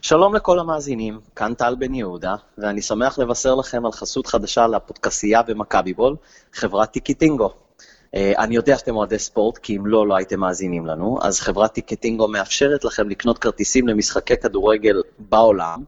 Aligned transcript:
שלום 0.00 0.34
לכל 0.34 0.58
המאזינים, 0.58 1.20
כאן 1.36 1.54
טל 1.54 1.74
בן 1.78 1.94
יהודה, 1.94 2.34
ואני 2.58 2.82
שמח 2.82 3.18
לבשר 3.18 3.54
לכם 3.54 3.86
על 3.86 3.92
חסות 3.92 4.26
חדשה 4.26 4.66
לפודקסייה 4.66 5.42
במכבי 5.42 5.92
בול, 5.92 6.16
חברת 6.52 6.90
טיקטינגו. 6.90 7.50
אה, 8.14 8.32
אני 8.38 8.56
יודע 8.56 8.78
שאתם 8.78 8.96
אוהדי 8.96 9.18
ספורט, 9.18 9.58
כי 9.58 9.76
אם 9.76 9.86
לא, 9.86 10.08
לא 10.08 10.16
הייתם 10.16 10.40
מאזינים 10.40 10.86
לנו, 10.86 11.18
אז 11.22 11.40
חברת 11.40 11.72
טיקטינגו 11.72 12.28
מאפשרת 12.28 12.84
לכם 12.84 13.08
לקנות 13.08 13.38
כרטיסים 13.38 13.88
למשחקי 13.88 14.36
כדורגל 14.36 15.02
בעולם, 15.18 15.84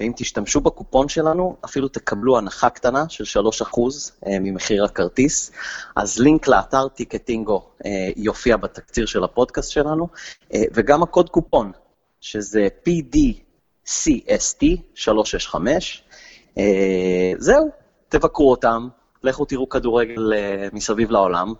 ואם 0.00 0.12
תשתמשו 0.16 0.60
בקופון 0.60 1.08
שלנו, 1.08 1.56
אפילו 1.64 1.88
תקבלו 1.88 2.38
הנחה 2.38 2.70
קטנה 2.70 3.04
של 3.08 3.40
3% 3.40 3.78
אה, 4.26 4.38
ממחיר 4.40 4.84
הכרטיס. 4.84 5.52
אז 5.96 6.18
לינק 6.18 6.48
לאתר 6.48 6.88
טיקטינגו 6.88 7.62
אה, 7.84 8.08
יופיע 8.16 8.56
בתקציר 8.56 9.06
של 9.06 9.24
הפודקאסט 9.24 9.70
שלנו, 9.70 10.08
וגם 10.74 11.02
הקוד 11.02 11.28
קופון, 11.28 11.72
שזה 12.20 12.68
PDCST 12.88 14.64
365. 14.94 16.04
זהו, 17.38 17.68
תבקרו 18.08 18.50
אותם, 18.50 18.88
לכו 19.22 19.44
תראו 19.44 19.68
כדורגל 19.68 20.32
מסביב 20.72 21.10
לעולם, 21.10 21.52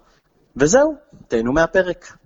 וזהו, 0.57 0.95
תהנו 1.29 1.53
מהפרק. 1.53 2.17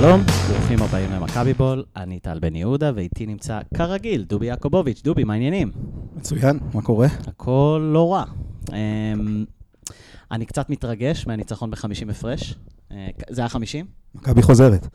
שלום, 0.00 0.20
ברוכים 0.48 0.82
הבאים 0.82 1.10
למכבי 1.12 1.54
בול, 1.54 1.84
אני 1.96 2.20
טל 2.20 2.38
בן 2.38 2.56
יהודה, 2.56 2.92
ואיתי 2.94 3.26
נמצא 3.26 3.60
כרגיל 3.74 4.22
דובי 4.22 4.46
יעקובוביץ'. 4.46 5.02
דובי, 5.04 5.24
מה 5.24 5.32
העניינים? 5.32 5.72
מצוין, 6.16 6.58
מה 6.74 6.82
קורה? 6.82 7.06
הכל 7.26 7.90
לא 7.92 8.12
רע. 8.12 8.24
אמ, 8.72 9.44
אני 10.30 10.46
קצת 10.46 10.70
מתרגש 10.70 11.26
מהניצחון 11.26 11.70
ב-50 11.70 12.10
הפרש. 12.10 12.54
אה, 12.92 13.08
זה 13.30 13.40
היה 13.40 13.48
50? 13.48 13.86
מכבי 14.14 14.42
חוזרת. 14.42 14.86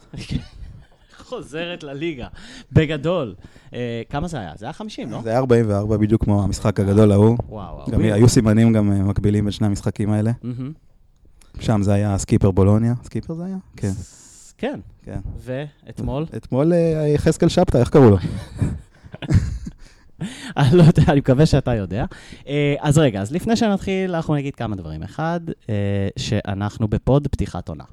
חוזרת 1.30 1.84
לליגה, 1.84 2.28
בגדול. 2.72 3.36
אה, 3.74 4.02
כמה 4.10 4.28
זה 4.28 4.40
היה? 4.40 4.52
זה 4.58 4.66
היה 4.66 4.74
50, 4.74 5.12
לא? 5.12 5.22
זה 5.22 5.30
היה 5.30 5.40
44, 5.40 5.98
בדיוק 5.98 6.24
כמו 6.24 6.44
המשחק 6.44 6.80
הגדול 6.80 7.12
ההוא. 7.12 7.38
וואו. 7.50 7.92
גם 7.92 8.02
היו 8.02 8.30
סימנים 8.30 8.74
גם 8.74 8.92
אה, 8.92 9.04
מקבילים 9.04 9.44
בין 9.44 9.52
שני 9.52 9.68
המשחקים 9.68 10.12
האלה. 10.12 10.32
שם 11.60 11.82
זה 11.82 11.94
היה 11.94 12.18
סקיפר 12.18 12.52
בולוניה. 12.52 12.94
סקיפר 13.04 13.34
זה 13.34 13.46
היה? 13.46 13.58
כן. 13.78 13.92
כן. 14.64 14.80
כן. 15.04 15.20
ואתמול? 15.38 16.26
אתמול 16.38 16.74
אה, 16.74 17.08
יחזקאל 17.08 17.50
שבתא, 17.50 17.78
איך 17.78 17.90
קראו 17.90 18.10
לו? 18.10 18.18
אני 20.58 20.78
לא 20.78 20.84
יודע, 20.84 21.04
אני 21.08 21.20
מקווה 21.20 21.46
שאתה 21.46 21.76
יודע. 21.76 22.06
אה, 22.48 22.76
אז 22.80 22.98
רגע, 22.98 23.22
אז 23.22 23.32
לפני 23.32 23.56
שנתחיל, 23.56 24.16
אנחנו 24.16 24.36
נגיד 24.36 24.56
כמה 24.56 24.76
דברים. 24.76 25.04
אחד, 25.04 25.40
אה, 25.70 26.08
שאנחנו 26.18 26.88
בפוד 26.88 27.28
פתיחת 27.28 27.70
עונה. 27.70 27.84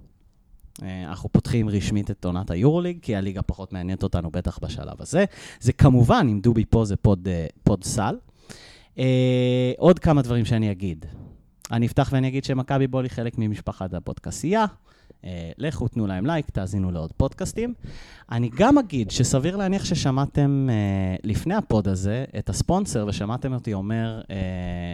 אנחנו 1.08 1.28
פותחים 1.28 1.68
רשמית 1.68 2.10
את 2.10 2.24
עונת 2.24 2.50
היורוליג, 2.50 2.98
כי 3.02 3.16
הליגה 3.16 3.42
פחות 3.42 3.72
מעניינת 3.72 4.02
אותנו, 4.02 4.30
בטח 4.30 4.58
בשלב 4.62 5.02
הזה. 5.02 5.24
זה 5.60 5.72
כמובן, 5.72 6.26
אם 6.30 6.41
דובי 6.41 6.64
פה 6.64 6.84
זה 6.84 6.96
פוד, 6.96 7.28
פוד 7.62 7.84
סל. 7.84 8.16
עוד 9.78 9.98
כמה 9.98 10.22
דברים 10.22 10.44
שאני 10.44 10.72
אגיד. 10.72 11.06
אני 11.72 11.86
אפתח 11.86 12.08
ואני 12.12 12.28
אגיד 12.28 12.44
שמכבי 12.44 12.86
בול 12.86 13.04
היא 13.04 13.10
חלק 13.10 13.38
ממשפחת 13.38 13.94
הפודקסייה. 13.94 14.66
אה, 15.24 15.50
לכו, 15.58 15.88
תנו 15.88 16.06
להם 16.06 16.26
לייק, 16.26 16.50
תאזינו 16.50 16.90
לעוד 16.90 17.12
פודקאסטים. 17.16 17.74
אני 18.32 18.50
גם 18.54 18.78
אגיד 18.78 19.10
שסביר 19.10 19.56
להניח 19.56 19.84
ששמעתם 19.84 20.68
אה, 20.70 21.16
לפני 21.25 21.54
הפוד 21.54 21.88
הזה 21.88 22.25
את 22.38 22.48
הספונסר, 22.48 23.04
ושמעתם 23.08 23.54
אותי 23.54 23.72
אומר 23.72 24.20
אה, 24.30 24.36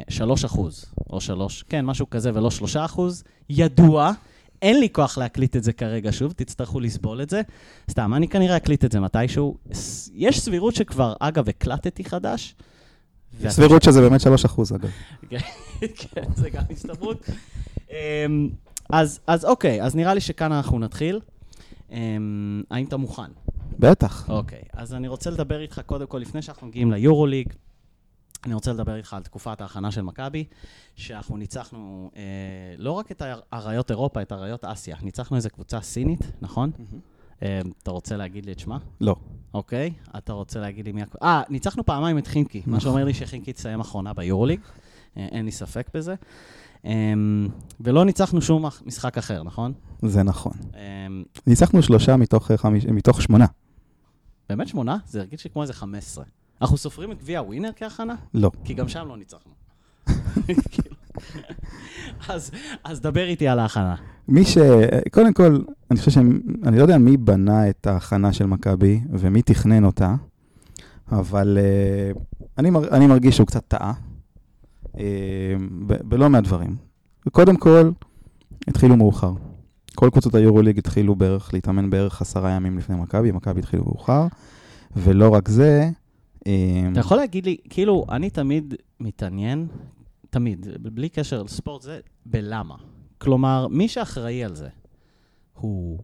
3 0.09 0.44
אחוז, 0.44 0.84
או 1.10 1.20
3, 1.20 1.62
כן, 1.62 1.84
משהו 1.84 2.10
כזה, 2.10 2.31
ולא 2.34 2.50
3 2.50 2.76
אחוז. 2.76 3.25
ידוע, 3.50 4.12
אין 4.62 4.81
לי 4.81 4.88
כוח 4.92 5.19
להקליט 5.19 5.56
את 5.56 5.65
זה 5.65 5.72
כרגע 5.72 6.12
שוב, 6.12 6.32
תצטרכו 6.32 6.81
לסבול 6.81 7.22
את 7.22 7.31
זה. 7.31 7.42
סתם, 7.91 8.15
אני 8.15 8.28
כנראה 8.28 8.56
אקליט 8.56 8.84
את 8.84 8.92
זה 8.92 9.00
מתישהו. 9.00 9.56
יש 10.15 10.41
סבירות 10.41 10.75
שכבר, 10.75 11.15
אגב, 11.20 11.48
הקלטתי 11.48 12.04
חדש. 12.04 12.54
סבירות 13.48 13.82
שזה 13.82 14.00
באמת 14.00 14.20
3 14.20 14.44
אחוז, 14.44 14.72
אגב. 14.72 14.91
כן, 15.98 16.25
זה 16.34 16.50
גם 16.50 16.62
הסתברות. 16.70 17.31
אז, 18.91 19.20
אז 19.26 19.44
אוקיי, 19.44 19.82
אז 19.82 19.97
נראה 19.97 20.14
לי 20.14 20.20
שכאן 20.20 20.52
אנחנו 20.52 20.78
נתחיל. 20.78 21.20
אמ, 21.91 22.62
האם 22.70 22.86
אתה 22.86 22.97
מוכן? 22.97 23.30
בטח. 23.78 24.30
אוקיי, 24.30 24.62
אז 24.72 24.94
אני 24.94 25.08
רוצה 25.08 25.30
לדבר 25.30 25.60
איתך 25.60 25.80
קודם 25.86 26.06
כל, 26.06 26.19
לפני 26.19 26.42
שאנחנו 26.42 26.66
מגיעים 26.66 26.92
ליורוליג, 26.92 27.52
אני 28.44 28.54
רוצה 28.54 28.72
לדבר 28.72 28.97
איתך 28.97 29.14
על 29.14 29.22
תקופת 29.22 29.60
ההכנה 29.60 29.91
של 29.91 30.02
מכבי, 30.02 30.44
שאנחנו 30.97 31.36
ניצחנו 31.36 32.10
אה, 32.16 32.22
לא 32.78 32.92
רק 32.92 33.12
את 33.12 33.22
אריות 33.52 33.91
אירופה, 33.91 34.22
את 34.22 34.32
אריות 34.32 34.64
אסיה, 34.64 34.97
ניצחנו 35.03 35.36
איזה 35.36 35.50
קבוצה 35.50 35.80
סינית, 35.80 36.20
נכון? 36.41 36.70
אה, 37.42 37.60
אתה 37.82 37.91
רוצה 37.91 38.16
להגיד 38.16 38.47
לי 38.47 38.53
את 38.53 38.58
שמה? 38.58 38.78
לא. 39.00 39.16
אוקיי, 39.54 39.92
אתה 40.16 40.32
רוצה 40.32 40.60
להגיד 40.60 40.84
לי 40.84 40.92
מי... 40.92 41.03
אה, 41.22 41.42
ניצחנו 41.48 41.86
פעמיים 41.86 42.18
את 42.18 42.26
חינקי, 42.26 42.62
מה 42.66 42.80
שאומר 42.80 43.04
לי 43.04 43.14
שחינקי 43.14 43.53
תסיים 43.53 43.80
אחרונה 43.80 44.14
ביורוליג, 44.14 44.60
אה, 45.16 45.26
אין 45.32 45.44
לי 45.44 45.53
ספק 45.53 45.91
בזה. 45.94 46.14
אמ, 46.86 47.48
ולא 47.80 48.04
ניצחנו 48.04 48.42
שום 48.42 48.64
משחק 48.86 49.19
אחר, 49.19 49.42
נכון? 49.42 49.72
זה 50.02 50.22
נכון. 50.22 50.52
אמ, 50.74 51.22
ניצחנו 51.47 51.82
שלושה 51.82 52.16
מתוך 52.16 52.50
אה, 52.50 52.56
חמיש- 52.56 52.86
מתוך 52.86 53.22
שמונה. 53.22 53.47
באמת 54.48 54.69
שמונה? 54.69 54.97
זה 55.06 55.20
הרגיש 55.20 55.44
לי 55.44 55.50
כמו 55.50 55.62
איזה 55.62 55.72
15. 55.72 56.24
אנחנו 56.62 56.76
סופרים 56.76 57.12
את 57.12 57.19
גביע 57.19 57.42
ווינר 57.42 57.70
כהכנה? 57.76 58.14
לא. 58.34 58.50
כי 58.64 58.74
גם 58.74 58.88
שם 58.88 59.08
לא 59.08 59.16
ניצחנו. 59.16 59.52
אז, 62.28 62.50
אז 62.84 63.00
דבר 63.00 63.24
איתי 63.24 63.48
על 63.48 63.58
ההכנה. 63.58 63.94
מי 64.28 64.44
ש... 64.44 64.58
קודם 65.12 65.32
כל, 65.32 65.58
אני 65.91 65.98
חושב 65.98 66.10
שאני 66.10 66.30
אני 66.64 66.76
לא 66.78 66.82
יודע 66.82 66.98
מי 66.98 67.16
בנה 67.16 67.70
את 67.70 67.86
ההכנה 67.86 68.32
של 68.32 68.47
מכבי 68.47 69.00
ומי 69.10 69.42
תכנן 69.42 69.84
אותה, 69.84 70.14
אבל 71.12 71.58
uh, 72.14 72.18
אני, 72.58 72.70
מר, 72.70 72.88
אני 72.88 73.06
מרגיש 73.06 73.36
שהוא 73.36 73.47
קצת 73.47 73.64
טעה 73.68 73.92
בלא 76.05 76.31
מעט 76.31 76.45
דברים. 76.45 76.77
קודם 77.33 77.57
כל, 77.57 77.91
התחילו 78.69 78.97
מאוחר. 78.97 79.33
כל 79.95 80.11
קבוצות 80.12 80.34
היורוליג 80.34 80.79
התחילו 80.79 81.15
בערך, 81.15 81.55
להתאמן 81.55 81.91
בערך 81.91 82.23
עשרה 82.23 82.51
ימים 82.51 82.79
לפני 82.79 82.97
מכבי, 82.97 83.33
מכבי 83.33 83.61
התחילו 83.61 83.84
מאוחר, 83.84 84.27
ולא 84.97 85.34
רק 85.34 85.49
זה, 85.49 85.91
אה, 86.47 86.89
אתה 86.93 87.01
יכול 87.01 87.17
להגיד 87.17 87.47
לי, 87.47 87.57
כאילו, 87.71 88.07
אני 88.11 88.31
תמיד 88.31 88.75
מתעניין, 89.01 89.67
תמיד, 90.31 90.67
בלי 90.81 91.09
קשר 91.09 91.43
לספורט, 91.43 91.83
זה 91.83 92.01
בלמה. 92.27 92.75
כלומר, 93.19 93.67
מי 93.69 93.89
שאחראי 93.89 94.45
על 94.45 94.55
זה, 94.55 94.69
הוא, 95.55 95.99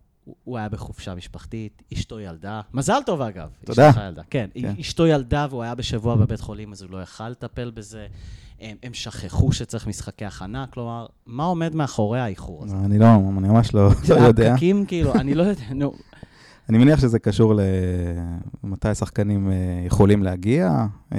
הוא 0.44 0.58
היה 0.58 0.68
בחופשה 0.68 1.14
משפחתית, 1.14 1.82
אשתו 1.92 2.20
ילדה, 2.20 2.60
מזל 2.74 2.98
טוב 3.06 3.20
אגב. 3.20 3.48
תודה. 3.64 3.90
אשתך 3.90 4.00
ילדה, 4.06 4.22
כן, 4.30 4.50
כן. 4.54 4.74
אשתו 4.80 5.06
ילדה 5.06 5.46
והוא 5.50 5.62
היה 5.62 5.74
בשבוע 5.74 6.16
בבית 6.16 6.40
חולים, 6.40 6.72
אז 6.72 6.82
הוא 6.82 6.90
לא 6.90 7.02
יכל 7.02 7.28
לטפל 7.28 7.70
בזה. 7.70 8.06
הם, 8.62 8.76
הם 8.82 8.94
שכחו 8.94 9.52
שצריך 9.52 9.86
משחקי 9.86 10.24
הכנה, 10.24 10.64
כלומר, 10.70 11.06
מה 11.26 11.44
עומד 11.44 11.74
מאחורי 11.74 12.20
האיחור 12.20 12.64
הזה? 12.64 12.76
אני 12.84 12.98
לא, 12.98 13.06
אני 13.38 13.48
ממש 13.48 13.74
לא, 13.74 13.88
לא 14.08 14.14
יודע. 14.14 14.50
הפקקים, 14.50 14.86
כאילו, 14.86 15.14
אני 15.14 15.34
לא 15.34 15.42
יודע, 15.42 15.64
נו, 15.74 15.92
אני 16.68 16.78
מניח 16.78 17.00
שזה 17.00 17.18
קשור 17.18 17.54
למתי 18.64 18.88
השחקנים 18.88 19.50
אה, 19.50 19.54
יכולים 19.86 20.22
להגיע. 20.22 20.86
אה, 21.14 21.18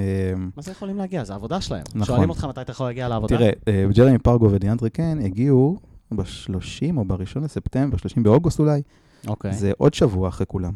מה 0.55 0.63
זה 0.63 0.71
יכולים 0.71 0.97
להגיע? 0.97 1.23
זה 1.23 1.33
העבודה 1.33 1.61
שלהם. 1.61 1.83
נכון. 1.89 2.03
שואלים 2.03 2.29
אותך 2.29 2.45
מתי 2.49 2.61
אתה 2.61 2.71
יכול 2.71 2.85
להגיע 2.85 3.07
לעבודה? 3.07 3.37
תראה, 3.37 3.49
אה, 3.67 3.85
ג'רמי 3.93 4.17
פרגו 4.17 4.51
ודיאנדרי 4.51 4.89
קן 4.89 5.19
הגיעו 5.25 5.77
ב-30 6.11 6.97
או 6.97 7.05
ב-1 7.05 7.39
לספטמבר, 7.43 7.97
30 7.97 8.23
באוגוסט 8.23 8.59
אולי, 8.59 8.81
אוקיי. 9.27 9.53
זה 9.53 9.71
עוד 9.77 9.93
שבוע 9.93 10.29
אחרי 10.29 10.45
כולם. 10.49 10.73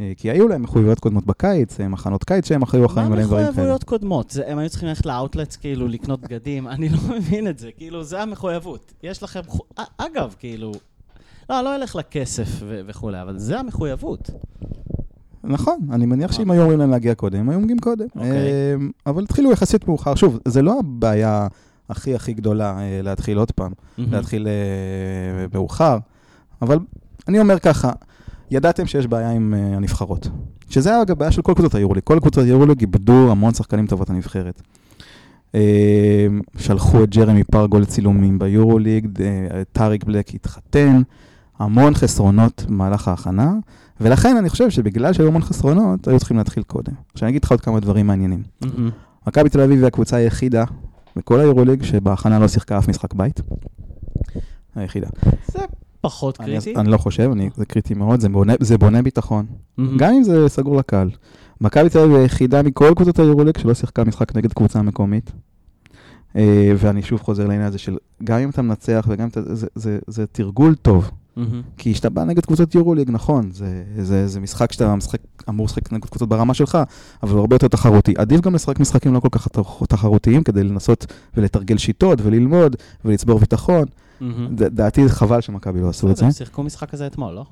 אה, 0.00 0.12
כי 0.16 0.30
היו 0.30 0.48
להם 0.48 0.62
מחויבויות 0.62 1.00
קודמות 1.00 1.26
בקיץ, 1.26 1.80
אה, 1.80 1.88
מחנות 1.88 2.24
קיץ 2.24 2.48
שהם 2.48 2.62
היו 2.72 2.86
אחראים 2.86 3.08
מה 3.08 3.14
עליהם 3.14 3.28
דברים 3.28 3.42
כאלה. 3.44 3.52
מחויבויות 3.52 3.84
קודמות? 3.84 4.30
זה, 4.30 4.42
הם 4.46 4.58
היו 4.58 4.70
צריכים 4.70 4.88
ללכת 4.88 5.06
לאאוטלטס, 5.06 5.56
כאילו, 5.56 5.88
לקנות 5.88 6.20
בגדים? 6.20 6.68
אני 6.74 6.88
לא 6.88 6.98
מבין 7.16 7.48
את 7.48 7.58
זה. 7.58 7.70
כאילו, 7.76 8.04
זה 8.04 8.22
המחויבות. 8.22 8.92
יש 9.02 9.22
לכם... 9.22 9.40
חו- 9.46 9.64
א- 9.78 9.82
אגב, 9.98 10.34
כאילו... 10.38 10.72
לא, 11.50 11.60
לא 11.60 11.76
ילך 11.76 11.96
לכסף 11.96 12.48
ו- 12.60 12.80
וכולי, 12.86 13.22
אבל 13.22 13.38
זה 13.38 13.60
המחויבות. 13.60 14.30
נכון, 15.44 15.78
אני 15.92 16.06
מניח 16.06 16.32
שאם 16.32 16.50
היו 16.50 16.62
אומרים 16.62 16.78
להם 16.78 16.90
להגיע 16.90 17.14
קודם, 17.14 17.50
היו 17.50 17.60
מגיעים 17.60 17.78
קודם. 17.78 18.06
אוקיי. 18.16 18.30
אה, 18.30 18.74
אבל 19.06 19.22
התחילו 19.22 19.52
יחסית 19.52 19.88
מאוחר. 19.88 20.14
שוב, 20.14 20.38
זה 20.48 20.62
לא 20.62 20.78
הבעיה 20.78 21.46
הכי 21.88 22.14
הכי 22.14 22.32
גדולה 22.32 22.78
אה, 22.80 23.00
להתחיל 23.02 23.38
עוד 23.38 23.50
פעם. 23.50 23.72
להתחיל 23.98 24.46
אה, 24.48 25.46
מאוחר, 25.54 25.98
אבל 26.62 26.78
אני 27.28 27.40
אומר 27.40 27.58
ככה, 27.58 27.92
ידעתם 28.50 28.86
שיש 28.86 29.06
בעיה 29.06 29.30
עם 29.30 29.54
אה, 29.54 29.76
הנבחרות. 29.76 30.28
שזה 30.68 30.90
היה 30.90 31.02
אגב 31.02 31.18
בעיה 31.18 31.30
של 31.32 31.42
כל 31.42 31.54
קבוצות 31.54 31.74
היורוליג. 31.74 32.02
כל 32.04 32.20
קבוצות 32.20 32.44
היורוליג 32.44 32.80
איבדו 32.80 33.30
המון 33.30 33.54
שחקנים 33.54 33.86
טובות 33.86 34.10
הנבחרת. 34.10 34.62
אה, 35.54 36.26
שלחו 36.58 37.04
את 37.04 37.10
ג'רמי 37.10 37.44
פרגו 37.44 37.80
לצילומים 37.80 38.38
ביורוליג, 38.38 39.08
אה, 39.20 39.62
טאריק 39.72 40.04
בלק 40.04 40.34
התחתן, 40.34 41.02
המון 41.58 41.94
חסרונות 41.94 42.64
במהלך 42.68 43.08
ההכנה, 43.08 43.52
ולכן 44.00 44.36
אני 44.36 44.48
חושב 44.48 44.70
שבגלל 44.70 45.12
שהיו 45.12 45.28
המון 45.28 45.42
חסרונות, 45.42 46.08
היו 46.08 46.18
צריכים 46.18 46.36
להתחיל 46.36 46.62
קודם. 46.62 46.92
עכשיו 47.12 47.26
אני 47.26 47.30
אגיד 47.30 47.44
לך 47.44 47.50
עוד 47.50 47.60
כמה 47.60 47.80
דברים 47.80 48.06
מעניינים. 48.06 48.42
מכבי 49.26 49.48
תל 49.48 49.60
אביב 49.60 49.78
היא 49.78 49.86
הקבוצה 49.86 50.16
היחידה 50.16 50.64
בכל 51.16 51.40
היורוליג 51.40 51.82
שבהכנה 51.82 52.38
לא 52.38 52.48
שיחקה 52.48 52.78
אף 52.78 52.88
משחק 52.88 53.14
בית. 53.14 53.40
היחידה. 54.74 55.08
זה 55.46 55.58
פחות 56.04 56.40
אני, 56.40 56.52
קריטי. 56.52 56.74
אני 56.76 56.90
לא 56.90 56.96
חושב, 56.96 57.30
אני, 57.32 57.50
זה 57.54 57.64
קריטי 57.64 57.94
מאוד, 57.94 58.20
זה 58.20 58.28
בונה, 58.28 58.54
זה 58.60 58.78
בונה 58.78 59.02
ביטחון. 59.02 59.46
מהמם. 59.76 59.96
גם 59.96 60.12
אם 60.12 60.22
זה 60.22 60.48
סגור 60.48 60.76
לקהל. 60.76 61.10
מכבי 61.60 61.88
תל 61.88 61.98
אביב 61.98 62.16
היחידה 62.16 62.62
מכל 62.62 62.92
קבוצות 62.96 63.18
היורוליג 63.18 63.58
שלא 63.58 63.74
שיחקה 63.74 64.04
משחק 64.04 64.36
נגד 64.36 64.52
קבוצה 64.52 64.82
מקומית. 64.82 65.32
אה, 66.36 66.72
ואני 66.76 67.02
שוב 67.02 67.20
חוזר 67.20 67.42
לעניין 67.42 67.66
הזה 67.66 67.78
של 67.78 67.96
גם 68.24 68.38
אם 68.38 68.50
אתה 68.50 68.62
מנצח 68.62 69.06
וגם 69.08 69.22
אם 69.22 69.28
אתה... 69.28 69.54
זה, 69.54 69.66
זה, 69.74 69.98
זה 70.06 70.26
תרגול 70.26 70.74
טוב. 70.74 71.10
מהמם. 71.36 71.62
כי 71.76 71.92
כשאתה 71.94 72.08
בא 72.10 72.24
נגד 72.24 72.46
קבוצות 72.46 72.74
יורוליג, 72.74 73.10
נכון, 73.10 73.50
זה, 73.52 73.82
זה, 73.98 74.26
זה 74.28 74.40
משחק 74.40 74.72
שאתה 74.72 74.94
משחק, 74.96 75.18
אמור 75.48 75.66
לשחק 75.66 75.92
נגד 75.92 76.04
קבוצות 76.04 76.28
ברמה 76.28 76.54
שלך, 76.54 76.78
אבל 77.22 77.32
הוא 77.32 77.40
הרבה 77.40 77.54
יותר 77.56 77.68
תחרותי. 77.68 78.14
עדיף 78.18 78.40
גם 78.40 78.54
לשחק 78.54 78.80
משחקים 78.80 79.14
לא 79.14 79.20
כל 79.20 79.28
כך 79.30 79.48
תח- 79.48 79.84
תחרותיים 79.88 80.42
כדי 80.42 80.64
לנסות 80.64 81.06
ולתרגל 81.36 81.78
שיטות 81.78 82.18
וללמוד 82.22 82.76
ולצבור 83.04 83.38
ביטחון. 83.38 83.84
מהמם. 84.20 84.56
ד- 84.56 84.62
דעתי 84.76 85.08
חבל 85.08 85.40
שמכבי 85.40 85.80
לא 85.80 85.88
עשו 85.88 86.10
את 86.10 86.16
זה. 86.16 86.26
בסדר, 86.26 86.44
שיחקו 86.44 86.62
משחק 86.62 86.90
כזה 86.90 87.06
אתמול, 87.06 87.34
לא? 87.34 87.44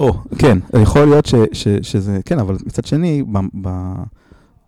או, 0.00 0.12
כן, 0.38 0.58
יכול 0.82 1.04
להיות 1.04 1.26
ש, 1.26 1.34
ש, 1.52 1.68
שזה, 1.82 2.18
כן, 2.24 2.38
אבל 2.38 2.56
מצד 2.66 2.84
שני, 2.84 3.22
ב, 3.32 3.38
ב, 3.62 3.68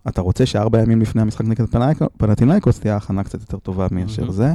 אתה 0.09 0.21
רוצה 0.21 0.47
שארבע 0.47 0.83
ימים 0.83 1.01
לפני 1.01 1.23
המשחק 1.23 1.45
נגד 1.45 1.65
פנטינאיקוס 2.17 2.81
תהיה 2.81 2.97
הכנה 2.97 3.25
קצת 3.25 3.41
יותר 3.41 3.59
טובה 3.59 3.87
מאשר 3.91 4.23
מהמם. 4.23 4.33
זה. 4.35 4.53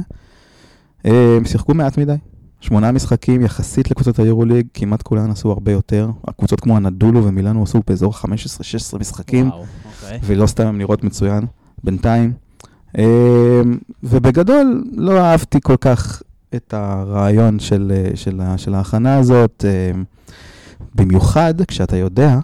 אה, 1.06 1.36
הם 1.36 1.44
שיחקו 1.44 1.74
מעט 1.74 1.98
מדי. 1.98 2.14
שמונה 2.60 2.92
משחקים 2.92 3.42
יחסית 3.42 3.90
לקבוצות 3.90 4.18
היורוליג, 4.18 4.66
כמעט 4.74 5.02
כולן 5.02 5.30
עשו 5.30 5.50
הרבה 5.50 5.72
יותר. 5.72 6.10
הקבוצות 6.28 6.60
כמו 6.60 6.76
הנדולו 6.76 7.24
ומילאנו 7.24 7.62
עשו 7.62 7.80
באזור 7.86 8.14
15-16 8.14 8.98
משחקים, 9.00 9.48
וואו, 9.48 9.64
אוקיי. 9.84 10.18
ולא 10.22 10.46
סתם 10.46 10.66
הם 10.66 10.78
נראות 10.78 11.04
מצוין, 11.04 11.46
בינתיים. 11.84 12.32
אה, 12.98 13.62
ובגדול, 14.02 14.84
לא 14.92 15.20
אהבתי 15.20 15.58
כל 15.62 15.76
כך 15.76 16.22
את 16.54 16.74
הרעיון 16.74 17.58
של, 17.58 17.92
אה, 17.94 18.16
של, 18.16 18.40
של 18.56 18.74
ההכנה 18.74 19.18
הזאת, 19.18 19.64
אה, 19.68 20.00
במיוחד 20.94 21.54
כשאתה 21.62 21.96
יודע 21.96 22.38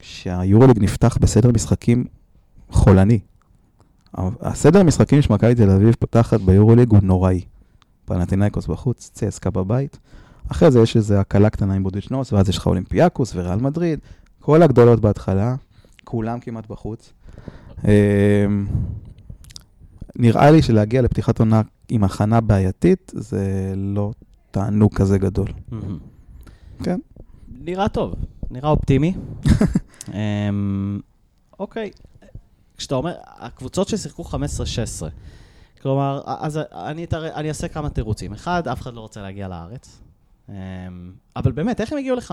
שהיורוליג 0.00 0.78
נפתח 0.82 1.18
בסדר 1.20 1.50
משחקים 1.50 2.04
חולני. 2.70 3.18
הסדר 4.40 4.82
משחקים 4.82 5.22
שמכבי 5.22 5.54
תל 5.54 5.70
אביב 5.70 5.94
פותחת 5.98 6.40
ביורוליג 6.40 6.90
הוא 6.90 6.98
נוראי. 7.02 7.40
פנטינאיקוס 8.10 8.66
בחוץ, 8.66 9.10
צסקה 9.14 9.50
בבית. 9.50 9.98
אחרי 10.48 10.70
זה 10.70 10.80
יש 10.80 10.96
איזו 10.96 11.14
הקלה 11.14 11.50
קטנה 11.50 11.74
עם 11.74 11.82
בודיצ'נוס, 11.82 12.32
ואז 12.32 12.48
יש 12.48 12.58
לך 12.58 12.66
אולימפיאקוס 12.66 13.32
וריאל 13.34 13.58
מדריד. 13.58 13.98
כל 14.40 14.62
הגדולות 14.62 15.00
בהתחלה, 15.00 15.54
כולם 16.04 16.40
כמעט 16.40 16.66
בחוץ. 16.66 17.12
אה, 17.88 18.46
נראה 20.16 20.50
לי 20.50 20.62
שלהגיע 20.62 21.02
לפתיחת 21.02 21.38
עונה 21.38 21.62
עם 21.88 22.04
הכנה 22.04 22.40
בעייתית, 22.40 23.12
זה 23.14 23.72
לא 23.76 24.12
תענוג 24.50 24.94
כזה 24.94 25.18
גדול. 25.18 25.48
כן. 26.82 26.98
נראה 27.48 27.88
טוב, 27.88 28.14
נראה 28.50 28.70
אופטימי. 28.70 29.14
אמ, 30.08 31.00
אוקיי, 31.58 31.90
כשאתה 32.76 32.94
אומר, 32.94 33.14
הקבוצות 33.24 33.88
ששיחקו 33.88 34.22
15-16, 34.22 34.34
כלומר, 35.82 36.20
אז 36.26 36.58
אני, 36.72 37.04
אתר- 37.04 37.34
אני 37.34 37.48
אעשה 37.48 37.68
כמה 37.68 37.88
תירוצים. 37.88 38.32
אחד, 38.32 38.68
אף 38.68 38.80
אחד 38.80 38.94
לא 38.94 39.00
רוצה 39.00 39.22
להגיע 39.22 39.48
לארץ. 39.48 40.00
אמ, 40.48 40.54
אבל 41.36 41.52
באמת, 41.52 41.80
איך 41.80 41.92
הם 41.92 41.98
הגיעו 41.98 42.16
ל-15-16 42.16 42.30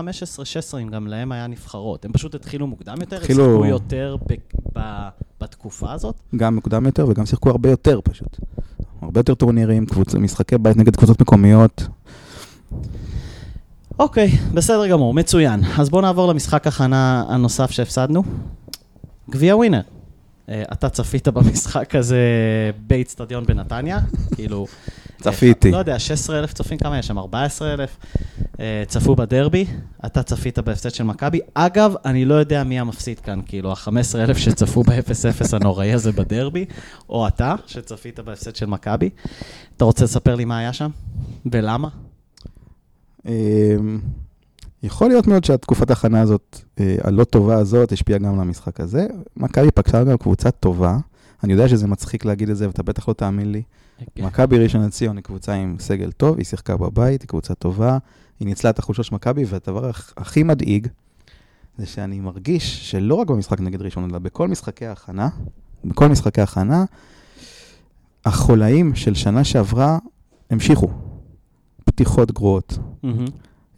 אם 0.82 0.88
גם 0.88 1.06
להם 1.06 1.32
היה 1.32 1.46
נבחרות? 1.46 2.04
הם 2.04 2.12
פשוט 2.12 2.34
התחילו 2.34 2.66
מוקדם 2.66 2.94
יותר? 3.00 3.16
התחילו- 3.16 3.44
הם 3.44 3.50
שיחקו 3.50 3.66
יותר 3.66 4.16
ב- 4.28 4.34
ב- 4.78 5.08
בתקופה 5.40 5.92
הזאת? 5.92 6.14
גם 6.36 6.54
מוקדם 6.54 6.86
יותר 6.86 7.06
וגם 7.08 7.26
שיחקו 7.26 7.50
הרבה 7.50 7.70
יותר 7.70 8.00
פשוט. 8.04 8.36
הרבה 9.02 9.20
יותר 9.20 9.34
טורנירים, 9.34 9.86
קבוצ... 9.86 10.14
משחקי 10.14 10.58
בית 10.58 10.76
נגד 10.76 10.96
קבוצות 10.96 11.20
מקומיות. 11.20 11.82
אוקיי, 13.98 14.28
בסדר 14.54 14.86
גמור, 14.88 15.14
מצוין. 15.14 15.60
אז 15.78 15.90
בואו 15.90 16.02
נעבור 16.02 16.28
למשחק 16.28 16.66
הכנה 16.66 17.24
הנוסף 17.28 17.70
שהפסדנו. 17.70 18.22
גביע 19.30 19.56
ווינר. 19.56 19.80
אה, 20.48 20.62
אתה 20.72 20.88
צפית 20.88 21.28
במשחק 21.28 21.94
הזה 21.94 22.20
באיצטדיון 22.86 23.46
בנתניה? 23.46 23.98
כאילו... 24.34 24.66
צפיתי. 25.20 25.68
אה, 25.68 25.72
לא 25.72 25.78
יודע, 25.78 25.98
16,000 25.98 26.52
צופים, 26.52 26.78
כמה 26.78 26.98
יש 26.98 27.06
שם? 27.06 27.18
14,000? 27.18 27.96
אה, 28.60 28.82
צפו 28.86 29.16
בדרבי, 29.16 29.66
אתה 30.06 30.22
צפית 30.22 30.58
בהפסד 30.58 30.90
של 30.90 31.04
מכבי. 31.04 31.40
אגב, 31.54 31.94
אני 32.04 32.24
לא 32.24 32.34
יודע 32.34 32.64
מי 32.64 32.80
המפסיד 32.80 33.20
כאן, 33.20 33.40
כאילו, 33.46 33.72
ה-15,000 33.72 34.34
שצפו 34.38 34.82
ב-0-0 34.82 35.56
הנוראי 35.56 35.92
הזה 35.92 36.12
בדרבי, 36.12 36.64
או 37.08 37.28
אתה, 37.28 37.54
שצפית 37.66 38.20
בהפסד 38.20 38.56
של 38.56 38.66
מכבי. 38.66 39.10
אתה 39.76 39.84
רוצה 39.84 40.04
לספר 40.04 40.34
לי 40.34 40.44
מה 40.44 40.58
היה 40.58 40.72
שם? 40.72 40.90
ולמה? 41.52 41.88
יכול 44.82 45.08
להיות 45.08 45.26
מאוד 45.26 45.44
שהתקופת 45.44 45.90
ההכנה 45.90 46.20
הזאת, 46.20 46.58
אה, 46.80 46.96
הלא 47.04 47.24
טובה 47.24 47.54
הזאת, 47.56 47.92
השפיעה 47.92 48.18
גם 48.18 48.34
על 48.34 48.40
המשחק 48.40 48.80
הזה. 48.80 49.06
מכבי 49.36 49.70
פגשה 49.70 50.04
גם 50.04 50.16
קבוצה 50.16 50.50
טובה. 50.50 50.98
אני 51.44 51.52
יודע 51.52 51.68
שזה 51.68 51.86
מצחיק 51.86 52.24
להגיד 52.24 52.50
את 52.50 52.56
זה, 52.56 52.66
ואתה 52.66 52.82
בטח 52.82 53.08
לא 53.08 53.14
תאמין 53.14 53.52
לי. 53.52 53.62
מכבי 54.26 54.58
ראשון 54.58 54.84
לציון 54.84 55.16
היא 55.16 55.24
קבוצה 55.24 55.52
עם 55.52 55.76
סגל 55.78 56.12
טוב, 56.12 56.36
היא 56.36 56.44
שיחקה 56.44 56.76
בבית, 56.76 57.22
היא 57.22 57.28
קבוצה 57.28 57.54
טובה, 57.54 57.98
היא 58.40 58.48
ניצלה 58.48 58.70
את 58.70 58.78
החולשות 58.78 59.04
של 59.04 59.14
מכבי, 59.14 59.44
והדבר 59.44 59.90
הכ- 59.90 60.12
הכי 60.16 60.42
מדאיג, 60.42 60.86
זה 61.78 61.86
שאני 61.86 62.20
מרגיש 62.20 62.90
שלא 62.90 63.14
רק 63.14 63.26
במשחק 63.30 63.60
נגד 63.60 63.82
ראשון, 63.82 64.10
אלא 64.10 64.18
בכל 64.18 64.48
משחקי 64.48 64.86
ההכנה, 64.86 65.28
בכל 65.84 66.08
משחקי 66.08 66.40
ההכנה, 66.40 66.84
החולאים 68.24 68.94
של 68.94 69.14
שנה 69.14 69.44
שעברה 69.44 69.98
המשיכו. 70.50 70.88
פתיחות 71.84 72.32
גרועות, 72.32 72.78
מהמם. 73.02 73.24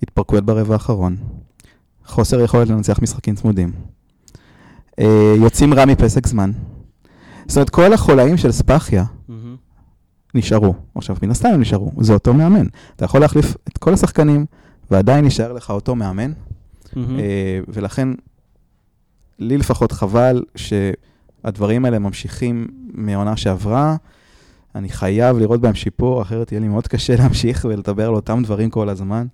התפרקויות 0.03 0.45
ברבע 0.45 0.75
האחרון, 0.75 1.17
חוסר 2.07 2.41
יכולת 2.41 2.69
לנצח 2.69 2.99
משחקים 3.03 3.35
צמודים, 3.35 3.73
אה, 4.99 5.35
יוצאים 5.37 5.75
רע 5.75 5.85
מפסק 5.85 6.27
זמן. 6.27 6.53
זאת 7.47 7.57
אומרת, 7.57 7.71
כל 7.71 7.93
החולאים 7.93 8.37
של 8.37 8.53
ספאחיה 8.53 9.05
מהמם. 9.29 9.57
נשארו. 10.35 10.75
עכשיו, 10.95 11.17
מן 11.23 11.31
הסתם 11.31 11.49
הם 11.49 11.61
נשארו, 11.61 11.93
זה 12.01 12.13
אותו 12.13 12.35
מאמן. 12.35 12.67
אתה 12.97 13.05
יכול 13.05 13.21
להחליף 13.21 13.57
את 13.69 13.79
כל 13.79 13.95
השחקנים, 13.95 14.47
ועדיין 14.91 15.25
יישאר 15.25 15.53
לך 15.53 15.71
אותו 15.71 15.95
מאמן, 15.95 16.33
מהמם. 16.97 17.19
אה, 17.19 17.61
ולכן, 17.69 18.09
לי 19.39 19.59
לפחות 19.59 19.93
חבל 19.93 20.45
שהדברים 20.57 21.85
האלה 21.85 21.99
ממשיכים 21.99 22.67
מהעונה 22.93 23.37
שעברה. 23.37 23.97
אני 24.75 24.89
חייב 24.89 25.39
לראות 25.39 25.61
בהם 25.61 25.75
שיפור, 25.75 26.23
אחרת 26.23 26.53
יהיה 26.53 26.61
לי 26.61 26.69
מאוד 26.69 26.89
קשה 26.89 27.17
להמשיך 27.17 27.67
ולדבר 27.69 28.09
על 28.09 28.15
אותם 28.15 28.43
דברים 28.45 28.71
כל 28.71 28.89
הזמן. 28.89 29.27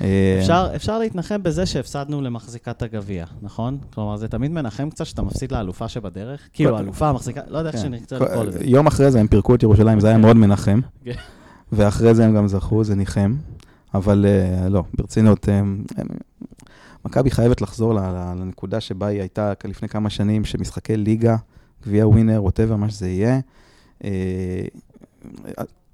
אה, 0.00 0.38
אפשר, 0.40 0.68
אפשר 0.76 0.98
להתנחם 0.98 1.42
בזה 1.42 1.66
שהפסדנו 1.66 2.20
למחזיקת 2.20 2.82
הגביע, 2.82 3.24
נכון? 3.42 3.78
כלומר, 3.94 4.16
זה 4.16 4.28
תמיד 4.28 4.50
מנחם 4.50 4.90
קצת 4.90 5.06
שאתה 5.06 5.22
מפסיד 5.22 5.52
לאלופה 5.52 5.88
שבדרך. 5.88 6.40
כאילו, 6.52 6.76
האלופה, 6.76 7.12
מחזיקה, 7.12 7.40
לא 7.48 7.58
יודע 7.58 7.70
איך 7.70 7.76
כן. 7.76 7.82
שנרצה 7.82 8.18
לקרוא 8.18 8.44
לזה. 8.44 8.58
יום 8.64 8.86
אחרי 8.86 9.10
זה 9.10 9.20
הם 9.20 9.26
פירקו 9.26 9.54
את 9.54 9.62
ירושלים, 9.62 10.00
זה 10.00 10.06
היה 10.06 10.16
כן. 10.16 10.22
מאוד 10.22 10.36
מנחם. 10.36 10.80
כן. 11.04 11.12
ואחרי 11.72 12.14
זה 12.14 12.24
הם 12.24 12.36
גם 12.36 12.48
זכו, 12.48 12.84
זה 12.84 12.94
ניחם. 12.94 13.34
אבל 13.94 14.26
אה, 14.28 14.68
לא, 14.68 14.82
ברצינות, 14.94 15.48
אה, 15.48 15.54
אה, 15.98 16.02
מכבי 17.04 17.30
חייבת 17.30 17.60
לחזור 17.60 17.94
לנקודה 17.94 18.80
שבה 18.80 19.06
היא 19.06 19.20
הייתה 19.20 19.52
לפני 19.64 19.88
כמה 19.88 20.10
שנים, 20.10 20.44
שמשחקי 20.44 20.96
ליגה, 20.96 21.36
גביע 21.86 22.08
ווינר, 22.08 22.42
ווטאבר, 22.42 22.76
מה 22.76 22.90
שזה 22.90 23.08
יהיה. 23.08 23.40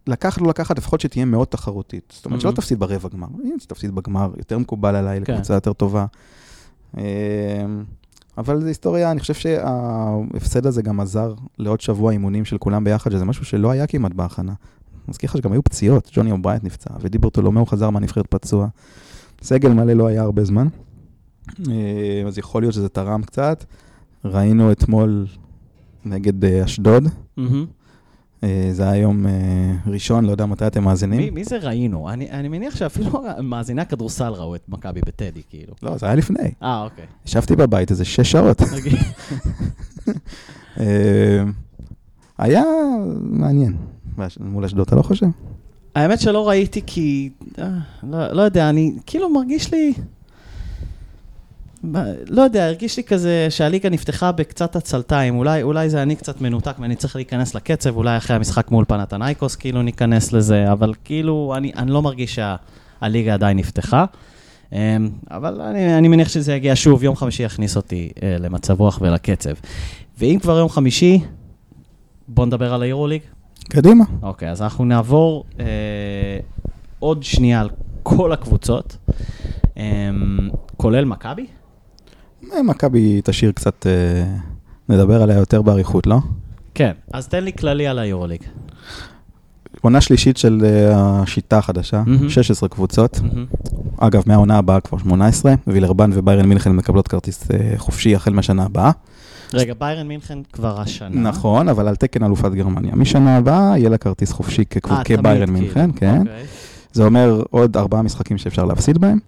לקחת, 0.08 0.40
לא 0.40 0.48
לקחת, 0.48 0.78
לפחות 0.78 1.00
שתהיה 1.00 1.24
מאוד 1.24 1.46
תחרותית. 1.46 2.12
זאת 2.16 2.24
אומרת, 2.26 2.40
שלא 2.40 2.50
Mhm. 2.50 2.54
תפסיד 2.54 2.78
ברבע 2.78 3.08
גמר. 3.08 3.26
אם 3.44 3.56
תפסיד 3.66 3.94
בגמר, 3.94 4.30
יותר 4.38 4.58
מקובל 4.58 4.96
עליי, 4.96 5.20
כן. 5.24 5.32
לקבוצה 5.32 5.54
יותר 5.54 5.72
טובה. 5.72 6.06
אה, 6.98 7.02
אבל 8.38 8.60
זו 8.60 8.66
היסטוריה, 8.66 9.10
אני 9.10 9.20
חושב 9.20 9.34
שההפסד 9.34 10.66
הזה 10.66 10.82
גם 10.82 11.00
עזר 11.00 11.34
לעוד 11.58 11.80
שבוע 11.80 12.12
אימונים 12.12 12.44
של 12.44 12.58
כולם 12.58 12.84
ביחד, 12.84 13.10
שזה 13.12 13.24
משהו 13.24 13.44
שלא 13.44 13.70
היה 13.70 13.86
כמעט 13.86 14.12
בהכנה. 14.14 14.52
אני 14.52 15.02
מזכיר 15.08 15.30
לך 15.30 15.36
שגם 15.36 15.52
היו 15.52 15.62
פציעות, 15.64 16.10
ג'וני 16.14 16.30
אובראיינט 16.32 16.64
נפצע, 16.64 16.90
ודיברטולומיאו 17.00 17.66
חזר 17.66 17.90
מהנבחרת 17.90 18.26
פצוע. 18.30 18.66
סגל 19.42 19.72
מלא 19.72 19.92
לא 19.92 20.06
היה 20.06 20.22
הרבה 20.22 20.44
זמן, 20.44 20.68
אה, 21.68 21.74
אז 22.26 22.38
יכול 22.38 22.62
להיות 22.62 22.74
שזה 22.74 22.88
תרם 22.88 23.22
קצת. 23.22 23.64
ראינו 24.24 24.72
אתמול 24.72 25.26
נגד 26.04 26.44
אה, 26.44 26.64
אשדוד, 26.64 27.04
מהמם. 27.36 27.66
אה, 28.44 28.68
זה 28.72 28.90
היה 28.90 29.02
יום 29.02 29.26
אה, 29.26 29.32
ראשון, 29.86 30.24
לא 30.24 30.30
יודע 30.30 30.46
מתי 30.46 30.66
אתם 30.66 30.84
מאזינים. 30.84 31.18
מי, 31.18 31.30
מי 31.30 31.44
זה 31.44 31.58
ראינו? 31.58 32.10
אני, 32.10 32.30
אני 32.30 32.48
מניח 32.48 32.76
שאפילו 32.76 33.24
מאזיני 33.42 33.82
הכדורסל 33.82 34.32
ראו 34.32 34.54
את 34.54 34.68
מכבי 34.68 35.00
בטדי, 35.00 35.42
כאילו. 35.50 35.74
לא, 35.82 35.98
זה 35.98 36.06
היה 36.06 36.14
לפני. 36.14 36.50
אה, 36.62 36.82
אוקיי. 36.82 37.04
ישבתי 37.26 37.56
בבית 37.56 37.90
איזה 37.90 38.04
שש 38.04 38.32
שעות. 38.32 38.62
נגיד. 38.76 38.98
אה, 40.80 41.44
היה 42.38 42.64
מעניין. 43.20 43.76
מול 44.40 44.64
אשדוד, 44.64 44.86
אתה 44.86 44.96
לא 44.96 45.02
חושב? 45.02 45.26
האמת 45.94 46.20
שלא 46.20 46.48
ראיתי 46.48 46.80
כי... 46.86 47.30
לא, 48.02 48.32
לא 48.32 48.42
יודע, 48.42 48.70
אני 48.70 48.96
כאילו 49.06 49.30
מרגיש 49.30 49.72
לי... 49.74 49.92
לא 52.28 52.42
יודע, 52.42 52.66
הרגיש 52.66 52.96
לי 52.96 53.04
כזה 53.04 53.46
שהליגה 53.50 53.88
נפתחה 53.88 54.32
בקצת 54.32 54.76
עצלתיים, 54.76 55.36
אולי, 55.36 55.62
אולי 55.62 55.90
זה 55.90 56.02
אני 56.02 56.16
קצת 56.16 56.40
מנותק 56.40 56.74
ואני 56.78 56.96
צריך 56.96 57.16
להיכנס 57.16 57.54
לקצב, 57.54 57.96
אולי 57.96 58.16
אחרי 58.16 58.36
המשחק 58.36 58.70
מול 58.70 58.84
פנתנייקוס 58.88 59.56
כאילו 59.56 59.82
ניכנס 59.82 60.32
לזה, 60.32 60.72
אבל 60.72 60.94
כאילו, 61.04 61.54
אני, 61.56 61.72
אני 61.76 61.90
לא 61.90 62.02
מרגיש 62.02 62.38
שהליגה 63.00 63.34
עדיין 63.34 63.56
נפתחה. 63.56 64.04
אמ, 64.72 64.78
אבל 65.30 65.60
אני, 65.60 65.98
אני 65.98 66.08
מניח 66.08 66.28
שזה 66.28 66.54
יגיע 66.54 66.72
שוב, 66.76 67.04
יום 67.04 67.16
חמישי 67.16 67.42
יכניס 67.42 67.76
אותי 67.76 68.10
אה, 68.22 68.36
למצב 68.38 68.80
רוח 68.80 68.98
ולקצב. 69.02 69.54
ואם 70.18 70.38
כבר 70.42 70.58
יום 70.58 70.68
חמישי, 70.68 71.20
בוא 72.28 72.46
נדבר 72.46 72.74
על 72.74 72.82
היורוליג. 72.82 73.20
קדימה. 73.68 74.04
אוקיי, 74.22 74.50
אז 74.50 74.62
אנחנו 74.62 74.84
נעבור 74.84 75.44
אה, 75.60 75.66
עוד 76.98 77.22
שנייה 77.22 77.60
על 77.60 77.70
כל 78.02 78.32
הקבוצות, 78.32 78.96
אה, 79.76 80.10
כולל 80.76 81.04
מכבי. 81.04 81.46
אה, 82.52 82.62
מכבי 82.62 83.20
תשאיר 83.24 83.52
קצת, 83.52 83.86
אה, 83.86 84.24
נדבר 84.88 85.22
עליה 85.22 85.36
יותר 85.36 85.62
באריכות, 85.62 86.06
לא? 86.06 86.18
כן. 86.74 86.92
אז 87.12 87.28
תן 87.28 87.44
לי 87.44 87.52
כללי 87.52 87.86
על 87.86 87.98
היורוליג. 87.98 88.40
עונה 89.80 90.00
שלישית 90.00 90.36
של 90.36 90.60
אה, 90.64 90.92
השיטה 91.22 91.58
החדשה, 91.58 92.02
מהמם. 92.06 92.30
16 92.30 92.68
קבוצות. 92.68 93.20
אגב, 93.98 94.22
מהעונה 94.26 94.58
הבאה 94.58 94.80
כבר 94.80 94.98
18, 94.98 95.54
וילרבן 95.66 96.10
וביירן 96.14 96.46
מינכן 96.46 96.72
מקבלות 96.72 97.08
כרטיס 97.08 97.48
חופשי 97.76 98.14
החל 98.14 98.32
מהשנה 98.32 98.64
הבאה. 98.64 98.90
רגע, 99.54 99.74
ביירן 99.78 100.08
מינכן 100.08 100.38
כבר 100.52 100.80
השנה. 100.80 101.30
נכון, 101.30 101.68
אבל 101.68 101.88
על 101.88 101.96
תקן 101.96 102.24
אלופת 102.24 102.52
גרמניה. 102.52 102.96
משנה 102.96 103.36
הבאה 103.36 103.78
יהיה 103.78 103.88
לה 103.88 103.98
כרטיס 103.98 104.32
חופשי 104.32 104.64
כביירן 105.04 105.46
כאילו. 105.46 105.52
מינכן, 105.52 105.90
כן. 105.96 106.18
אוקיי. 106.18 106.44
זה 106.92 107.04
אומר 107.04 107.42
עוד 107.50 107.76
ארבעה 107.76 108.02
משחקים 108.02 108.38
שאפשר 108.38 108.64
להפסיד 108.64 108.98
בהם. 108.98 109.18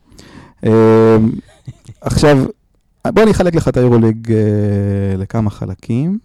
עכשיו, 2.00 2.38
בוא 3.06 3.22
אני 3.22 3.30
אחלק 3.30 3.54
לך 3.54 3.68
את 3.68 3.76
היורוליג 3.76 4.32
אה, 4.32 4.36
לכמה 5.18 5.50
חלקים, 5.50 6.18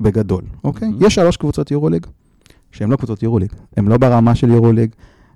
בגדול, 0.00 0.42
אוקיי? 0.64 0.88
מהמם. 0.88 1.06
יש 1.06 1.14
שלוש 1.14 1.36
קבוצות 1.36 1.70
יורוליג, 1.70 2.06
שהן 2.72 2.90
לא 2.90 2.96
קבוצות 2.96 3.22
יורוליג. 3.22 3.52
הן 3.76 3.88
לא 3.88 3.98
ברמה 3.98 4.34
של 4.34 4.48
יורוליג, 4.48 4.90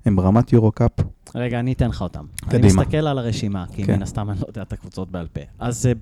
הן 0.05 0.15
ברמת 0.15 0.53
יורו-קאפ. 0.53 0.91
רגע, 1.35 1.59
אני 1.59 1.73
אתן 1.73 1.89
לך 1.89 2.01
אותם. 2.01 2.25
אני 2.43 2.51
קדימה. 2.51 2.81
מסתכל 2.81 2.97
על 2.97 3.17
הרשימה, 3.17 3.65
כי 3.73 3.83
כן. 3.83 3.95
מן 3.95 4.01
הסתם 4.01 4.29
אני 4.29 4.39
לא 4.39 4.45
יודע 4.47 4.61
את 4.61 4.73
הקבוצות 4.73 5.11
בעל 5.11 5.27
פה. 5.33 5.41
אז 5.59 5.81
זה 5.81 5.93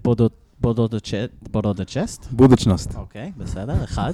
בודוצ'נוסט. 0.61 2.27
בודוצ'נוסט, 2.31 2.95
אוקיי, 2.95 3.31
בסדר, 3.37 3.83
אחד. 3.83 4.11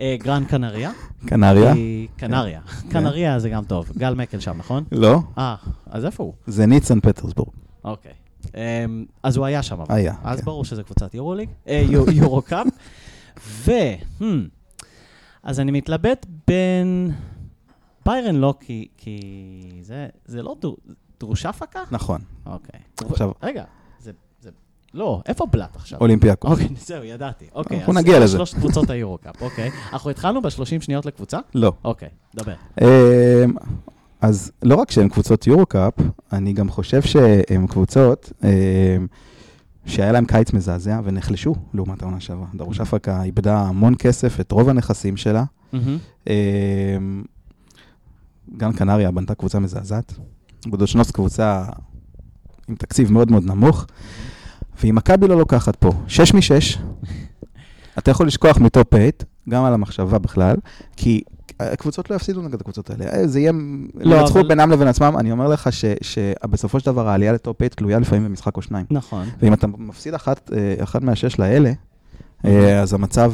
אה, 0.00 0.16
גראן 0.22 0.44
קנריה. 0.44 0.90
קנריה. 1.26 1.74
קנריה. 2.16 2.60
קנריה 2.88 3.38
זה 3.38 3.48
גם 3.48 3.64
טוב. 3.64 3.92
גל 3.98 4.14
מקל 4.14 4.40
שם, 4.40 4.56
נכון? 4.58 4.84
לא, 4.92 5.20
אה, 5.38 5.54
אז 5.90 6.04
איפה 6.04 6.22
הוא? 6.22 6.32
זה 6.46 6.66
זניט 6.66 6.89
סן 6.89 7.00
פטרסבורג. 7.00 7.50
אוקיי. 7.84 8.12
אמ, 8.54 9.04
אז 9.22 9.36
הוא 9.36 9.46
היה 9.46 9.62
שם. 9.62 9.76
היה, 9.88 10.14
אז 10.24 10.38
כן. 10.38 10.44
ברור 10.44 10.64
שזה 10.64 10.82
קבוצת 10.82 11.14
יורוליג, 11.14 11.48
אה, 11.68 11.82
יו- 11.90 12.10
יורו-קאפ. 12.22 12.66
ו... 13.46 13.70
המממ, 14.20 14.24
אז 15.42 15.60
אני 15.60 15.70
מתלבט 15.72 16.26
בין... 16.48 17.10
ביירן 18.06 18.34
לא, 18.34 18.54
כי, 18.60 18.88
כי 18.96 19.20
זה, 19.82 20.06
זה 20.26 20.42
לא 20.42 20.56
דר, 20.62 20.70
דרושה 21.20 21.48
הפקה? 21.48 21.82
נכון. 21.90 22.20
אוקיי. 22.46 22.80
עכשיו- 23.10 23.32
רגע, 23.42 23.64
זה, 24.00 24.12
זה... 24.40 24.50
לא, 24.94 25.22
איפה 25.26 25.46
בלאט 25.46 25.76
עכשיו? 25.76 26.00
אולימפיאקוס. 26.00 26.50
אוקיי, 26.50 26.68
זהו, 26.86 27.04
ידעתי. 27.04 27.46
אוקיי, 27.54 27.78
אנחנו 27.78 27.92
נגיע 27.92 28.14
זה 28.18 28.20
לזה. 28.24 28.36
שלוש 28.36 28.54
קבוצות 28.54 28.90
היורו-קאפ, 28.90 29.42
אוקיי. 29.42 29.70
אנחנו 29.92 30.10
התחלנו 30.10 30.42
ב-30 30.42 30.80
שניות 30.80 31.06
לקבוצה? 31.06 31.38
לא. 31.54 31.72
אוקיי, 31.84 32.08
דבר. 32.34 32.54
אז 34.20 34.52
לא 34.62 34.74
רק 34.74 34.90
שהן 34.90 35.08
קבוצות 35.08 35.46
יורו-קאפ, 35.46 35.92
אני 36.32 36.52
גם 36.52 36.68
חושב 36.70 37.02
שהן 37.02 37.66
קבוצות 37.66 38.32
אמ, 38.44 39.06
שהיה 39.86 40.12
להן 40.12 40.24
קיץ 40.24 40.52
מזעזע 40.52 41.00
ונחלשו 41.04 41.54
לעומת 41.74 42.02
העונה 42.02 42.20
שעברה. 42.20 42.46
דרוש 42.54 42.80
אפקה 42.80 43.22
איבדה 43.22 43.60
המון 43.60 43.94
כסף, 43.98 44.40
את 44.40 44.52
רוב 44.52 44.68
הנכסים 44.68 45.16
שלה. 45.16 45.44
אמ, 46.26 46.32
גם 48.56 48.72
קנריה 48.72 49.10
בנתה 49.10 49.34
קבוצה 49.34 49.58
מזעזעת. 49.58 50.14
בודושנוס 50.66 51.10
קבוצה 51.10 51.64
עם 52.68 52.74
תקציב 52.74 53.12
מאוד 53.12 53.30
מאוד 53.30 53.44
נמוך, 53.44 53.86
ואם 54.82 54.94
מכבי 54.94 55.28
לא 55.28 55.38
לוקחת 55.38 55.76
פה 55.76 55.90
6 56.08 56.34
מ-6, 56.34 56.78
אתה 57.98 58.10
יכול 58.10 58.26
לשכוח 58.26 58.58
מטופ 58.58 58.94
8, 58.94 59.06
גם 59.48 59.64
על 59.64 59.74
המחשבה 59.74 60.18
בכלל, 60.18 60.56
כי 60.96 61.22
הקבוצות 61.60 62.10
לא 62.10 62.14
יפסידו 62.16 62.42
נגד 62.42 62.60
הקבוצות 62.60 62.90
האלה. 62.90 63.04
אה, 63.04 63.26
זה 63.26 63.40
יהיה, 63.40 63.52
לא, 63.94 64.14
ינצחו 64.16 64.38
אבל- 64.40 64.48
בינם 64.48 64.70
לבין 64.70 64.88
עצמם. 64.88 65.14
אני 65.18 65.32
אומר 65.32 65.48
לך 65.48 65.72
ש- 65.72 65.84
שבסופו 66.02 66.80
של 66.80 66.86
דבר 66.86 67.08
העלייה 67.08 67.32
לטופ 67.32 67.56
8 67.58 67.68
תלויה 67.68 67.98
לפעמים 67.98 68.24
במשחק 68.24 68.56
או 68.56 68.62
שניים. 68.62 68.86
נכון. 68.90 69.28
ואם 69.42 69.52
אתה 69.52 69.66
מפסיד 69.66 70.14
אחת, 70.14 70.50
אה, 70.52 70.74
אחת 70.82 71.02
מהשש 71.02 71.38
לאלה, 71.38 71.72
אה, 72.44 72.80
אז 72.82 72.92
המצב, 72.94 73.32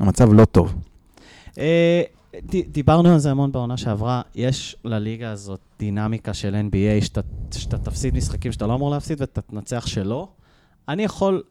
המצב 0.00 0.32
לא 0.32 0.44
טוב. 0.44 0.74
דיברנו 2.68 3.12
על 3.12 3.18
זה 3.18 3.30
המון 3.30 3.52
בעונה 3.52 3.76
שעברה, 3.76 4.22
יש 4.34 4.76
לליגה 4.84 5.30
הזאת 5.30 5.60
דינמיקה 5.78 6.34
של 6.34 6.54
NBA, 6.70 7.04
שאתה 7.50 7.78
תפסיד 7.78 8.16
משחקים 8.16 8.52
שאתה 8.52 8.66
לא 8.66 8.74
אמור 8.74 8.90
להפסיד 8.90 9.20
ואתה 9.20 9.40
תנצח 9.40 9.86
שלא. 9.86 10.28
אני 10.88 11.02
יכול, 11.04 11.42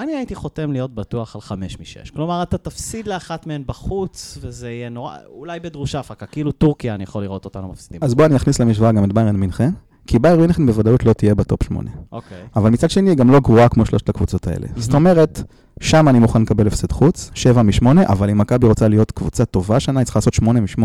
אני 0.00 0.12
הייתי 0.12 0.34
חותם 0.34 0.72
להיות 0.72 0.94
בטוח 0.94 1.34
על 1.34 1.40
חמש 1.40 1.80
משש. 1.80 2.10
כלומר, 2.10 2.42
אתה 2.42 2.58
תפסיד 2.58 3.06
לאחת 3.06 3.46
מהן 3.46 3.62
בחוץ, 3.66 4.38
וזה 4.40 4.70
יהיה 4.70 4.88
נורא, 4.88 5.16
אולי 5.26 5.60
בדרושה 5.60 6.00
הפקה, 6.00 6.26
כאילו 6.26 6.52
טורקיה, 6.52 6.94
אני 6.94 7.02
יכול 7.02 7.22
לראות 7.22 7.44
אותנו 7.44 7.68
מפסידים. 7.68 8.00
אז 8.04 8.14
בוא 8.14 8.26
אני 8.26 8.36
אכניס 8.36 8.60
למשוואה 8.60 8.92
גם 8.92 9.04
את 9.04 9.12
ביירן 9.12 9.36
מינכן, 9.36 9.70
כי 10.06 10.18
ביירן 10.18 10.40
מינכן 10.40 10.66
בוודאות 10.66 11.04
לא 11.04 11.12
תהיה 11.12 11.34
בטופ 11.34 11.62
8. 11.62 11.90
אוקיי. 12.12 12.38
אבל 12.56 12.70
מצד 12.70 12.90
שני, 12.90 13.10
היא 13.10 13.16
גם 13.16 13.30
לא 13.30 13.40
גרועה 13.40 13.68
כמו 13.68 13.86
שלושת 13.86 14.08
הקבוצות 14.08 14.46
האלה. 14.46 14.66
זאת 14.76 14.94
אומרת, 14.94 15.42
שם 15.80 16.08
אני 16.08 16.18
מוכן 16.18 16.42
לקבל 16.42 16.66
הפסד 16.66 16.92
חוץ, 16.92 17.30
7 17.34 17.62
מ-8, 17.62 17.86
אבל 18.06 18.30
אם 18.30 18.38
מכבי 18.38 18.66
רוצה 18.66 18.88
להיות 18.88 19.10
קבוצה 19.10 19.44
טובה 19.44 19.80
שנה, 19.80 20.00
היא 20.00 20.04
צריכה 20.04 20.18
לעשות 20.18 20.34
8 20.34 20.60
מ-8 20.60 20.82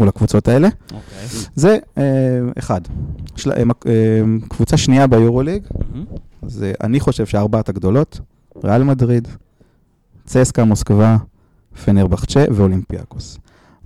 מול 0.00 0.08
הקבוצות 0.08 0.48
האלה. 0.48 0.68
אוקיי. 0.84 1.26
זה 1.54 1.78
אה, 1.98 2.02
אחד. 2.58 2.80
של, 3.36 3.52
אה, 3.52 3.62
אה, 3.86 4.22
קבוצה 4.48 4.76
שנייה 4.76 5.06
ביורוליג, 5.06 5.62
מהמם. 5.92 6.04
זה 6.46 6.72
אני 6.82 7.00
חושב 7.00 7.26
שארבעת 7.26 7.68
הגדולות, 7.68 8.20
ריאל 8.64 8.82
מדריד, 8.82 9.28
צסקה 10.24 10.64
מוסקבה, 10.64 11.16
פנרבחצ'ה 11.84 12.44
ואולימפיאקוס. 12.52 13.38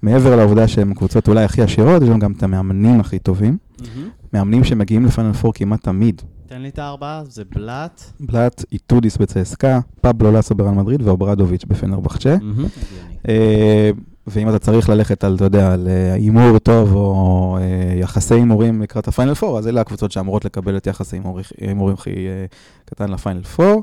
מעבר 0.03 0.37
לעובדה 0.37 0.69
שהן 0.69 0.95
קבוצות 0.95 1.29
אולי 1.29 1.45
הכי 1.45 1.63
עשירות, 1.63 2.03
יש 2.03 2.09
להם 2.09 2.19
גם 2.19 2.33
את 2.33 2.43
המאמנים 2.43 3.01
הכי 3.01 3.19
טובים. 3.19 3.57
מהמם. 3.81 4.09
מאמנים 4.33 4.65
שמגיעים 4.65 5.05
לפיינל 5.05 5.33
פור 5.33 5.53
כמעט 5.55 5.83
תמיד. 5.83 6.23
תן 6.47 6.63
לי 6.63 6.69
את 6.69 6.79
הארבעה, 6.79 7.23
זה 7.29 7.43
בלאט. 7.55 8.03
בלאט, 8.21 8.65
איטודיס 8.73 9.17
בצסקה, 9.17 9.81
פבלו 10.01 10.33
לאסו 10.33 10.55
בריאל 10.55 10.75
מדריד 10.75 11.03
ואוברדוביץ' 11.03 11.65
בפנרבחצ'ה. 11.65 12.35
הגיוני. 12.35 12.69
אה, 13.29 13.91
ואם 14.27 14.49
אתה 14.49 14.59
צריך 14.59 14.89
ללכת 14.89 15.25
על, 15.25 15.35
אתה 15.35 15.45
יודע, 15.45 15.73
על 15.73 15.89
אה, 15.89 16.13
הימור 16.15 16.59
טוב 16.59 16.95
או 16.95 17.59
אה, 17.61 17.95
יחסי 18.01 18.35
הימורים 18.35 18.83
לקראת 18.83 19.09
הפיינל 19.09 19.35
פור, 19.35 19.59
אז 19.59 19.69
אלה 19.69 19.81
הקבוצות 19.81 20.13
שאמורות 20.13 20.45
לקבל 20.45 20.77
את 20.77 20.87
יחס 20.87 21.15
ההימור- 21.15 21.41
ההימורים 21.61 21.95
הכי 21.95 22.11
אה, 22.11 22.45
קטן 22.85 23.11
לפיינל 23.11 23.43
פור. 23.43 23.83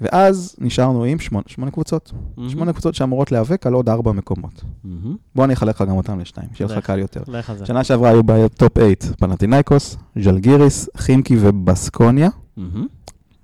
ואז 0.00 0.56
נשארנו 0.58 1.04
עם 1.04 1.18
שמונה, 1.18 1.44
שמונה 1.46 1.70
קבוצות. 1.70 2.12
מהמם. 2.36 2.50
שמונה 2.50 2.72
קבוצות 2.72 2.94
שאמורות 2.94 3.32
להיאבק 3.32 3.66
על 3.66 3.72
עוד 3.72 3.88
ארבע 3.88 4.12
מקומות. 4.12 4.62
מהמם. 4.84 5.16
בוא 5.34 5.44
אני 5.44 5.52
אחלק 5.52 5.74
לך 5.80 5.88
גם 5.88 5.96
אותם 5.96 6.20
לשתיים, 6.20 6.48
שיהיה 6.54 6.76
לך. 6.76 6.86
קל 6.86 6.98
יותר. 6.98 7.20
לך 7.28 7.50
על 7.50 7.56
זה. 7.56 7.66
שנה 7.66 7.84
שעברה 7.84 8.08
היו 8.10 8.22
בטופ 8.26 8.72
8 8.78 8.94
פנאתינאיקוס, 9.18 9.96
ז'לגיריס, 10.22 10.88
חימקי 10.96 11.36
ובסקוניה. 11.40 12.28
מהמם. 12.56 12.86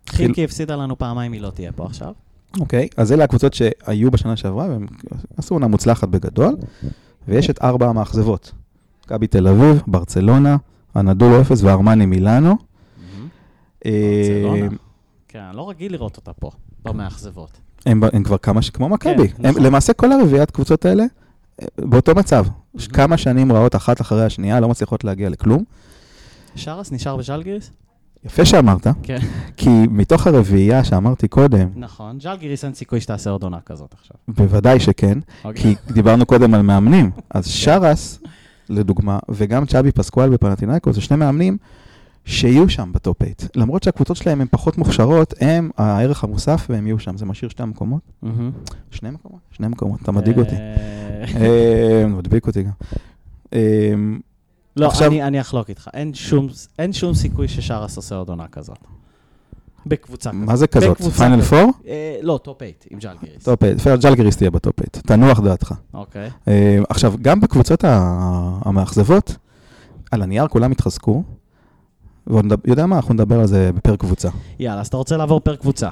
חילקי 0.08 0.44
הפסידה 0.44 0.76
לנו 0.76 0.98
פעמיים, 0.98 1.32
היא 1.32 1.40
לא 1.40 1.50
תהיה 1.50 1.72
פה 1.72 1.84
עכשיו. 1.86 2.12
אוקיי, 2.60 2.88
אז 2.96 3.12
אלה 3.12 3.24
הקבוצות 3.24 3.54
שהיו 3.54 4.10
בשנה 4.10 4.36
שעברה, 4.36 4.66
והם 4.68 4.86
עשו 5.36 5.54
עונה 5.54 5.66
מוצלחת 5.66 6.08
בגדול, 6.08 6.56
ויש 7.28 7.50
את 7.50 7.62
ארבע 7.62 7.88
המאכזבות. 7.88 8.52
מכבי 9.04 9.26
תל 9.26 9.48
אביב, 9.48 9.82
ברצלונה, 9.86 10.56
אנדולו 10.96 11.40
אפס 11.40 11.62
וארמני 11.62 12.06
מילאנו. 12.06 12.56
אה, 13.86 13.90
ברצלונה. 14.44 14.76
כן, 15.28 15.38
אני 15.48 15.56
לא 15.56 15.70
רגיל 15.70 15.92
לראות 15.92 16.16
אותה 16.16 16.32
פה, 16.32 16.50
במאכזבות. 16.84 17.50
הם, 17.86 18.00
הם 18.12 18.22
כבר 18.24 18.38
כמה, 18.38 18.62
ש- 18.62 18.70
כמו 18.70 18.88
מכבי. 18.88 19.28
כן, 19.28 19.46
נכון. 19.48 19.62
למעשה 19.62 19.92
כל 19.92 20.12
הרביעיית 20.12 20.50
קבוצות 20.50 20.84
האלה, 20.84 21.04
אה, 21.62 21.66
באותו 21.78 22.14
מצב. 22.14 22.46
יש 22.74 22.88
כמה 22.88 23.16
שנים 23.16 23.52
רעות 23.52 23.76
אחת 23.76 24.00
אחרי 24.00 24.24
השנייה, 24.24 24.60
לא 24.60 24.68
מצליחות 24.68 25.04
להגיע 25.04 25.28
לכלום. 25.28 25.64
שרס 26.56 26.92
נשאר 26.92 27.16
בשלגיריס? 27.16 27.70
יפה 28.24 28.44
שאמרת, 28.44 28.86
כן. 29.02 29.18
כי 29.56 29.70
מתוך 29.90 30.26
הרביעייה 30.26 30.84
שאמרתי 30.84 31.28
קודם, 31.28 31.68
נכון, 31.76 32.20
ז'לגיריס 32.20 32.64
אין 32.64 32.74
סיכוי 32.74 33.00
שתעשה 33.00 33.30
עוד 33.30 33.42
עונה 33.42 33.58
כזאת 33.66 33.94
עכשיו. 34.00 34.16
בוודאי 34.28 34.80
שכן, 34.80 35.18
אוקיי. 35.44 35.62
כי 35.62 35.92
דיברנו 35.92 36.26
קודם 36.26 36.54
על 36.54 36.62
מאמנים. 36.62 37.10
כן. 37.14 37.20
אז 37.30 37.46
שרס, 37.46 38.20
לדוגמה, 38.68 39.18
וגם 39.28 39.66
צ'אבי 39.66 39.92
פסקואל 39.92 40.30
בפנטינאיקו, 40.30 40.92
זה 40.92 41.00
שני 41.00 41.16
מאמנים 41.16 41.56
שיהיו 42.24 42.68
שם 42.68 42.90
בטופ 42.94 43.22
8. 43.22 43.34
למרות 43.56 43.82
שהקבוצות 43.82 44.16
שלהם 44.16 44.40
הן 44.40 44.46
פחות 44.50 44.78
מוכשרות, 44.78 45.34
הם 45.40 45.70
הערך 45.78 46.24
המוסף 46.24 46.66
והם 46.70 46.86
יהיו 46.86 46.98
שם. 46.98 47.16
זה 47.16 47.26
משאיר 47.26 47.48
שתי 47.48 47.64
מקומות? 47.64 48.00
שני 48.90 49.10
מקומות? 49.10 49.40
שני 49.50 49.68
מקומות, 49.68 50.02
אתה 50.02 50.12
מדאיג 50.12 50.38
אותי. 50.38 50.54
אה, 50.54 51.24
אה, 51.40 52.06
מדביק 52.06 52.46
אותי 52.46 52.62
גם. 52.62 52.70
לא, 54.76 54.86
עכשיו- 54.86 55.08
אני, 55.10 55.22
אני 55.22 55.40
אחלוק 55.40 55.68
איתך. 55.68 55.88
אין 55.94 56.14
שום, 56.14 56.48
אין 56.78 56.92
שום 56.92 57.14
סיכוי 57.14 57.48
ששאראס 57.48 57.96
עושה 57.96 58.14
עוד 58.14 58.28
עונה 58.28 58.48
כזאת. 58.52 58.78
בקבוצה 59.86 60.30
כזאת. 60.30 60.42
מה 60.46 60.56
זה 60.56 60.66
כזאת? 60.66 61.02
פיינל. 61.02 61.42
פור? 61.42 61.70
אה, 61.86 62.18
לא, 62.22 62.40
טופ 62.42 62.58
8 62.58 62.70
עם 62.90 62.98
ז'לגיריס. 62.98 63.44
טופ 63.44 63.58
8. 63.82 63.96
ז'לגיריס 63.96 64.36
תהיה 64.36 64.50
בטופ 64.50 64.74
8. 64.80 65.02
תנוח 65.06 65.40
דעתך. 65.40 65.72
אוקיי. 65.94 66.30
אה, 66.48 66.78
עכשיו, 66.88 67.14
גם 67.22 67.40
בקבוצות 67.40 67.84
המאכזבות, 68.64 69.36
על 70.10 70.22
הנייר 70.22 70.48
כולם 70.48 70.72
התחזקו. 70.72 71.22
ויודע 72.26 72.86
מה, 72.86 72.96
אנחנו 72.96 73.14
נדבר 73.14 73.40
על 73.40 73.46
זה 73.46 73.70
בפר 73.74 73.96
קבוצה. 73.96 74.28
יאללה, 74.58 74.80
אז 74.80 74.86
אתה 74.86 74.96
רוצה 74.96 75.16
לעבור 75.16 75.40
פר 75.40 75.56
קבוצה. 75.56 75.88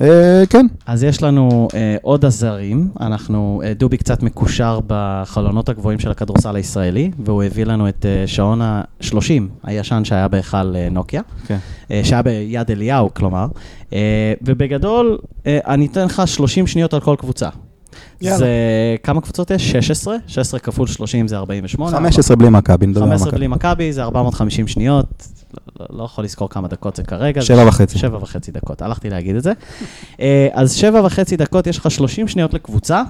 אה, 0.00 0.42
כן, 0.50 0.66
אז 0.86 1.04
יש 1.04 1.22
לנו 1.22 1.68
אה, 1.74 1.96
עוד 2.02 2.24
עזרים, 2.24 2.88
אנחנו, 3.00 3.62
אה, 3.64 3.74
דובי 3.74 3.96
קצת 3.96 4.22
מקושר 4.22 4.80
בחלונות 4.86 5.68
הגבוהים 5.68 5.98
של 5.98 6.10
הכדורסל 6.10 6.56
הישראלי, 6.56 7.10
והוא 7.24 7.42
הביא 7.42 7.64
לנו 7.64 7.88
את 7.88 8.06
אה, 8.06 8.26
שעון 8.26 8.62
ה-30 8.62 9.42
הישן 9.64 10.04
שהיה 10.04 10.28
בהיכל 10.28 10.76
אה, 10.76 10.88
נוקיה, 10.90 11.22
כן. 11.46 11.58
אה, 11.90 12.00
שהיה 12.04 12.22
ביד 12.22 12.70
אליהו, 12.70 13.14
כלומר, 13.14 13.46
אה, 13.92 14.32
ובגדול, 14.42 15.18
אה, 15.46 15.58
אני 15.66 15.86
אתן 15.86 16.04
לך 16.04 16.22
30 16.26 16.66
שניות 16.66 16.94
על 16.94 17.00
כל 17.00 17.16
קבוצה. 17.18 17.48
יאללה. 18.20 18.38
זה, 18.38 18.48
כמה 19.02 19.20
קבוצות 19.20 19.50
יש? 19.50 19.72
16? 19.72 20.16
16 20.26 20.60
כפול 20.60 20.86
30 20.86 21.28
זה 21.28 21.36
48. 21.36 21.96
15 21.96 22.36
בלי 22.36 22.50
מכבי, 22.50 22.86
נדבר 22.86 23.02
על 23.02 23.08
15 23.08 23.28
מכבי. 23.28 23.38
בלי 23.38 23.46
מכבי 23.46 23.92
זה 23.92 24.02
450 24.02 24.68
שניות, 24.68 25.26
לא, 25.80 25.86
לא 25.90 26.04
יכול 26.04 26.24
לזכור 26.24 26.50
כמה 26.50 26.68
דקות 26.68 26.96
זה 26.96 27.02
כרגע. 27.02 27.42
שבע 27.42 27.68
וחצי. 27.68 27.98
שבע 27.98 28.18
וחצי 28.22 28.52
דקות, 28.52 28.82
הלכתי 28.82 29.10
להגיד 29.10 29.36
את 29.36 29.42
זה. 29.42 29.52
אה, 30.20 30.48
אז 30.52 30.72
שבע 30.72 31.04
וחצי 31.04 31.36
דקות, 31.36 31.66
יש 31.66 31.78
לך 31.78 31.90
30 31.90 32.28
שניות 32.28 32.54
לקבוצה. 32.54 33.02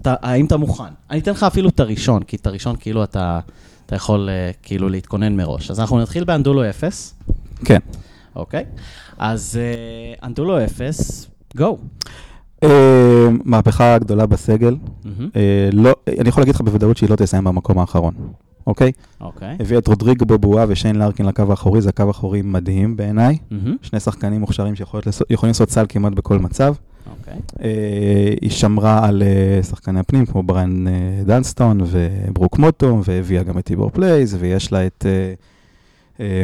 אתה, 0.00 0.14
האם 0.22 0.46
אתה 0.46 0.56
מוכן? 0.56 0.84
אני 1.10 1.18
אתן 1.18 1.30
לך 1.30 1.42
אפילו 1.42 1.68
את 1.68 1.80
הראשון, 1.80 2.22
כי 2.22 2.36
את 2.36 2.46
הראשון 2.46 2.76
כאילו 2.80 3.04
אתה, 3.04 3.40
אתה 3.86 3.96
יכול 3.96 4.28
אה, 4.28 4.50
כאילו 4.62 4.88
להתכונן 4.88 5.36
מראש. 5.36 5.70
אז 5.70 5.80
אנחנו 5.80 6.00
נתחיל 6.00 6.24
באנדולו 6.24 6.70
0, 6.70 7.14
כן. 7.64 7.78
אוקיי? 8.36 8.64
אז 9.18 9.60
אה, 9.60 10.26
אנדולו 10.26 10.64
0, 10.64 11.26
גו. 11.56 11.78
אה, 12.66 13.28
מהפכה 13.44 13.98
גדולה 13.98 14.26
בסגל. 14.26 14.76
אה, 15.36 15.68
לא, 15.72 15.94
אני 16.20 16.28
יכול 16.28 16.40
להגיד 16.40 16.54
לך 16.54 16.60
בוודאות 16.60 16.96
שהיא 16.96 17.10
לא 17.10 17.16
תסיים 17.16 17.44
במקום 17.44 17.78
האחרון, 17.78 18.14
אוקיי? 18.66 18.92
אוקיי. 19.20 19.56
הביא 19.60 19.78
את 19.78 19.88
רודריגו 19.88 20.26
בובואה 20.26 20.64
ושיין 20.68 20.96
לארקין 20.96 21.26
לקו 21.26 21.42
האחורי, 21.50 21.80
זה 21.80 21.88
הקו 21.88 22.02
האחורי 22.06 22.42
מדהים 22.42 22.96
בעיניי. 22.96 23.38
שני 23.82 24.00
שחקנים 24.00 24.40
מוכשרים 24.40 24.74
שיכולים 24.74 25.04
לעשות 25.42 25.70
סל 25.70 25.84
כמעט 25.88 26.12
בכל 26.12 26.38
מצב. 26.38 26.74
אוקיי. 27.18 27.34
אה, 27.62 28.34
היא 28.40 28.50
שמרה 28.50 29.08
על 29.08 29.22
שחקני 29.70 30.00
הפנים 30.00 30.26
כמו 30.26 30.42
בריאן 30.42 30.86
דנסטון 31.24 31.80
וברוק 31.84 32.58
מוטום, 32.58 33.00
והביאה 33.04 33.42
גם 33.42 33.58
את 33.58 33.64
טיבור 33.64 33.90
פלייס, 33.90 34.36
ויש 34.40 34.72
לה 34.72 34.86
את 34.86 35.06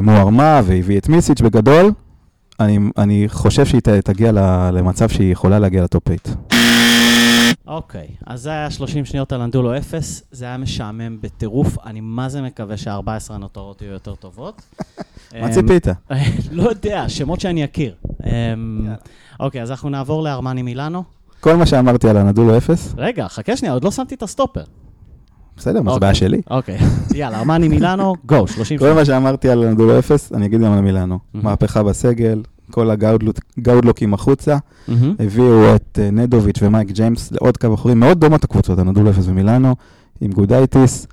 מוארמה, 0.03 0.61
והביא 0.65 0.99
את 0.99 1.09
מיסיץ' 1.09 1.41
בגדול. 1.41 1.93
אני, 2.65 2.79
אני 2.99 3.25
חושב 3.29 3.65
שהיא 3.67 3.81
ת- 3.81 3.89
תגיע 3.89 4.33
ל- 4.33 4.71
למצב 4.73 5.09
שהיא 5.09 5.33
יכולה 5.33 5.59
להגיע 5.59 5.83
לטופ 5.85 6.03
8. 6.09 6.37
אוקיי, 7.67 8.07
אז 8.27 8.43
זה 8.43 8.51
היה 8.51 8.71
30 8.71 9.05
שניות 9.05 9.33
על 9.33 9.41
אנאדולו 9.41 9.79
אפס, 9.79 10.23
זה 10.33 10.45
היה 10.45 10.57
משעמם 10.57 11.17
בטירוף, 11.21 11.77
אני 11.87 12.01
מה 12.03 12.29
זה 12.29 12.43
מקווה 12.43 12.77
שה-14 12.77 12.99
הנותרות 13.35 13.83
יהיו 13.83 13.93
יותר 13.93 14.15
טובות. 14.15 14.63
מה 15.41 15.47
אמ, 15.47 15.51
ציפית? 15.53 15.87
לא 16.53 16.69
יודע, 16.69 17.05
שמות 17.09 17.41
שאני 17.41 17.65
אכיר. 17.65 17.95
אמ, 18.27 18.31
אוקיי, 19.41 19.63
אז 19.63 19.71
אנחנו 19.71 19.91
נעבור 19.91 20.23
לארמני 20.23 20.63
מילאנו. 20.63 21.03
כל 21.41 21.57
מה 21.57 21.67
שאמרתי 21.67 22.09
על 22.09 22.17
אנדולו 22.17 22.57
אפס, 22.57 22.95
רגע, 22.99 23.29
חכה 23.29 23.57
שנייה, 23.57 23.75
עוד 23.75 23.85
לא 23.85 23.91
שמתי 23.91 24.15
את 24.15 24.23
הסטופר. 24.23 24.63
בסדר, 25.57 25.83
מה 25.83 25.91
זה 25.91 25.95
אוקיי. 25.95 26.01
בעיה 26.01 26.15
שלי? 26.15 26.41
אוקיי, 26.51 26.79
יאללה, 27.15 27.39
ארמני 27.39 27.69
מילאנו, 27.69 28.15
go, 28.29 28.47
30 28.49 28.79
כל. 28.79 28.93
מה 28.93 29.05
שאמרתי 29.05 29.49
על 29.49 29.63
אנדולו 29.65 29.99
אפס, 29.99 30.33
אני 30.33 30.47
אגיד 30.47 30.61
גם 30.61 30.73
על 30.73 30.81
מילאנו. 30.81 31.19
מהפכה 31.35 31.83
בסגל, 31.83 32.43
כל 32.73 32.91
הגאודלוקים 32.91 34.15
החוצה. 34.15 34.57
מהמם. 34.89 35.15
הביאו 35.19 35.75
את 35.75 35.99
אה, 36.03 36.11
נדוביץ' 36.11 36.59
ומייק 36.63 36.91
ג'יימס 36.91 37.33
לעוד 37.33 37.57
קו 37.57 37.75
אחורי, 37.75 37.95
מאוד 37.95 38.21
דומות 38.21 38.45
הקבוצות, 38.45 38.79
אנדולו 38.79 39.11
אפס 39.11 39.25
ומילאנו, 39.29 39.75
עם 40.21 40.31
גודייטיס, 40.31 41.07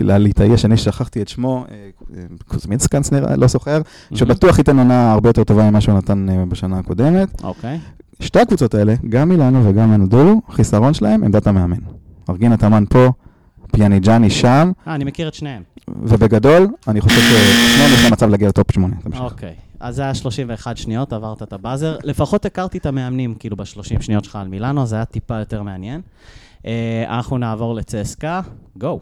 ולליטאי 0.00 0.58
שאני 0.58 0.76
שכחתי 0.76 1.22
את 1.22 1.28
שמו, 1.28 1.64
אה, 1.70 1.74
אה, 2.16 2.22
קוזמינסקנס 2.48 3.12
נראה, 3.12 3.36
לא 3.36 3.46
זוכר, 3.46 3.80
שבטוח 4.14 4.58
ייתן 4.58 4.78
עונה 4.78 5.12
הרבה 5.12 5.28
יותר 5.28 5.44
טובה 5.44 5.70
ממה 5.70 5.80
שהוא 5.80 5.98
נתן 5.98 6.28
אה, 6.28 6.44
בשנה 6.48 6.78
הקודמת. 6.78 7.44
אוקיי, 7.44 7.78
שתי 8.20 8.38
הקבוצות 8.38 8.74
האלה, 8.74 8.94
גם 9.08 9.28
מילאנו 9.28 9.68
וגם 9.68 9.92
הנדולו, 9.92 10.40
החיסרון 10.48 10.94
שלהם, 10.94 11.24
עמדת 11.24 11.46
המאמן. 11.46 11.78
ארגין 12.30 12.52
התאמן 12.52 12.84
פה, 12.88 13.12
פיאניג'אני 13.72 14.30
שם, 14.30 14.72
אה, 14.86 14.94
אני 14.94 15.04
מכיר 15.04 15.28
את 15.28 15.34
שניהם. 15.34 15.62
ובגדול, 15.88 16.68
אני 16.88 17.00
חושב 17.00 17.20
ששניהם 17.20 17.92
יש 17.94 18.02
להם 18.02 18.12
מצב 18.12 18.28
להגיע 18.28 18.48
לטופ 18.48 18.72
8. 18.72 18.96
תמשיך. 19.02 19.20
אוקיי, 19.20 19.54
אז 19.80 19.96
זה 19.96 20.02
היה 20.02 20.14
31 20.14 20.76
שניות, 20.76 21.12
עברת 21.12 21.42
את 21.42 21.52
הבאזר. 21.52 21.96
לפחות 22.02 22.44
הכרתי 22.44 22.78
את 22.78 22.86
המאמנים, 22.86 23.34
כאילו, 23.34 23.56
ב-30 23.56 24.02
שניות 24.02 24.24
שלך 24.24 24.36
על 24.36 24.48
מילאנו, 24.48 24.86
זה 24.86 24.96
היה 24.96 25.04
טיפה 25.04 25.38
יותר 25.38 25.62
מעניין. 25.62 26.00
אה, 26.66 27.04
אנחנו 27.08 27.38
נעבור 27.38 27.74
לצסקה, 27.74 28.40
go. 28.78 29.00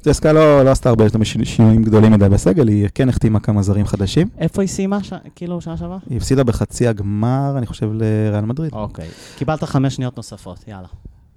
צסקה 0.00 0.32
לא, 0.32 0.64
לא 0.64 0.70
עשתה 0.70 0.88
הרבה 0.88 1.04
שינויים 1.44 1.82
גדולים 1.82 2.12
מדי 2.12 2.28
בסגל, 2.28 2.68
היא 2.68 2.88
כן 2.94 3.08
החתימה 3.08 3.40
כמה 3.40 3.62
זרים 3.62 3.86
חדשים. 3.86 4.28
איפה 4.38 4.62
היא 4.62 4.68
סיימה, 4.68 5.02
ש... 5.02 5.12
כאילו, 5.34 5.60
שנה 5.60 5.76
שעברה? 5.76 5.98
היא 6.10 6.16
הפסידה 6.16 6.44
בחצי 6.44 6.86
הגמר, 6.86 7.54
אני 7.58 7.66
חושב, 7.66 7.90
לריאל 7.92 8.44
מדריד. 8.44 8.72
אוקיי. 8.72 9.08
קיבלת 9.36 9.64
חמש 9.64 9.94
שניות 9.94 10.16
נוספות, 10.16 10.64
יאללה. 10.68 10.88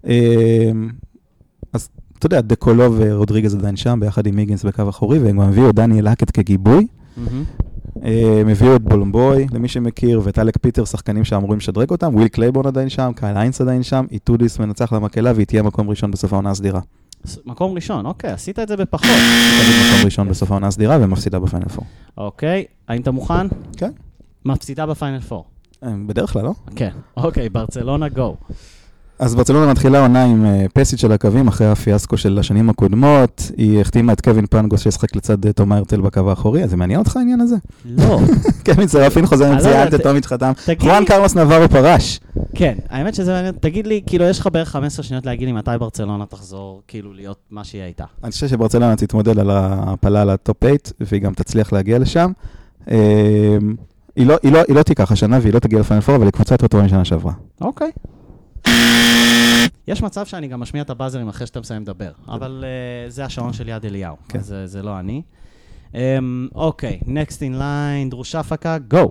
אמ, 0.07 0.89
אז 1.73 1.89
אתה 2.19 2.25
יודע, 2.25 2.41
דקולו 2.41 2.93
ורודריגז 2.97 3.55
עדיין 3.55 3.75
שם, 3.75 3.99
ביחד 4.01 4.27
עם 4.27 4.35
היגינס 4.35 4.65
בקו 4.65 4.89
אחורי, 4.89 5.19
והם 5.19 5.37
גם 5.37 5.47
הביאו 5.47 5.69
את 5.69 5.75
דניאל 5.75 6.07
האקט 6.07 6.31
כגיבוי. 6.33 6.87
מהמם. 7.17 7.43
הם 8.41 8.47
הביאו 8.47 8.75
את 8.75 8.81
בולומבוי, 8.81 9.47
למי 9.51 9.67
שמכיר, 9.67 10.21
ואת 10.23 10.39
אלק 10.39 10.57
פיטרס, 10.57 10.85
שחקנים 10.85 11.23
שאמורים 11.23 11.57
לשדרג 11.57 11.89
אותם, 11.91 12.15
וויל 12.15 12.27
קלייבורן 12.27 12.67
עדיין 12.67 12.89
שם, 12.89 13.11
קייל 13.15 13.37
היינס 13.37 13.61
עדיין 13.61 13.83
שם, 13.83 14.05
איטודיס 14.11 14.59
מנצח 14.59 14.93
למקהלה, 14.93 15.31
והיא 15.35 15.45
תהיה 15.45 15.63
מקום 15.63 15.89
ראשון 15.89 16.11
בסוף 16.11 16.33
העונה 16.33 16.49
הסדירה. 16.49 16.81
מקום 17.45 17.75
ראשון, 17.75 18.05
אוקיי, 18.05 18.31
עשית 18.31 18.59
את 18.59 18.67
זה 18.67 18.77
בפחות. 18.77 19.07
תמיד 19.07 19.75
מקום 19.89 20.05
ראשון 20.05 20.29
בסוף 20.29 20.51
העונה 20.51 20.67
הסדירה, 20.67 20.97
ומפסידה 21.01 21.39
בפיינל 21.39 21.65
פור. 21.65 21.85
אוקיי, 22.17 22.65
האם 22.87 23.01
אתה 23.01 23.11
מוכן? 23.11 23.47
כן. 23.77 23.91
מפסידה 24.45 24.85
בפיינל 24.85 25.19
4. 25.31 25.43
אמ, 25.85 26.07
בדרך 26.07 26.33
כלל, 26.33 26.43
לא? 26.43 26.53
כן. 26.75 26.91
אוקיי, 27.17 27.49
ברצלונה, 27.49 28.09
go. 28.09 28.35
אז 29.19 29.35
ברצלונה 29.35 29.71
מתחילה 29.71 30.01
עונה 30.01 30.23
עם 30.23 30.45
אה, 30.45 30.65
פייסליפט 30.73 30.99
של 30.99 31.11
הקווים 31.11 31.47
אחרי 31.47 31.67
הפיאסקו 31.67 32.17
של 32.17 32.39
השנים 32.39 32.69
הקודמות. 32.69 33.51
היא 33.57 33.81
החתימה 33.81 34.13
את 34.13 34.21
קווין 34.21 34.45
פנגוס 34.49 34.81
שישחק 34.81 35.15
לצד 35.15 35.45
אה, 35.45 35.53
תומא 35.53 35.75
הורטל 35.75 36.01
בקו 36.01 36.29
האחורי, 36.29 36.63
אז 36.63 36.69
זה 36.69 36.77
מעניין 36.77 36.99
אותך 36.99 37.17
העניין 37.17 37.41
הזה? 37.41 37.55
לא, 37.85 38.19
קווין 38.65 38.87
סרפין 38.87 39.25
חוזר 39.25 39.45
עם 39.45 39.51
אני 39.51 39.57
לא 39.57 39.67
פציעה, 39.67 39.85
יודע, 39.85 39.97
ת- 39.97 40.01
טומיץ' 40.03 40.25
חתם. 40.25 40.51
חואן 40.79 41.05
קרלוס 41.05 41.35
נברו 41.35 41.69
פרש. 41.69 42.19
כן, 42.55 42.73
האמת 42.89 43.15
שזה 43.15 43.31
מעניין. 43.31 43.53
תגיד 43.59 43.87
לי, 43.87 44.01
כאילו, 44.05 44.25
יש 44.25 44.39
לך 44.39 44.47
בערך 44.53 44.69
15 44.69 45.03
שניות 45.03 45.25
להגיד 45.25 45.47
לי 45.47 45.51
מתי 45.51 45.71
ברצלונה 45.79 46.25
תחזור, 46.25 46.81
כאילו, 46.87 47.13
להיות 47.13 47.37
מה 47.51 47.63
שהיא 47.63 47.81
הייתה. 47.81 48.03
אני 48.23 48.31
חושב 48.31 48.47
שברצלונה 48.47 48.95
תתמודד 48.95 49.39
על 49.39 49.49
ההפלה 49.49 50.25
לטופ 50.25 50.57
8, 50.63 50.77
והיא 51.01 51.21
גם 51.21 51.33
תצליח 51.33 51.73
להגיע 51.73 51.99
לשם. 51.99 52.31
אה, 52.91 53.57
היא 54.15 54.25
לא- 54.27 54.35
לא- 54.53 54.61
היא 54.67 54.75
לא 54.75 54.83
תיקח 54.83 55.11
השנה 55.11 55.39
והיא 55.41 55.53
לא 55.53 55.59
תגיע 55.59 55.79
פור, 56.01 56.15
אבל 56.15 56.25
היא 56.25 56.31
שעברה. 57.05 57.33
אוקיי. 57.61 57.91
יש 59.87 60.03
מצב 60.03 60.25
שאני 60.25 60.47
גם 60.47 60.59
משמיע 60.59 60.83
את 60.83 60.89
הבאזרים 60.89 61.27
אחרי 61.27 61.47
שאתה 61.47 61.59
מסיים 61.59 61.81
לדבר, 61.81 62.11
אבל 62.27 62.63
uh, 62.63 63.11
זה 63.11 63.25
השעון 63.25 63.53
של 63.53 63.69
יד 63.69 63.85
אליהו, 63.85 64.15
כן. 64.29 64.39
אז 64.39 64.45
זה, 64.45 64.67
זה 64.67 64.83
לא 64.83 64.99
אני. 64.99 65.21
Um, 65.91 65.95
אוקיי, 66.55 66.99
next 67.05 67.39
in 67.39 67.59
line, 67.59 68.09
דרושה 68.09 68.39
הפקה, 68.39 68.77
go. 68.93 69.09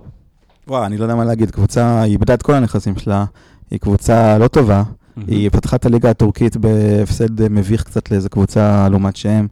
וואו, 0.67 0.85
אני 0.85 0.97
לא 0.97 1.03
יודע 1.03 1.15
מה 1.15 1.25
להגיד, 1.25 1.51
קבוצה, 1.51 2.03
איבדה 2.03 2.33
את 2.33 2.41
כל 2.41 2.53
הנכסים 2.53 2.97
שלה, 2.97 3.25
היא 3.71 3.79
קבוצה 3.79 4.37
לא 4.37 4.47
טובה, 4.47 4.83
היא 5.27 5.49
פתחה 5.49 5.75
את 5.75 5.85
הליגה 5.85 6.09
הטורקית 6.09 6.57
בהפסד 6.57 7.41
אה, 7.41 7.49
מביך 7.49 7.83
קצת 7.83 8.11
לאיזה 8.11 8.29
קבוצה 8.29 8.89
לעומת 8.89 9.15
שם. 9.15 9.47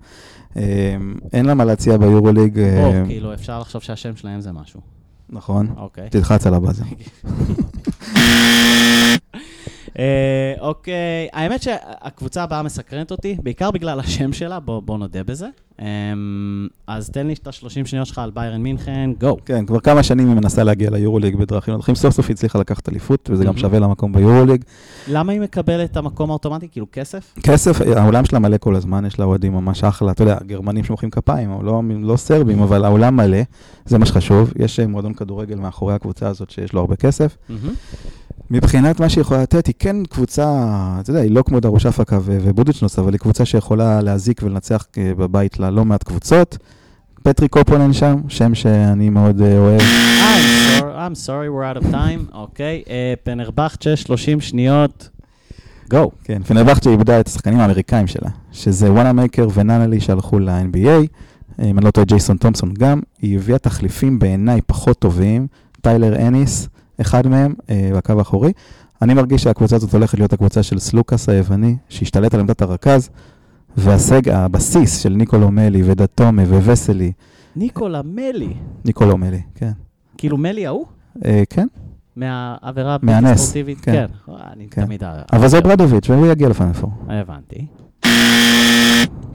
אה, 0.58 0.96
אין 1.34 1.46
לה 1.46 1.54
מה 1.54 1.66
להציע 1.66 1.98
ביורוליג, 1.98 2.60
או, 2.60 2.92
כאילו, 3.08 3.34
אפשר 3.34 3.60
לחשוב 3.60 3.82
שהשם 3.82 4.16
שלהם 4.16 4.42
זה 4.42 4.52
משהו. 4.52 4.82
נכון? 5.30 5.74
אוקיי. 5.78 6.10
תלחץ 6.10 6.48
על 6.48 6.54
הבאזר. 6.54 6.84
אה, 10.00 10.04
אוקיי, 10.60 10.94
האמת 11.34 11.62
שהקבוצה 11.62 12.44
הבאה 12.44 12.64
מסקרנת 12.64 13.12
אותי, 13.12 13.38
בעיקר 13.44 13.72
בגלל 13.72 14.00
השם 14.00 14.34
שלה, 14.34 14.60
בוא 14.60 14.98
נודה 14.98 15.24
בזה. 15.24 15.48
אמ, 15.82 16.68
אז 16.88 17.10
תן 17.10 17.28
לי 17.28 17.34
את 17.34 17.48
ה-30 17.48 17.86
שניות 17.86 18.08
שלך 18.08 18.18
על 18.18 18.32
ביירן 18.34 18.62
מינכן, 18.62 19.10
גו. 19.20 19.38
כן, 19.46 19.66
כבר 19.66 19.80
כמה 19.80 20.04
שנים 20.04 20.28
היא 20.28 20.36
מנסה 20.36 20.64
להגיע 20.64 20.90
ליורוליג 20.90 21.36
בדרכים 21.36 21.74
דרכים. 21.76 21.96
סוף 21.96 22.14
סוף 22.16 22.28
היא 22.28 22.34
הצליחה 22.34 22.60
לקחת 22.60 22.90
אליפות, 22.90 23.30
וזה 23.34 23.46
גם 23.46 23.56
Mhm. 23.56 23.60
שווה 23.60 23.80
לה 23.80 23.88
מקום 23.88 24.14
ביורוליג. 24.14 24.64
למה 25.08 25.32
היא 25.32 25.42
מקבלת 25.42 25.92
את 25.92 25.98
המקום 25.98 26.30
האוטומטי? 26.30 26.68
כאילו 26.72 26.86
כסף? 26.92 27.34
כסף, 27.44 27.82
העולם 27.82 28.26
שלה 28.26 28.40
מלא 28.40 28.58
כל 28.58 28.76
הזמן, 28.76 29.06
יש 29.06 29.20
לה 29.20 29.26
אוהדים 29.26 29.54
ממש 29.54 29.84
אחלה. 29.84 30.12
אתה 30.12 30.24
יודע, 30.24 30.38
גרמנים 30.48 30.84
שמוחאים 30.84 31.10
כפיים, 31.12 31.52
לא, 31.64 31.82
לא 32.02 32.18
סרבים, 32.18 32.60
אבל 32.62 32.86
העולם 32.86 33.16
מלא, 33.16 33.40
זה 33.86 33.98
מה 33.98 34.06
שחשוב. 34.06 34.54
יש 34.60 34.80
אה, 34.80 34.88
מועדון 34.88 35.14
כדורגל 35.14 35.56
מאחורי 35.56 35.94
הקבוצה 35.94 36.28
הזאת 36.28 36.50
שיש 36.50 36.74
לו 36.74 36.80
הרבה 36.80 36.96
כסף. 36.96 37.38
מבחינת 38.52 39.00
מה 39.00 39.10
שהיא 39.10 39.22
יכולה 39.22 39.42
לתת, 39.42 39.68
היא 39.68 39.76
כן 39.80 39.96
קבוצה, 40.10 40.46
אתה 41.00 41.10
יודע, 41.10 41.22
היא 41.22 41.32
לא 41.32 41.44
כמו 41.44 41.60
דרוש 41.60 41.86
אפקה 41.86 42.20
ובודיצ'נוס, 42.24 43.00
אבל 43.00 43.14
היא 43.14 43.20
קבוצה 43.20 43.46
שיכולה 43.46 44.02
להזיק 44.02 44.44
ולנצח 44.44 44.86
אה, 44.98 45.12
בבית 45.18 45.60
ללא 45.60 45.86
מעט 45.86 46.04
קבוצות. 46.04 46.58
פטרי 47.24 47.48
קופולן 47.48 47.94
שם, 47.94 48.16
שם 48.28 48.56
שאני 48.56 49.10
מאוד 49.10 49.42
אה, 49.42 49.58
אוהב. 49.58 49.82
I'm 49.82 50.80
sorry, 50.80 50.84
I'm 50.84 51.28
sorry, 51.28 51.50
we're 51.50 51.82
out 51.82 51.84
of 51.84 51.94
time. 51.94 52.36
אוקיי, 52.36 52.84
אה, 52.90 53.14
פנרבכצ'ה, 53.24 53.96
30 53.96 54.42
שניות, 54.42 55.10
גו. 55.90 56.12
כן, 56.24 56.44
פנרבכצ'ה 56.44 56.90
איבדה 56.90 57.20
את 57.20 57.28
השחקנים 57.28 57.60
האמריקאים 57.60 58.08
שלה, 58.08 58.30
שזה 58.52 58.92
וואנה 58.92 59.14
מייקר 59.14 59.48
וננלי 59.54 60.00
שהלכו 60.00 60.40
ל-NBA, 60.40 61.08
אם 61.64 61.78
אני 61.78 61.86
לא 61.86 61.92
טועה 61.92 62.06
ג'ייסון 62.06 62.38
תומפסון 62.38 62.74
גם, 62.74 63.02
היא 63.22 63.38
הביאה 63.38 63.58
תחליפים 63.58 64.20
בעיניי 64.20 64.62
פחות 64.62 65.00
טובים, 65.00 65.48
טיילר 65.82 66.28
אניס, 66.28 66.70
אחד 67.02 67.28
מהם, 67.28 67.54
אה, 67.70 67.90
בקו 67.96 68.14
האחורי. 68.20 68.54
אני 69.02 69.14
מרגיש 69.14 69.44
שהקבוצה 69.44 69.76
הזאת 69.76 69.94
הולכת 69.94 70.18
להיות 70.18 70.34
הקבוצה 70.34 70.64
של 70.64 70.80
סלוקאס 70.80 71.30
היווני, 71.30 71.76
שהשתלט 71.90 72.34
על 72.34 72.40
עמדת 72.40 72.62
הרכז, 72.62 73.10
והסג, 73.78 74.30
הבסיס 74.30 74.98
של 74.98 75.10
ניקולו 75.10 75.52
מלי 75.52 75.82
ודתומה 75.86 76.44
ווסלי, 76.44 77.12
ניקולה 77.56 78.02
מלי. 78.06 78.54
ניקולו 78.86 79.18
מלי, 79.18 79.42
כן. 79.56 79.72
כאילו 80.18 80.38
מלי 80.38 80.68
ההוא? 80.68 80.86
אה, 81.26 81.44
כן, 81.50 81.68
מהעבירה 82.16 82.96
הבלתי 82.96 83.38
ספורטיבית? 83.38 83.80
כן. 83.82 84.08
כן. 84.26 84.32
אני 84.54 84.68
כן. 84.72 84.86
תמיד... 84.86 85.04
אבל 85.34 85.48
זה 85.48 85.62
ברדוביץ', 85.62 86.10
והוא 86.10 86.28
יגיע 86.28 86.50
לפנפור. 86.50 86.92
הבנתי. 87.08 87.68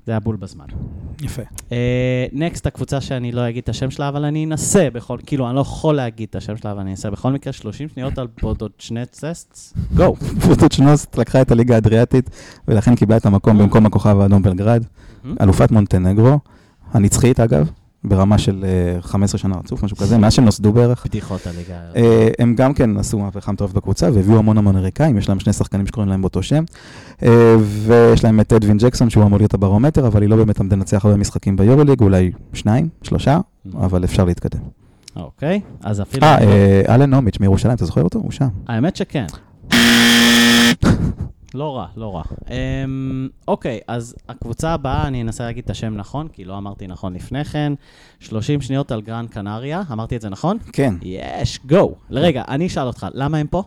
זה 0.06 0.12
היה 0.12 0.20
בול 0.20 0.36
בזמן. 0.36 0.64
יפה. 1.22 1.42
נקסט, 2.32 2.66
הקבוצה 2.66 3.00
שאני 3.00 3.32
לא 3.32 3.48
אגיד 3.48 3.62
את 3.62 3.68
השם 3.68 3.90
שלה, 3.90 4.08
אבל 4.08 4.24
אני 4.24 4.44
אנסה 4.44 4.88
בכל, 4.92 5.18
כאילו, 5.26 5.48
אני 5.48 5.56
לא 5.56 5.60
יכול 5.60 5.94
להגיד 5.94 6.28
את 6.30 6.36
השם 6.36 6.56
שלה, 6.56 6.72
אבל 6.72 6.80
אני 6.80 6.90
אנסה 6.90 7.10
בכל 7.10 7.32
מקרה 7.32 7.52
30 7.52 7.88
שניות 7.88 8.18
על 8.18 8.26
בודוצ'נצסט. 8.42 9.76
גו. 9.96 10.14
פוטוצ'נוסט 10.48 11.18
לקחה 11.18 11.42
את 11.42 11.50
הליגה 11.50 11.74
האדריאטית, 11.74 12.30
ולכן 12.68 12.94
קיבלה 12.94 13.16
את 13.16 13.26
המקום 13.26 13.58
במקום 13.58 13.86
הכוכב 13.86 14.20
האדום 14.20 14.42
בלגרד. 14.42 14.84
אלופת 15.40 15.70
מונטנגרו, 15.70 16.38
הנצחית 16.92 17.40
אגב, 17.40 17.70
ברמה 18.04 18.38
של 18.38 18.64
אה, 18.64 19.02
15 19.02 19.38
שנה 19.38 19.56
רצוף, 19.56 19.82
משהו 19.82 19.96
כזה, 19.96 20.18
מאז 20.18 20.32
שהם 20.32 20.44
נוסדו 20.44 20.72
בערך. 20.72 21.06
בדיחות 21.06 21.46
הליגה. 21.46 21.74
אה, 21.96 22.28
הם 22.38 22.54
גם 22.54 22.74
כן 22.74 22.96
עשו 22.96 23.18
מהפכה 23.18 23.52
מטורפת 23.52 23.74
בקבוצה, 23.74 24.08
והביאו 24.12 24.38
המון 24.38 24.58
המון 24.58 24.76
אמריקאים, 24.76 25.18
יש 25.18 25.28
להם 25.28 25.40
שני 25.40 25.52
שחקנים 25.52 25.86
שקוראים 25.86 26.10
להם 26.10 26.20
באותו 26.20 26.42
שם. 26.42 26.64
אה, 27.22 27.56
ויש 27.86 28.24
להם 28.24 28.40
את 28.40 28.52
אדווין 28.52 28.78
ג'קסון, 28.78 29.10
שהוא 29.10 29.24
אמור 29.24 29.38
להיות 29.38 29.54
הברומטר, 29.54 30.06
אבל 30.06 30.22
היא 30.22 30.30
לא 30.30 30.36
באמת 30.36 30.60
עמדה 30.60 30.76
לנצח 30.76 31.04
הרבה 31.04 31.16
משחקים 31.16 31.56
ביורוליג, 31.56 32.00
אולי 32.00 32.32
שניים, 32.52 32.88
שלושה, 33.02 33.38
אבל 33.74 34.04
אפשר 34.04 34.24
להתקדם. 34.24 34.60
אוקיי, 35.16 35.60
אז 35.82 36.00
אפילו... 36.00 36.26
אה, 36.26 36.38
אה, 36.38 36.94
אלן 36.94 37.10
נומיץ' 37.10 37.40
מירושלים, 37.40 37.74
אתה 37.74 37.84
זוכר 37.84 38.02
אותו? 38.02 38.18
הוא 38.18 38.30
שם. 38.30 38.48
האמת 38.68 38.96
שכן. 38.96 39.26
לא 41.54 41.76
רע, 41.76 41.86
לא 41.96 42.14
רע. 42.16 42.22
אמ, 42.50 43.28
אוקיי, 43.48 43.80
אז 43.88 44.14
הקבוצה 44.28 44.70
הבאה, 44.70 45.06
אני 45.06 45.22
אנסה 45.22 45.44
להגיד 45.44 45.64
את 45.64 45.70
השם 45.70 45.94
נכון, 45.96 46.28
כי 46.28 46.44
לא 46.44 46.58
אמרתי 46.58 46.86
נכון 46.86 47.14
לפני 47.14 47.44
כן. 47.44 47.72
30 48.20 48.60
שניות 48.60 48.92
על 48.92 49.00
גרן 49.00 49.26
קנריה, 49.26 49.82
אמרתי 49.92 50.16
את 50.16 50.20
זה 50.20 50.28
נכון? 50.28 50.58
כן, 50.72 50.94
יש, 51.02 51.60
גו. 51.66 51.94
לרגע, 52.10 52.42
אני 52.48 52.66
אשאל 52.66 52.86
אותך, 52.86 53.06
למה 53.14 53.38
הם 53.38 53.46
פה? 53.46 53.62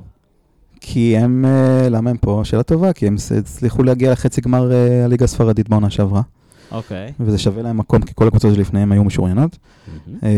כי 0.82 1.18
הם, 1.18 1.46
אה, 1.46 1.90
למה 1.90 2.10
הם 2.10 2.18
פה? 2.18 2.42
שאלה 2.44 2.64
טובה, 2.64 2.94
כי 2.94 3.08
הם 3.08 3.16
הצליחו 3.38 3.84
להגיע 3.84 4.12
לחצי 4.12 4.42
גמר 4.42 4.72
אה, 4.72 5.06
הליגה 5.06 5.26
הספרדית 5.26 5.70
בעונה 5.70 5.90
שעברה, 5.90 6.22
אוקיי. 6.72 7.14
וזה 7.20 7.38
שווה 7.38 7.64
להם 7.64 7.78
מקום, 7.78 8.02
כי 8.02 8.14
כל 8.16 8.28
הקבוצות 8.28 8.56
שלפניהם 8.56 8.92
היו 8.92 9.04
משוריינות. 9.04 9.58
אה, 10.24 10.30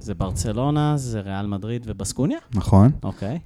זה 0.00 0.14
ברצלונה, 0.14 0.96
זה 0.96 1.20
ריאל 1.20 1.46
מדריד 1.46 1.82
ובסקוניה? 1.86 2.38
נכון. 2.54 2.90
אוקיי. 3.02 3.38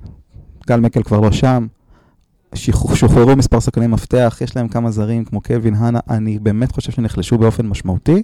גל 0.66 0.80
מקל 0.80 1.02
כבר 1.02 1.20
לא 1.20 1.32
שם. 1.32 1.66
שוחררו 2.94 3.36
מספר 3.36 3.60
שחקני 3.60 3.86
מפתח, 3.86 4.38
יש 4.40 4.56
להם 4.56 4.68
כמה 4.68 4.90
זרים 4.90 5.24
כמו 5.24 5.40
קלווין 5.40 5.74
הנה, 5.74 6.00
אני 6.10 6.38
באמת 6.38 6.72
חושב 6.72 6.92
שנחלשו 6.92 7.38
באופן 7.38 7.66
משמעותי. 7.66 8.22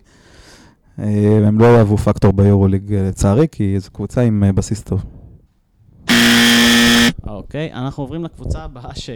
אה, 0.99 1.41
הם 1.47 1.59
לא 1.61 1.65
יהוו 1.65 1.99
פקטור 1.99 2.33
ביורוליג 2.33 2.95
אה, 2.95 3.03
לצערי, 3.09 3.47
כי 3.53 3.81
זו 3.81 3.91
קבוצה 3.91 4.21
עם 4.21 4.45
אה, 4.45 4.53
בסיס 4.53 4.83
טוב. 4.83 5.05
אוקיי, 7.27 7.73
אנחנו 7.73 8.03
עוברים 8.03 8.25
לקבוצה 8.25 8.59
הבאה 8.59 8.95
ש... 8.95 9.11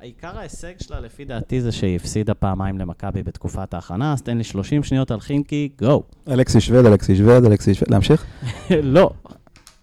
העיקר 0.00 0.38
ההישג 0.38 0.72
שלה, 0.80 1.00
לפי 1.00 1.24
דעתי, 1.24 1.60
זה 1.60 1.72
שהיא 1.72 1.96
הפסידה 1.96 2.34
פעמיים 2.34 2.78
למכבי 2.78 3.22
בתקופת 3.22 3.74
ההכנה, 3.74 4.12
אז 4.12 4.22
תן 4.22 4.38
לי 4.38 4.44
30 4.44 4.82
שניות 4.82 5.10
על 5.10 5.20
חינקי, 5.20 5.68
גו. 5.78 6.02
אלכסי 6.28 6.60
שווד, 6.60 6.86
אלכסי 6.86 7.16
שווד, 7.16 7.44
אלכסי 7.44 7.74
שווד, 7.74 7.90
להמשיך? 7.90 8.24
לא. 8.82 9.10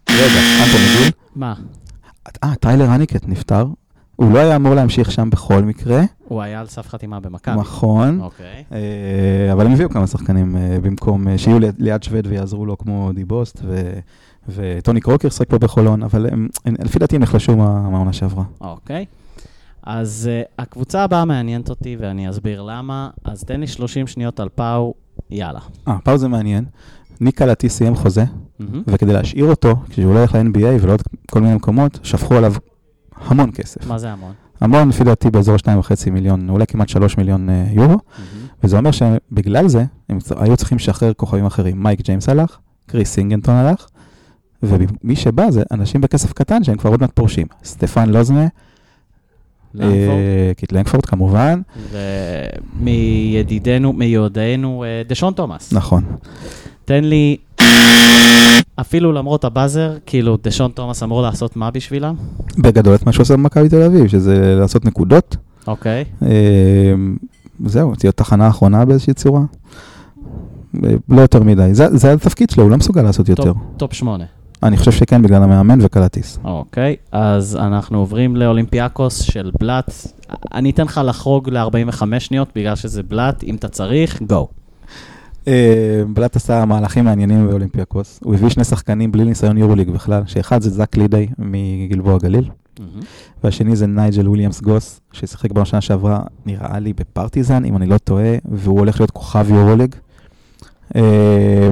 רגע, 0.09 0.39
אנטוני 0.63 1.03
גיל. 1.03 1.11
מה? 1.35 1.53
אה, 2.43 2.55
טיילר 2.55 2.89
הניקט 2.89 3.27
נפטר. 3.27 3.65
הוא 4.21 4.31
לא 4.33 4.39
היה 4.39 4.55
אמור 4.55 4.73
להמשיך 4.73 5.11
שם 5.11 5.29
בכל 5.29 5.61
מקרה, 5.63 6.01
הוא 6.27 6.41
היה 6.41 6.59
על 6.59 6.67
סף 6.67 6.87
חתימה 6.87 7.19
במכבי. 7.19 7.55
נכון. 7.59 8.19
אוקיי. 8.21 8.63
אה, 8.71 9.53
אבל 9.53 9.65
הם 9.65 9.71
הביאו 9.71 9.89
כמה 9.89 10.07
שחקנים 10.07 10.57
אה, 10.57 10.77
במקום, 10.81 11.27
אה, 11.27 11.37
שיהיו 11.37 11.57
ליד- 11.79 12.03
שווד 12.03 12.27
ויעזרו 12.27 12.65
לו 12.65 12.77
כמו 12.77 13.11
דיבוסט, 13.15 13.61
וטוני 14.49 15.01
קרוקר 15.01 15.29
שחק 15.29 15.49
פה 15.49 15.57
בחולון, 15.57 16.03
אבל 16.03 16.27
לפי 16.65 16.99
דעתי 16.99 17.15
הם 17.15 17.21
נחלשו 17.21 17.55
מה- 17.57 17.89
מהעונה 17.89 18.13
שעברה. 18.13 18.43
אוקיי. 18.61 19.05
אז 19.83 20.29
uh, 20.29 20.61
הקבוצה 20.61 21.03
הבאה 21.03 21.25
מעניינת 21.25 21.69
אותי 21.69 21.97
ואני 21.99 22.29
אסביר 22.29 22.61
למה. 22.61 23.09
אז 23.25 23.43
תן 23.43 23.59
לי 23.59 23.67
30 23.67 24.07
שניות 24.07 24.39
על 24.39 24.49
פאו, 24.55 24.93
יאללה. 25.29 25.59
אה, 25.87 25.97
פאו 26.03 26.17
זה 26.17 26.27
מעניין. 26.27 26.65
ניק 27.21 27.37
קלטי 27.37 27.69
סיים 27.69 27.95
חוזה. 27.95 28.23
וכדי 28.87 29.13
להשאיר 29.13 29.45
אותו, 29.45 29.75
כשהוא 29.89 30.13
לא 30.13 30.19
ילך 30.19 30.35
ל-NBA 30.35 30.81
ולעוד 30.81 31.01
כל 31.31 31.41
מיני 31.41 31.55
מקומות, 31.55 31.99
שפכו 32.03 32.35
עליו 32.35 32.53
המון 33.25 33.51
כסף. 33.53 33.87
מה 33.87 33.97
זה 33.97 34.11
המון? 34.11 34.33
המון, 34.61 34.89
לפי 34.89 35.03
דעתי, 35.03 35.31
באזור 35.31 35.55
2.5 35.55 36.09
מיליון, 36.11 36.49
אולי 36.49 36.67
כמעט 36.67 36.89
3 36.89 37.17
מיליון 37.17 37.49
אה, 37.49 37.65
יורו. 37.71 37.97
וזה 38.63 38.77
אומר 38.77 38.91
שבגלל 38.91 39.67
זה, 39.67 39.83
הם 40.09 40.19
היו 40.37 40.57
צריכים 40.57 40.77
לשחרר 40.77 41.13
כוכבים 41.13 41.45
אחרים. 41.45 41.83
מייק 41.83 42.01
ג'יימס 42.01 42.29
הלך, 42.29 42.57
קריס 42.85 43.13
סינגנטון 43.13 43.55
הלך, 43.55 43.87
ומי 44.63 45.15
שבא 45.15 45.51
זה 45.51 45.63
אנשים 45.71 46.01
בכסף 46.01 46.33
קטן 46.33 46.63
שהם 46.63 46.77
כבר 46.77 46.89
עוד 46.89 47.01
מעט 47.01 47.11
פורשים. 47.13 47.47
סטפן 47.63 48.09
לוזנה. 48.09 48.47
אה, 49.79 50.51
קיט 50.57 50.71
לנגפורד 50.71 51.05
כמובן, 51.05 51.61
ומידידנו, 52.79 53.93
מיודענו, 53.93 54.83
אה, 54.83 55.01
דשון 55.07 55.33
תומאס. 55.33 55.73
נכון. 55.73 56.03
תן 56.85 57.03
לי, 57.03 57.37
אפילו 58.81 59.11
למרות 59.11 59.45
הבאזר, 59.45 59.97
כאילו 60.05 60.37
דשון 60.43 60.71
תומאס 60.71 61.03
אמור 61.03 61.21
לעשות 61.21 61.55
מה 61.55 61.71
בשבילם? 61.71 62.15
בגדול 62.57 62.95
את 62.95 63.05
מה 63.05 63.11
שעושה 63.11 63.33
במכבי 63.33 63.69
תל 63.69 63.81
אביב, 63.81 64.07
שזה 64.07 64.55
לעשות 64.59 64.85
נקודות. 64.85 65.35
אוקיי. 65.67 66.05
אה, 66.23 66.93
זהו, 67.65 67.95
תהיה 67.95 68.11
תחנה 68.11 68.47
אחרונה 68.47 68.85
באיזושהי 68.85 69.13
צורה. 69.13 69.41
אה, 70.83 70.89
לא 71.09 71.21
יותר 71.21 71.43
מדי. 71.43 71.69
זה, 71.73 71.97
זה 71.97 72.13
התפקיד 72.13 72.49
שלו, 72.49 72.63
הוא 72.63 72.71
לא 72.71 72.77
מסוגל 72.77 73.01
לעשות 73.01 73.29
יותר. 73.29 73.53
טופ 73.77 73.93
שמונה. 73.93 74.25
אני 74.63 74.77
חושב 74.77 74.91
שכן, 74.91 75.21
בגלל 75.21 75.43
המאמן 75.43 75.79
וקלטיס. 75.81 76.39
אוקיי, 76.43 76.95
אז 77.11 77.55
אנחנו 77.55 77.99
עוברים 77.99 78.35
לאולימפיאקוס 78.35 79.21
של 79.21 79.51
בלאט. 79.59 79.93
אני 80.53 80.69
אתן 80.69 80.83
לך 80.83 81.01
לחרוג 81.05 81.49
ל-45 81.49 82.19
שניות 82.19 82.49
בגלל 82.55 82.75
שזה 82.75 83.03
בלאט, 83.03 83.43
אם 83.43 83.55
אתה 83.55 83.67
צריך, 83.67 84.21
go. 84.21 84.47
אה, 85.47 86.03
בלאט 86.13 86.35
עשה 86.35 86.65
מהלכים 86.65 87.05
מעניינים 87.05 87.47
באולימפיאקוס. 87.47 88.19
הוא 88.23 88.33
הביא 88.33 88.49
שני 88.49 88.63
שחקנים 88.63 89.11
בלי 89.11 89.25
ניסיון 89.25 89.57
יורוליג 89.57 89.89
בכלל, 89.89 90.23
שאחד 90.25 90.61
זה 90.61 90.69
זאק 90.69 90.97
לידיי 90.97 91.27
מגלבוע 91.39 92.17
גליל, 92.17 92.49
והשני 93.43 93.75
זה 93.75 93.87
נייג'ל 93.87 94.27
וויליאמס 94.27 94.61
גוס, 94.61 95.01
ששיחק 95.11 95.51
בשנה 95.51 95.81
שעברה, 95.81 96.21
נראה 96.45 96.79
לי, 96.79 96.93
בפרטיזן, 96.93 97.65
אם 97.65 97.77
אני 97.77 97.85
לא 97.85 97.97
טועה, 97.97 98.35
והוא 98.51 98.79
הולך 98.79 98.99
להיות 98.99 99.11
כוכב 99.11 99.45
יורוליג. 99.49 99.95
אה, 100.95 101.69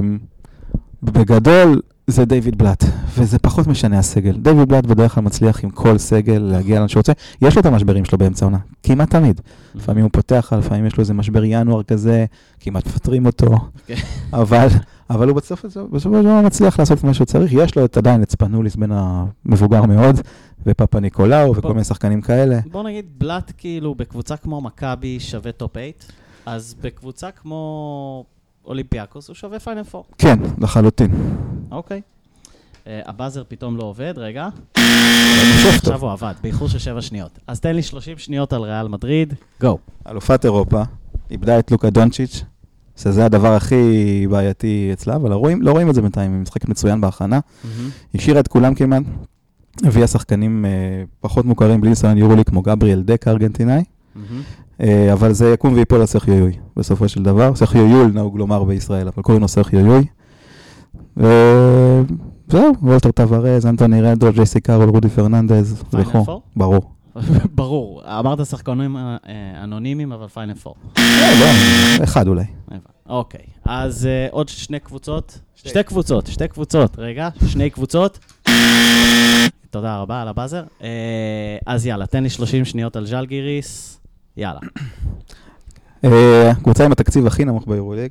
בגדול, 1.02 1.80
זה 2.10 2.24
דיוויד 2.24 2.58
בלאט, 2.58 2.84
וזה 3.18 3.38
פחות 3.38 3.66
משנה 3.66 3.98
הסגל. 3.98 4.36
דיוויד 4.36 4.68
בלאט 4.68 4.86
בדרך 4.86 5.14
כלל 5.14 5.24
מצליח 5.24 5.64
עם 5.64 5.70
כל 5.70 5.98
סגל 5.98 6.38
להגיע 6.38 6.80
לאן 6.80 6.88
שהוא 6.88 7.00
רוצה. 7.00 7.12
יש 7.42 7.54
לו 7.54 7.60
את 7.60 7.66
המשברים 7.66 8.04
שלו 8.04 8.18
באמצע 8.18 8.44
העונה, 8.44 8.58
כמעט 8.82 9.10
תמיד. 9.10 9.40
לפעמים 9.74 10.04
הוא 10.04 10.10
פותח, 10.12 10.52
לפעמים 10.58 10.86
יש 10.86 10.96
לו 10.96 11.00
איזה 11.00 11.14
משבר 11.14 11.44
ינואר 11.44 11.82
כזה, 11.82 12.24
כמעט 12.60 12.86
מפטרים 12.86 13.26
אותו. 13.26 13.46
אבל, 14.32 14.66
אבל 15.10 15.28
הוא 15.28 15.36
בסוף 15.36 15.64
דבר 16.04 16.40
מצליח 16.40 16.78
לעשות 16.78 17.04
מה 17.04 17.14
שהוא 17.14 17.24
צריך. 17.24 17.52
יש 17.52 17.76
לו 17.76 17.84
את 17.84 17.96
עדיין 17.96 18.22
את 18.22 18.30
ספנוליס 18.30 18.76
בין 18.76 18.92
המבוגר 18.92 19.82
מאוד, 19.82 20.20
ופאפניקולאו 20.66 21.56
וכל. 21.56 21.68
מיני 21.68 21.84
שחקנים 21.84 22.20
כאלה. 22.20 22.58
בוא 22.70 22.82
נגיד, 22.82 23.06
בלאט 23.18 23.52
כאילו 23.58 23.94
בקבוצה 23.94 24.36
כמו 24.36 24.60
מכבי 24.60 25.20
שווה 25.20 25.52
טופ 25.52 25.72
8, 25.72 25.86
אז 26.46 26.74
בקבוצה 26.82 27.30
כמו 27.30 28.24
אולימפיאקוס 28.70 29.28
הוא 29.28 29.34
שווה 29.34 29.60
פיינל 29.60 29.82
4. 29.94 30.08
כן, 30.18 30.38
לחלוטין. 30.58 31.10
אוקיי. 31.70 32.00
אה, 32.86 33.00
הבאזר 33.06 33.42
פתאום 33.48 33.76
לא 33.76 33.82
עובד, 33.82 34.14
רגע. 34.16 34.48
עכשיו 35.64 36.00
הוא 36.00 36.12
עבד, 36.12 36.34
באיחור 36.42 36.68
של 36.68 36.78
7 36.78 37.02
שניות. 37.02 37.38
אז 37.46 37.60
תן 37.60 37.76
לי 37.76 37.82
30 37.82 38.18
שניות 38.18 38.52
על 38.52 38.62
ריאל 38.62 38.88
מדריד, 38.88 39.34
גו. 39.60 39.78
אלופת 40.08 40.44
אירופה, 40.44 40.82
איבדה 41.30 41.58
את 41.58 41.70
לוקה 41.70 41.90
דונצ'יץ', 41.90 42.44
שזה 42.96 43.24
הדבר 43.24 43.52
הכי 43.54 44.26
בעייתי 44.30 44.90
אצלה, 44.92 45.16
אבל 45.16 45.30
לא 45.30 45.36
רואים, 45.36 45.62
לא 45.62 45.72
רואים 45.72 45.90
את 45.90 45.94
זה 45.94 46.02
בינתיים, 46.02 46.32
היא 46.32 46.40
משחקת 46.40 46.68
מצוין 46.68 47.00
בהכנה. 47.00 47.40
השאירה 48.14 48.40
את 48.40 48.48
כולם 48.48 48.74
כמעט, 48.74 49.02
הביאה 49.82 50.06
שחקנים 50.06 50.64
אה, 50.64 50.70
פחות 51.20 51.44
מוכרים 51.44 51.80
בלי 51.80 51.90
ניסיון 51.90 52.18
יורולי, 52.18 52.44
כמו 52.44 52.62
גבריאל 52.62 53.02
דק 53.02 53.28
הארגנטינאי, 53.28 53.84
אבל 55.12 55.32
זה 55.32 55.52
יקום 55.52 55.74
ויפול 55.74 56.00
על 56.00 56.06
סרחיו 56.06 56.34
יוי, 56.34 56.52
בסופו 56.76 57.08
של 57.08 57.22
דבר. 57.22 57.54
סרחיו 57.54 57.86
יול 57.86 58.10
נהוג 58.14 58.38
לומר 58.38 58.64
בישראל, 58.64 59.08
אבל 59.08 59.22
קוראים 59.22 59.42
לו 59.42 59.48
סרחיו 59.48 59.80
יוי. 59.80 60.06
וזהו, 61.16 62.72
וולטר 62.82 63.10
טבארס, 63.10 63.66
אנטוני 63.66 64.02
רנדולף, 64.02 64.32
ג'ייסי 64.32 64.60
קארול, 64.60 64.88
רודי 64.88 65.08
פרננדז, 65.08 65.82
וכו'. 65.92 66.24
פור? 66.24 66.42
ברור. 66.56 66.90
ברור, 67.54 68.02
אמרת 68.18 68.46
שחקנים 68.46 68.96
אה, 68.96 69.16
אה, 69.28 69.64
אנונימיים, 69.64 70.12
אבל 70.12 70.28
פיינל 70.28 70.54
4. 70.66 70.80
אה, 70.98 71.40
לא, 71.40 72.04
אחד 72.04 72.28
אולי. 72.28 72.44
אוקיי, 73.08 73.44
אז 73.64 74.06
אה, 74.06 74.26
עוד 74.30 74.48
שני 74.48 74.80
קבוצות. 74.80 75.38
שתי 75.54 75.82
קבוצות, 75.82 76.26
שתי 76.26 76.48
קבוצות. 76.48 76.98
רגע, 76.98 77.28
שני 77.46 77.70
קבוצות. 77.70 78.18
תודה 79.70 79.98
רבה 79.98 80.22
על 80.22 80.28
הבאזר. 80.28 80.62
אה, 80.82 80.88
אז 81.66 81.86
יאללה, 81.86 82.06
תן 82.06 82.22
לי 82.22 82.30
30 82.30 82.64
שניות 82.64 82.96
על 82.96 83.06
ז'לגיריס. 83.06 83.99
יאללה. 84.40 84.60
אה, 86.04 86.52
קבוצה 86.62 86.84
עם 86.84 86.92
התקציב 86.92 87.26
הכי 87.26 87.44
נמוך 87.44 87.68
ביורוליג. 87.68 88.10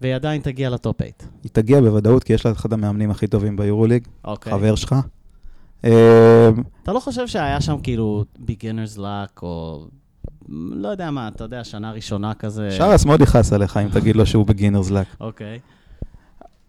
והיא 0.00 0.14
עדיין 0.14 0.40
תגיע 0.40 0.70
לטופ 0.70 0.96
8. 0.98 1.12
היא 1.42 1.50
תגיע 1.52 1.80
בוודאות, 1.80 2.24
כי 2.24 2.32
יש 2.32 2.46
לה 2.46 2.52
את 2.52 2.56
אחד 2.56 2.72
המאמנים 2.72 3.10
הכי 3.10 3.26
טובים 3.26 3.56
ביורוליג, 3.56 4.08
אוקיי. 4.24 4.52
חבר 4.52 4.74
שלך. 4.74 4.94
אה, 5.84 6.48
אתה 6.82 6.92
לא 6.92 7.00
חושב 7.00 7.26
שהיה 7.26 7.60
שם 7.60 7.76
כאילו 7.82 8.24
beginner's 8.46 8.98
luck, 8.98 9.42
או 9.42 9.86
לא 10.48 10.88
יודע 10.88 11.10
מה, 11.10 11.28
אתה 11.28 11.44
יודע, 11.44 11.64
שנה 11.64 11.92
ראשונה 11.92 12.34
כזה? 12.34 12.70
שרס 12.70 13.04
מאוד 13.04 13.20
יכעס 13.20 13.52
עליך 13.52 13.76
אם 13.76 13.88
תגיד 13.88 14.16
לו 14.16 14.26
שהוא 14.26 14.46
בגינרס 14.46 14.90
לק. 14.90 15.06
אוקיי. 15.20 15.58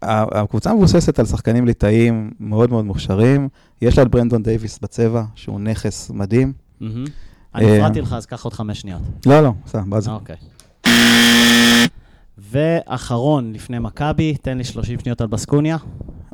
הקבוצה 0.01 0.73
מבוססת 0.73 1.19
על 1.19 1.25
שחקנים 1.25 1.65
ליטאים 1.65 2.31
מאוד 2.39 2.69
מאוד 2.69 2.85
מוכשרים. 2.85 3.49
יש 3.81 3.97
לה 3.97 4.03
את 4.03 4.11
ברנדון 4.11 4.43
דייוויס 4.43 4.79
בצבע, 4.79 5.23
שהוא 5.35 5.59
נכס 5.59 6.09
מדהים. 6.09 6.53
מהמם. 6.81 7.05
אני 7.55 7.65
אה, 7.65 7.77
הפרעתי 7.77 8.01
לך, 8.01 8.13
אז 8.13 8.25
קח 8.25 8.43
עוד 8.43 8.53
חמש 8.53 8.81
שניות. 8.81 9.01
לא, 9.25 9.41
לא, 9.41 9.51
בסדר, 9.65 9.81
בזה. 9.89 10.11
אוקיי. 10.11 10.35
ואחרון, 12.51 13.53
לפני 13.53 13.79
מכבי, 13.79 14.35
תן 14.41 14.57
לי 14.57 14.63
30 14.63 14.99
שניות 14.99 15.21
על 15.21 15.27
בסקוניה. 15.27 15.77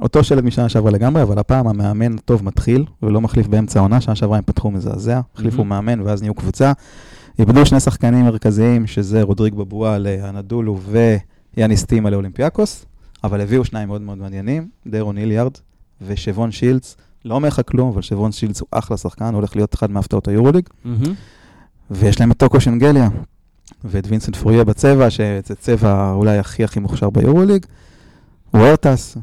אותו 0.02 0.24
שלד 0.24 0.44
משנה 0.44 0.70
שעברה 0.70 0.92
לגמרי, 0.92 1.22
אבל 1.22 1.40
הפעם 1.40 1.68
המאמן 1.68 2.16
הטוב 2.16 2.46
מתחיל, 2.46 2.86
ולא 3.04 3.22
מחליף 3.22 3.48
באמצע 3.48 3.80
העונה. 3.80 4.02
שנה 4.02 4.16
שעברה 4.16 4.38
הם 4.38 4.44
פתחו 4.44 4.72
מזעזע, 4.72 5.22
החליפו 5.36 5.64
מהמם. 5.64 5.86
מאמן 5.86 6.08
ואז 6.08 6.22
נהיו 6.22 6.34
קבוצה. 6.34 6.72
איבדו 7.40 7.66
שני 7.66 7.80
שחקנים 7.80 8.26
מרכזיים, 8.26 8.88
שזה 8.88 9.22
רודריג 9.22 9.56
בובואה 9.56 9.98
לאנדולו 9.98 10.80
ויאניס 11.58 11.86
טימה 11.86 12.10
לאולימפיאקוס, 12.10 12.86
אבל 13.24 13.42
הביאו 13.42 13.66
שניים 13.66 13.88
מאוד 13.88 14.02
מאוד 14.02 14.18
מעניינים, 14.18 14.68
דריון 14.88 15.18
הילארד 15.18 15.52
ושבון 16.02 16.52
שילדס. 16.52 16.96
לא 17.26 17.36
אומר 17.36 17.48
לך 17.48 17.62
כלום, 17.66 17.90
אבל 17.90 18.02
שבון 18.02 18.32
שילדס 18.32 18.62
הוא 18.62 18.68
אחלה 18.72 18.98
שחקן, 18.98 19.34
הולך 19.34 19.56
להיות 19.56 19.76
אחד 19.76 19.92
מהפתעות 19.92 20.28
היורוליג. 20.28 20.70
ויש 21.92 22.20
להם 22.20 22.32
את 22.32 22.38
טוקו 22.38 22.62
שנגליה, 22.62 23.10
ואת 23.84 24.08
וינסנט 24.08 24.36
פוארייה 24.36 24.64
בצבע, 24.64 25.10
שזה 25.10 25.56
צבע 25.60 26.12
אולי 26.12 26.38
הכי 26.38 26.64
הכי 26.64 26.80
מוכשר 26.80 27.10
ביורוליג. 27.10 27.66
וורטס, 28.54 29.18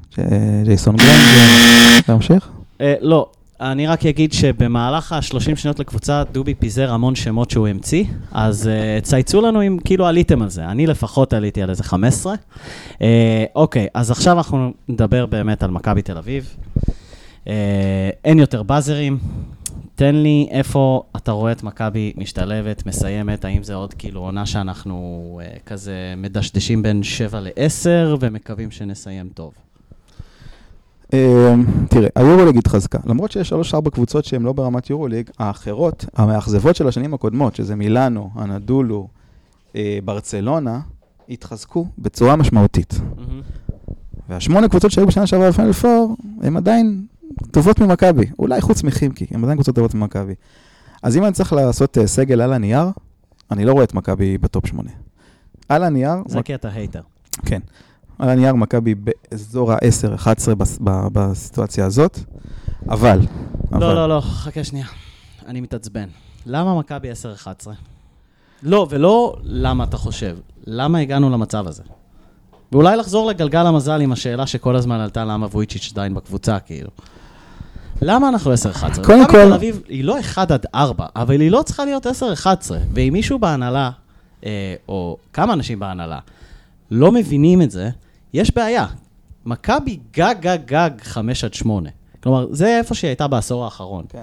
ג'ייסון 0.65 0.97
גריינג'ר, 0.97 2.03
תמשיך. 2.07 2.49
אה, 2.81 2.95
לא, 3.01 3.31
אני 3.61 3.87
רק 3.87 4.07
אגיד 4.07 4.33
שבמהלך 4.33 5.13
ה-30 5.13 5.57
שניות 5.57 5.79
לקבוצה, 5.79 6.23
דובי 6.33 6.55
פיזר 6.55 6.93
המון 6.93 7.15
שמות 7.15 7.51
שהוא 7.51 7.69
המציא, 7.69 8.05
אז 8.33 8.71
אה, 9.01 9.05
צייצו 9.05 9.41
לנו 9.41 9.63
אם 9.63 9.79
כאילו 9.85 10.07
עליתם 10.07 10.43
על 10.43 10.51
זה. 10.51 10.65
אני 10.65 10.87
לפחות 10.87 11.33
עליתי 11.33 11.63
על 11.63 11.71
איזה 11.71 11.85
15. 11.85 12.35
אה, 12.35 12.99
אוקיי, 13.55 13.87
אז 13.95 14.11
עכשיו 14.11 14.37
אנחנו 14.37 14.73
נדבר 14.89 15.27
באמת 15.27 15.63
על 15.63 15.71
מכבי 15.71 16.03
תל 16.03 16.19
אביב. 16.19 16.57
Uh, 17.49 17.51
אין 18.25 18.39
יותר 18.39 18.63
באזרים. 18.63 19.19
תן 19.95 20.15
לי 20.15 20.49
איפה 20.51 21.03
אתה 21.17 21.33
רואה 21.33 21.53
את 21.53 21.63
מכבי 21.63 22.13
משתלבת, 22.17 22.87
מסיימת, 22.87 23.45
האם 23.45 23.63
זה 23.63 23.75
עוד 23.75 23.95
כאילו 23.95 24.21
עונה 24.21 24.47
שאנחנו 24.47 25.41
uh, 25.43 25.59
כזה 25.67 26.15
מדשדשים 26.17 26.83
בין 26.83 27.03
7 27.03 27.41
ל-10 27.41 28.17
ומקווים 28.21 28.71
שנסיים 28.71 29.29
טוב. 29.35 29.53
אה, 31.15 31.55
תראה, 31.89 32.09
היורוליג 32.15 32.57
התחזקה. 32.57 32.99
למרות 33.07 33.33
שיש 33.33 33.49
שלוש-ארבע 33.49 33.91
קבוצות 33.91 34.25
שהן 34.25 34.43
לא 34.43 34.53
ברמת 34.53 34.91
יורוליג, 34.91 35.31
האחרות, 35.39 36.05
המאכזבות 36.15 36.77
של 36.77 36.89
השנים 36.89 37.15
הקודמות, 37.15 37.57
שזה 37.57 37.77
מילאנו, 37.77 38.31
אנדולו, 38.39 39.09
אה, 39.77 39.99
ברצלונה, 40.05 40.81
התחזקו 41.29 41.87
בצורה 41.99 42.37
משמעותית. 42.37 43.01
והשמונה 44.29 44.69
קבוצות 44.69 44.91
שהיו 44.91 45.07
בשנה 45.07 45.27
שעברה 45.27 45.49
בפיינל 45.49 45.73
פור, 45.73 46.17
הן 46.43 46.57
עדיין 46.57 47.07
טובות 47.51 47.81
ממכבי. 47.81 48.27
אולי 48.39 48.61
חוץ 48.61 48.83
מחימקי, 48.83 49.27
הן 49.31 49.43
עדיין 49.45 49.57
קבוצות 49.57 49.75
טובות 49.75 49.95
ממכבי. 49.95 50.35
אז 51.03 51.17
אם 51.17 51.25
אני 51.25 51.33
צריך 51.33 51.53
לעשות 51.53 51.99
אה, 51.99 52.07
סגל 52.07 52.41
על 52.41 52.53
הנייר, 52.53 52.87
אני 53.51 53.65
לא 53.65 53.73
רואה 53.73 53.85
את 53.85 53.95
מכבי 53.95 54.39
בטופ 54.39 54.67
שמונה. 54.67 54.91
על 55.69 55.85
הנייר, 55.85 56.15
זה 56.29 56.43
כי 56.43 56.55
אתה 56.55 56.69
הייטר. 56.69 57.01
כן. 57.47 57.61
על 58.19 58.29
הנייר 58.29 58.55
מכבי 58.55 58.95
באזור 58.95 59.73
ה-10-11 59.73 60.27
בס- 60.55 60.79
ב- 60.85 61.09
בסיטואציה 61.13 61.87
הזאת, 61.87 62.19
אבל... 62.89 63.21
אבל- 63.73 63.81
לא, 63.81 63.95
לא, 63.95 64.09
לא, 64.09 64.21
חכה 64.21 64.65
שנייה. 64.65 64.87
אני 65.47 65.61
מתעצבן. 65.61 66.09
למה 66.47 66.79
מכבי 66.79 67.09
10-11? 67.13 67.45
לא, 68.63 68.87
ולא 68.91 69.37
למה 69.43 69.85
אתה 69.85 69.97
חושב, 69.97 70.37
למה 70.67 70.99
הגענו 70.99 71.31
למצב 71.31 71.67
הזה? 71.67 71.83
ואולי 72.73 72.97
לחזור 72.97 73.27
לגלגל 73.31 73.67
המזל 73.67 74.01
עם 74.01 74.13
השאלה 74.13 74.47
שכל 74.47 74.77
הזמן 74.77 75.01
עלתה 75.01 75.25
למה 75.25 75.47
וויצ'יץ' 75.47 75.89
עדיין 75.93 76.15
בקבוצה, 76.15 76.59
כאילו. 76.61 76.91
למה 78.03 78.29
אנחנו 78.29 78.53
10-11? 78.55 78.57
קודם 79.05 79.21
מכבי 79.21 79.33
כל- 79.33 79.49
תל 79.49 79.53
אביב 79.55 79.81
היא 79.89 80.05
לא 80.05 80.21
1 80.21 80.51
עד 80.51 80.67
4, 80.75 81.07
אבל 81.17 81.41
היא 81.41 81.51
לא 81.51 81.63
צריכה 81.67 81.85
להיות 81.85 82.07
10-11. 82.07 82.11
ואם 82.95 83.11
מישהו 83.13 83.39
בהנהלה, 83.39 83.91
אה, 84.47 84.75
או 84.89 85.17
כמה 85.33 85.53
אנשים 85.53 85.79
בהנהלה, 85.79 86.19
לא 86.91 87.13
מבינים 87.13 87.63
את 87.63 87.71
זה, 87.71 87.91
יש 88.35 88.55
בעיה. 88.55 88.87
מכבי 89.47 89.99
גג 90.17 90.35
גג 90.41 90.59
גג 90.67 90.91
5 91.03 91.45
עד 91.45 91.55
8. 91.55 91.91
כלומר, 92.23 92.47
זה 92.51 92.79
איפה 92.79 92.95
שהיא 92.95 93.09
הייתה 93.09 93.27
בעשור 93.29 93.65
האחרון. 93.65 94.05
כן. 94.09 94.23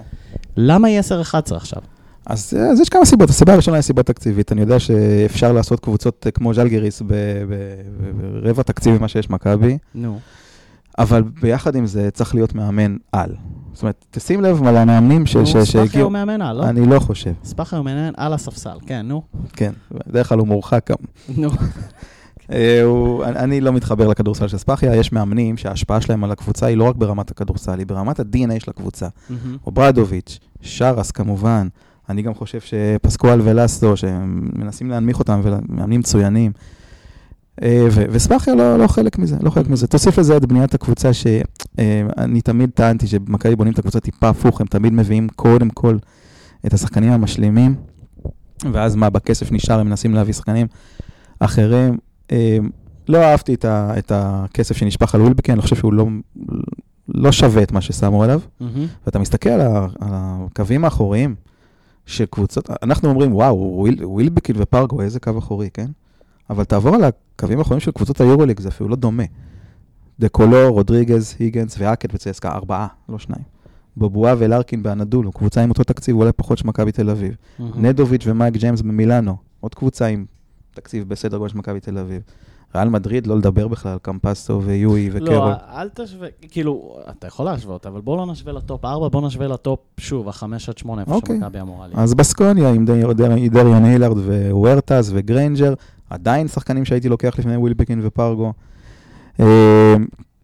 למה 0.56 0.88
היא 0.88 1.00
10-11 1.00 1.56
עכשיו? 1.56 1.82
אז, 2.26 2.54
אז 2.72 2.80
יש 2.80 2.88
כמה 2.88 3.04
סיבות. 3.04 3.30
הסיבה 3.30 3.52
הראשונה 3.52 3.76
היא 3.76 3.82
סיבה 3.82 4.02
תקציבית. 4.02 4.52
אני 4.52 4.60
יודע 4.60 4.78
שאפשר 4.80 5.52
לעשות 5.52 5.80
קבוצות 5.80 6.22
אה, 6.26 6.30
כמו 6.30 6.52
ב- 7.06 7.44
ברבע 8.42 8.62
תקציב 8.62 8.98
ממה 8.98 9.08
שיש 9.08 9.30
מכבי, 9.30 9.78
נו. 9.94 10.18
אבל 10.98 11.22
ביחד 11.40 11.76
עם 11.76 11.86
זה 11.86 12.10
צריך 12.10 12.34
להיות 12.34 12.54
מאמן 12.54 12.96
על. 13.12 13.30
זאת 13.76 13.82
אומרת, 13.82 14.04
תשים 14.10 14.40
לב 14.40 14.66
על 14.66 14.76
המאמנים 14.76 15.26
ש- 15.26 15.36
נו, 15.36 15.46
ספאחי 15.46 15.66
שהגיעו... 15.66 16.04
הוא 16.04 16.12
מאמן 16.12 16.42
על, 16.42 16.56
לא? 16.56 16.68
אני 16.68 16.86
לא 16.86 17.00
חושב, 17.00 17.32
ספאחי 17.44 17.76
הוא 17.76 17.84
מאמן 17.84 18.12
על 18.16 18.32
הספסל, 18.32 18.76
כן, 18.86 19.00
נו. 19.08 19.22
כן. 19.52 19.72
בדרך 20.06 20.28
כלל 20.28 20.38
הוא 20.38 20.46
מורחק. 20.48 20.90
נו. 21.36 21.48
אה, 22.52 22.82
אני- 23.26 23.60
לא 23.60 23.72
מתחבר 23.72 24.08
לכדורסל 24.08 24.48
של 24.48 24.58
ספאחיה, 24.58 24.96
יש 24.96 25.12
מאמנים 25.12 25.56
שההשפעה 25.56 26.00
שלהם 26.00 26.24
על 26.24 26.30
הקבוצה 26.30 26.66
היא 26.66 26.76
לא 26.76 26.84
רק 26.84 26.96
ברמת 26.96 27.30
הכדורסל, 27.30 27.78
היא 27.78 27.86
ברמת 27.86 28.20
ה-DNA 28.20 28.60
של 28.64 28.70
הקבוצה. 28.70 29.08
אוברדוביץ', 29.66 30.38
שרס 30.60 31.10
כמובן, 31.10 31.68
אני 32.08 32.22
גם 32.22 32.34
חושב 32.34 32.58
שפסקואל 32.60 33.40
ולסטו, 33.44 33.96
שמנסים 33.96 34.90
להנמיך 34.90 35.18
אותם, 35.18 35.40
ומאמנים 35.44 36.00
מצוינים. 36.00 36.52
אה, 37.62 37.86
וספאחיה 37.90 38.54
לא, 38.54 38.78
לא 38.78 38.86
חלק 38.86 39.18
מזה, 39.18 39.36
לא 39.40 39.50
חלק 39.50 39.68
מזה. 39.68 39.86
תוסיף 39.86 40.18
לזה 40.18 40.36
את 40.36 40.44
בניית 40.46 40.74
הקבוצה, 40.74 41.12
שאני 41.12 42.40
תמיד 42.44 42.70
טענתי 42.74 43.06
שבמכבי 43.06 43.56
בונים 43.56 43.72
את 43.72 43.78
הקבוצה 43.78 44.00
טיפה 44.00 44.28
הפוך, 44.28 44.60
הם 44.60 44.66
תמיד 44.66 44.92
מביאים 44.92 45.28
קודם 45.36 45.70
כל 45.70 45.96
את 46.66 46.74
השחקנים 46.74 47.12
המשלימים, 47.12 47.74
ואז 48.72 48.94
מה, 48.94 49.10
בכסף 49.10 49.52
נשאר, 49.52 49.80
הם 49.80 49.86
מנסים 49.86 50.14
להביא 50.14 50.32
שחקנים 50.32 50.66
אחרים. 51.38 51.98
אה, 52.32 52.58
לא 53.08 53.18
אהבתי 53.18 53.54
את, 53.54 53.64
ה, 53.64 53.92
את 53.98 54.12
הכסף 54.14 54.76
שנשפך 54.76 55.14
על 55.14 55.20
ווילבקין, 55.20 55.52
אני 55.52 55.62
חושב 55.62 55.76
שהוא 55.76 55.92
לא, 55.92 56.06
לא 57.08 57.32
שווה 57.32 57.62
את 57.62 57.72
מה 57.72 57.80
ששמו 57.80 58.22
עליו. 58.24 58.40
מהמם. 58.60 58.86
ואתה 59.06 59.18
מסתכל 59.18 59.48
על, 59.50 59.60
ה- 59.60 59.86
על 60.00 60.10
הקווים 60.12 60.84
האחוריים 60.84 61.34
של 62.06 62.24
קבוצות, 62.26 62.70
אנחנו 62.82 63.08
אומרים, 63.08 63.34
וואו, 63.34 63.56
וויל, 63.78 64.04
ווילבקין 64.04 64.56
ופרגו, 64.58 65.02
איזה 65.02 65.20
קו 65.20 65.38
אחורי, 65.38 65.68
כן? 65.74 65.86
אבל 66.50 66.64
תעבור 66.64 66.94
על 66.94 67.04
הקווים 67.04 67.58
האחוריים 67.58 67.80
של 67.80 67.90
קבוצות 67.90 68.20
היורוליג, 68.20 68.60
זה 68.60 68.68
אפילו 68.68 68.88
לא 68.88 68.96
דומה. 68.96 69.22
דה 70.18 70.28
קולו, 70.28 70.72
רודריגז, 70.72 71.36
היגינס 71.38 71.76
והאקט 71.78 72.12
בצסקה, 72.12 72.52
ארבעה, 72.52 72.86
לא 73.08 73.18
שניים. 73.18 73.42
בובואה 73.96 74.34
ולארקין 74.38 74.82
באנדולו, 74.82 75.32
קבוצה 75.32 75.62
עם 75.62 75.70
אותו 75.70 75.84
תקציב, 75.84 76.16
אולי 76.16 76.32
פחות 76.32 76.58
של 76.58 76.66
מכבי 76.66 76.92
תל 76.92 77.10
אביב. 77.10 77.36
מהמם. 77.58 77.86
נדוביץ' 77.86 78.26
ומייק 78.26 78.54
ג'יימס 78.54 78.82
במילאנו, 78.82 79.36
עוד 79.60 79.74
קבוצה 79.74 80.06
עם 80.06 80.24
תקציב 80.74 81.08
בסדר 81.08 81.38
גודל 81.38 81.50
של 81.50 81.58
מכבי 81.58 81.80
תל 81.80 81.98
אביב. 81.98 82.22
ריאל 82.74 82.88
מדריד, 82.88 83.26
לא 83.26 83.36
לדבר 83.38 83.68
בכלל, 83.68 83.98
קמפאצו 84.02 84.62
ויואי 84.62 85.10
וקרול. 85.12 85.30
לא, 85.30 85.52
אל 85.74 85.88
תשווה, 85.88 86.28
כאילו, 86.50 86.96
אתה 87.10 87.26
יכול 87.26 87.46
להשוות, 87.46 87.86
אבל 87.86 88.00
בוא 88.00 88.16
לא 88.16 88.26
נשווה 88.26 88.52
לטופ 88.52 88.84
4, 88.84 89.08
בוא 89.08 89.26
נשווה 89.26 89.48
לטופ, 89.48 89.80
שוב, 90.00 90.28
החמש 90.28 90.68
עד 90.68 90.78
שמונה, 90.78 91.00
איפה 91.00 91.14
אוקיי. 91.14 91.36
שמכבי 91.36 91.60
אמורה 91.60 91.86
להיות. 91.86 91.98
אז 92.00 92.14
בסקוניה 92.14 92.70
עם 92.70 92.84
דר- 92.84 93.12
דר- 93.12 93.48
דריון 93.50 93.84
הילארד 93.84 94.16
ווורטס 94.50 95.10
וגריינג'ר, 95.14 95.74
עדיין 96.10 96.48
שחקנים 96.48 96.84
שהייתי 96.84 97.08
לוקח 97.08 97.38
לפני 97.38 97.56
ווילבקין 97.56 98.00
ופרגו. 98.02 98.52
אה, 99.40 99.94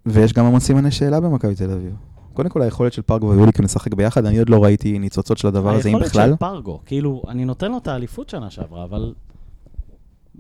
ויש 0.07 0.33
גם 0.33 0.45
המון 0.45 0.61
סימני 0.61 0.91
שאלה 0.91 1.21
במכבי 1.21 1.55
תל 1.55 1.71
אביב. 1.71 1.95
קודם 2.35 2.49
כל, 2.49 2.63
היכולת 2.63 2.93
של 2.93 3.03
פרגו 3.03 3.27
ווילבקין 3.27 3.65
לשחק 3.65 3.95
ביחד, 3.95 4.27
אני 4.27 4.39
עוד 4.39 4.49
לא 4.49 4.65
ראיתי 4.65 4.99
ניצוצות 4.99 5.39
של 5.39 5.49
הדבר 5.49 5.75
הזה, 5.75 5.89
אם 5.89 5.95
בכלל. 6.01 6.23
היכולת 6.23 6.39
של 6.41 6.47
פרגו, 6.47 6.81
כאילו, 6.87 7.23
אני 7.29 7.45
נותן 7.45 7.71
לו 7.71 7.79
את 7.79 7.89
האליפות 7.89 8.29
שנה 8.29 8.51
שעברה, 8.51 8.85
אבל... 8.85 9.13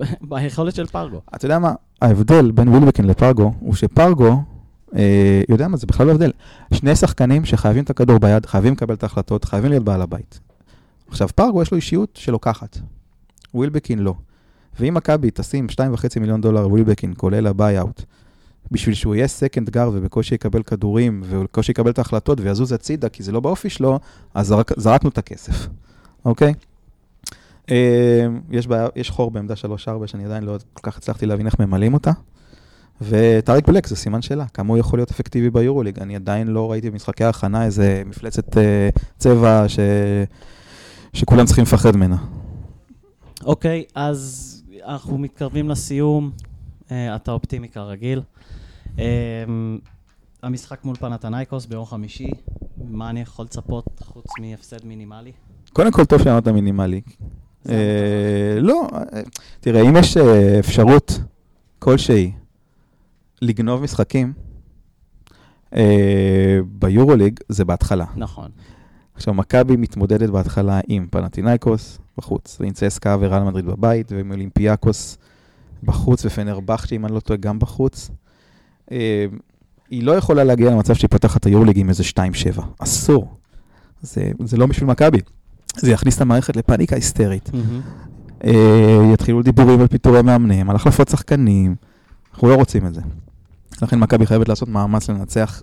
ביכולת 0.31 0.75
של 0.75 0.87
פרגו. 0.87 1.21
אתה 1.35 1.45
יודע 1.45 1.59
מה, 1.59 1.73
ההבדל 2.03 2.51
בין 2.51 2.69
ווילבקין 2.69 3.05
לפרגו, 3.05 3.53
הוא 3.61 3.75
שפרגו, 3.75 4.43
אה, 4.97 5.43
יודע 5.49 5.69
מה, 5.69 5.77
זה 5.77 5.87
בכלל 5.87 6.07
לא 6.07 6.13
הבדל. 6.13 6.31
שני 6.75 6.97
שחקנים 6.97 7.45
שחייבים 7.45 7.85
את 7.85 7.91
הכדור 7.91 8.19
ביד, 8.19 8.47
חייבים 8.47 8.73
לקבל 8.73 8.95
את 8.95 9.03
ההחלטות, 9.03 9.45
חייבים 9.45 9.71
להיות 9.71 9.85
בעל 9.85 10.03
הבית. 10.03 10.41
עכשיו, 11.09 11.29
פרגו 11.35 11.63
יש 11.63 11.71
לו 11.71 11.77
אישיות 11.77 12.17
שלוקחת, 12.17 12.79
ווילבקין 13.55 13.99
לא. 13.99 14.15
ואם 14.81 14.95
מכבי 14.95 15.31
תשים 15.35 15.67
2.5 15.71 16.21
מיליון 16.21 16.41
דולר 16.41 16.69
ווילבקין, 16.69 17.15
כולל 17.17 17.47
ה 17.47 17.54
buyout, 17.54 18.03
בשביל 18.71 18.95
שהוא 18.95 19.15
יהיה 19.15 19.29
second 19.29 19.71
guard 19.71 19.91
ובקושי 19.93 20.35
יקבל 20.35 20.63
כדורים, 20.63 21.23
ובקושי 21.27 21.73
יקבל 21.73 21.91
את 21.91 21.99
ההחלטות 21.99 22.41
ויזוז 22.41 22.73
הצידה, 22.73 23.09
כי 23.09 23.23
זה 23.23 23.33
לא 23.33 23.41
באופי 23.41 23.71
שלו, 23.71 23.99
אז 24.35 24.47
זרק, 24.47 24.81
זרקנו 24.81 25.11
את 25.11 25.19
הכסף, 25.19 25.69
אוקיי? 26.25 26.49
אה, 26.49 26.72
יש, 28.51 28.67
בעיה, 28.67 28.89
יש 28.97 29.11
חור 29.11 29.31
בעמדה 29.31 29.55
3-4 30.05 30.07
שאני 30.07 30.25
עדיין 30.25 30.45
לא 30.45 30.57
כל 30.73 30.91
כך 30.91 30.97
הצלחתי 30.97 31.27
להבין 31.27 31.47
איך 31.47 31.61
ממלאים 31.61 31.95
אותה. 31.95 32.11
וטאריק 33.01 33.69
בלק 33.69 33.87
זה 33.87 33.97
סימן 33.97 34.23
שאלה, 34.23 34.47
כמה 34.49 34.69
הוא 34.69 34.79
יכול 34.79 34.99
להיות 34.99 35.11
אפקטיבי 35.11 35.51
ביורוליג. 35.51 35.99
אני 35.99 36.17
עדיין 36.17 36.49
לא 36.49 36.71
ראיתי 36.71 36.91
במשחקי 36.91 37.25
ההכנה 37.25 37.65
איזה 37.65 38.03
מפלצת 38.07 38.59
אה, 38.59 38.89
צבע 39.19 39.65
ש... 39.69 39.79
שכולם 41.13 41.47
צריכים 41.47 41.65
לפחד 41.65 41.97
ממנה. 41.97 42.17
אוקיי, 43.45 43.85
אז 43.95 44.49
אנחנו 44.85 45.19
מתקרבים 45.19 45.69
לסיום. 45.69 46.31
אה, 46.91 47.17
אתה 47.17 47.33
אופטימי 47.33 47.69
כרגיל. 47.69 48.23
אה, 48.99 49.05
המשחק 50.43 50.85
מול 50.85 50.97
פנתנייקוס 50.97 51.67
ביום 51.67 51.85
חמישי, 51.85 52.31
מה 52.85 53.11
אני 53.11 53.21
יכול 53.21 53.45
לצפות 53.45 53.87
חוץ 54.05 54.27
מהפסד 54.41 54.85
מינימלי? 54.85 55.33
קודם 55.73 55.93
כל, 55.93 56.05
טוב 56.05 56.23
שאמרת 56.23 56.49
מינימלי. 56.49 57.01
אה, 57.69 58.61
לא, 58.61 58.89
אה, 58.95 59.21
תראה, 59.61 59.81
אם 59.81 59.97
יש 59.97 60.17
אה, 60.17 60.59
אפשרות 60.59 61.21
כלשהי 61.79 62.33
לגנוב 63.43 63.83
משחקים 63.83 64.33
ביורוליג, 66.67 67.41
זה 67.49 67.65
בהתחלה. 67.65 68.05
נכון. 68.17 68.51
עכשיו, 69.15 69.35
מכבי 69.35 69.77
מתמודדת 69.77 70.31
בהתחלה 70.31 70.81
עם 70.89 71.07
פנטינאיקוס 71.11 71.99
בחוץ, 72.19 72.57
ועם 72.61 72.73
צסקה 72.73 73.17
וריאל 73.21 73.43
מדריד 73.43 73.67
בבית, 73.67 74.13
ועם 74.13 74.31
אולימפיאקוס 74.31 75.19
בחוץ, 75.83 76.25
ופנרבכצ'ה, 76.25 76.97
אם 76.97 77.07
אני 77.07 77.15
לא 77.15 77.21
טועה, 77.21 77.37
גם 77.37 77.59
בחוץ. 77.59 78.11
היא 79.91 80.03
לא 80.03 80.13
יכולה 80.13 80.45
להגיע 80.45 80.71
למצב 80.71 80.95
שהיא 80.95 81.11
פותחת 81.11 81.41
את 81.41 81.47
היורליג 81.47 81.79
עם 81.79 81.89
איזה 81.89 82.03
2-7. 82.57 82.61
אסור. 82.79 83.35
זה, 84.03 84.33
זה 84.45 84.57
לא 84.57 84.67
בשביל 84.67 84.89
מכבי. 84.91 85.19
זה 85.77 85.91
יכניס 85.91 86.17
את 86.17 86.21
המערכת 86.21 86.57
לפאניקה 86.57 86.97
היסטרית. 86.97 87.51
אה, 88.45 89.11
יתחילו 89.15 89.43
דיבורים 89.43 89.81
על 89.81 89.87
פיטורי 89.87 90.23
מאמנים, 90.23 90.71
על 90.71 90.77
החלפות 90.77 91.09
שחקנים. 91.09 91.75
אנחנו 92.33 92.49
לא 92.49 92.55
רוצים 92.55 92.87
את 92.87 92.95
זה. 92.95 93.01
לכן 93.83 93.99
מכבי 93.99 94.27
חייבת 94.27 94.49
לעשות 94.49 94.69
מאמץ 94.69 95.11
לנצח 95.11 95.63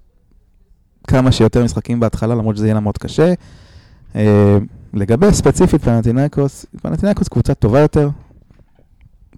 כמה 1.08 1.32
שיותר 1.32 1.63
משחקים 1.63 2.00
בהתחלה, 2.00 2.36
למרות 2.36 2.56
שזה 2.56 2.65
יהיה 2.65 2.74
לה 2.74 2.80
מאוד 2.80 2.98
קשה. 2.98 3.34
אה, 4.15 4.58
לגבי 4.93 5.34
ספציפית 5.34 5.82
פנטינאיקוס, 5.82 6.65
פנטינאיקוס 6.82 7.28
קבוצה 7.28 7.54
טובה 7.54 7.80
יותר, 7.80 8.10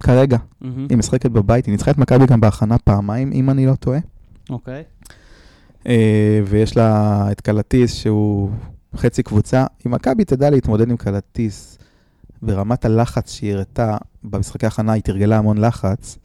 כרגע. 0.00 0.36
היא 0.88 0.98
משחקת 0.98 1.30
בבית, 1.30 1.66
היא 1.66 1.72
ניצחה 1.72 1.90
את 1.90 1.98
מכבי 1.98 2.26
גם 2.26 2.40
בהכנה 2.40 2.78
פעמיים, 2.78 3.32
אם 3.32 3.50
אני 3.50 3.66
לא 3.66 3.74
טועה. 3.74 3.98
אוקיי. 4.50 4.82
אה, 5.86 6.40
ויש 6.46 6.76
לה 6.76 7.28
את 7.32 7.40
קלטיס 7.40 7.94
שהוא 7.94 8.50
חצי 8.96 9.22
קבוצה. 9.22 9.64
אם 9.86 9.90
מכבי 9.90 10.24
תדע 10.24 10.50
להתמודד 10.50 10.90
עם 10.90 10.96
קלטיס 10.96 11.78
ברמת 12.42 12.84
הלחץ 12.84 13.32
שהיא 13.32 13.52
הראתה 13.52 13.96
במשחקי 14.24 14.66
הכנה, 14.66 14.92
היא 14.92 15.02
תרגלה 15.02 15.38
המון 15.38 15.58
לחץ, 15.58 16.18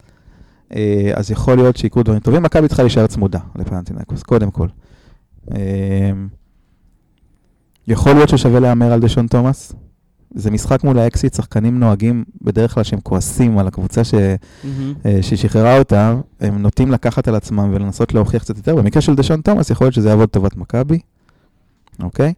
אה, 0.74 1.12
אז 1.14 1.30
יכול 1.30 1.56
להיות 1.56 1.76
שיקרו 1.76 2.02
דברים 2.02 2.20
טובים. 2.20 2.42
מכבי 2.42 2.68
צריכה 2.68 2.82
להישאר 2.82 3.06
צמודה 3.06 3.38
לפנטינקוס, 3.56 4.22
קודם 4.22 4.50
כל. 4.50 4.68
אה, 5.54 6.10
יכול 7.88 8.12
להיות 8.12 8.28
ששווה 8.28 8.60
להמר 8.60 8.92
על 8.92 9.00
דשון 9.00 9.26
תומאס. 9.26 9.72
זה 10.34 10.50
משחק 10.50 10.84
מול 10.84 10.98
האקסיט, 10.98 11.34
שחקנים 11.34 11.80
נוהגים 11.80 12.24
בדרך 12.42 12.74
כלל 12.74 12.82
שהם 12.82 13.00
כועסים 13.00 13.58
על 13.58 13.66
הקבוצה 13.66 14.04
ש... 14.04 14.14
מהמם. 14.14 14.94
אה, 15.06 15.18
ששחררה 15.22 15.78
אותם, 15.78 16.20
הם 16.40 16.62
נוטים 16.62 16.90
לקחת 16.90 17.28
על 17.28 17.34
עצמם 17.34 17.70
ולנסות 17.72 18.14
להוכיח 18.14 18.42
קצת 18.42 18.56
יותר. 18.56 18.74
במקרה 18.74 19.02
של 19.02 19.14
דשון 19.14 19.40
תומאס, 19.40 19.70
יכול 19.70 19.84
להיות 19.84 19.94
שזה 19.94 20.08
יעבוד 20.08 20.28
לטובת 20.28 20.56
מכבי, 20.56 20.98
אוקיי? 22.02 22.26
אה, 22.26 22.32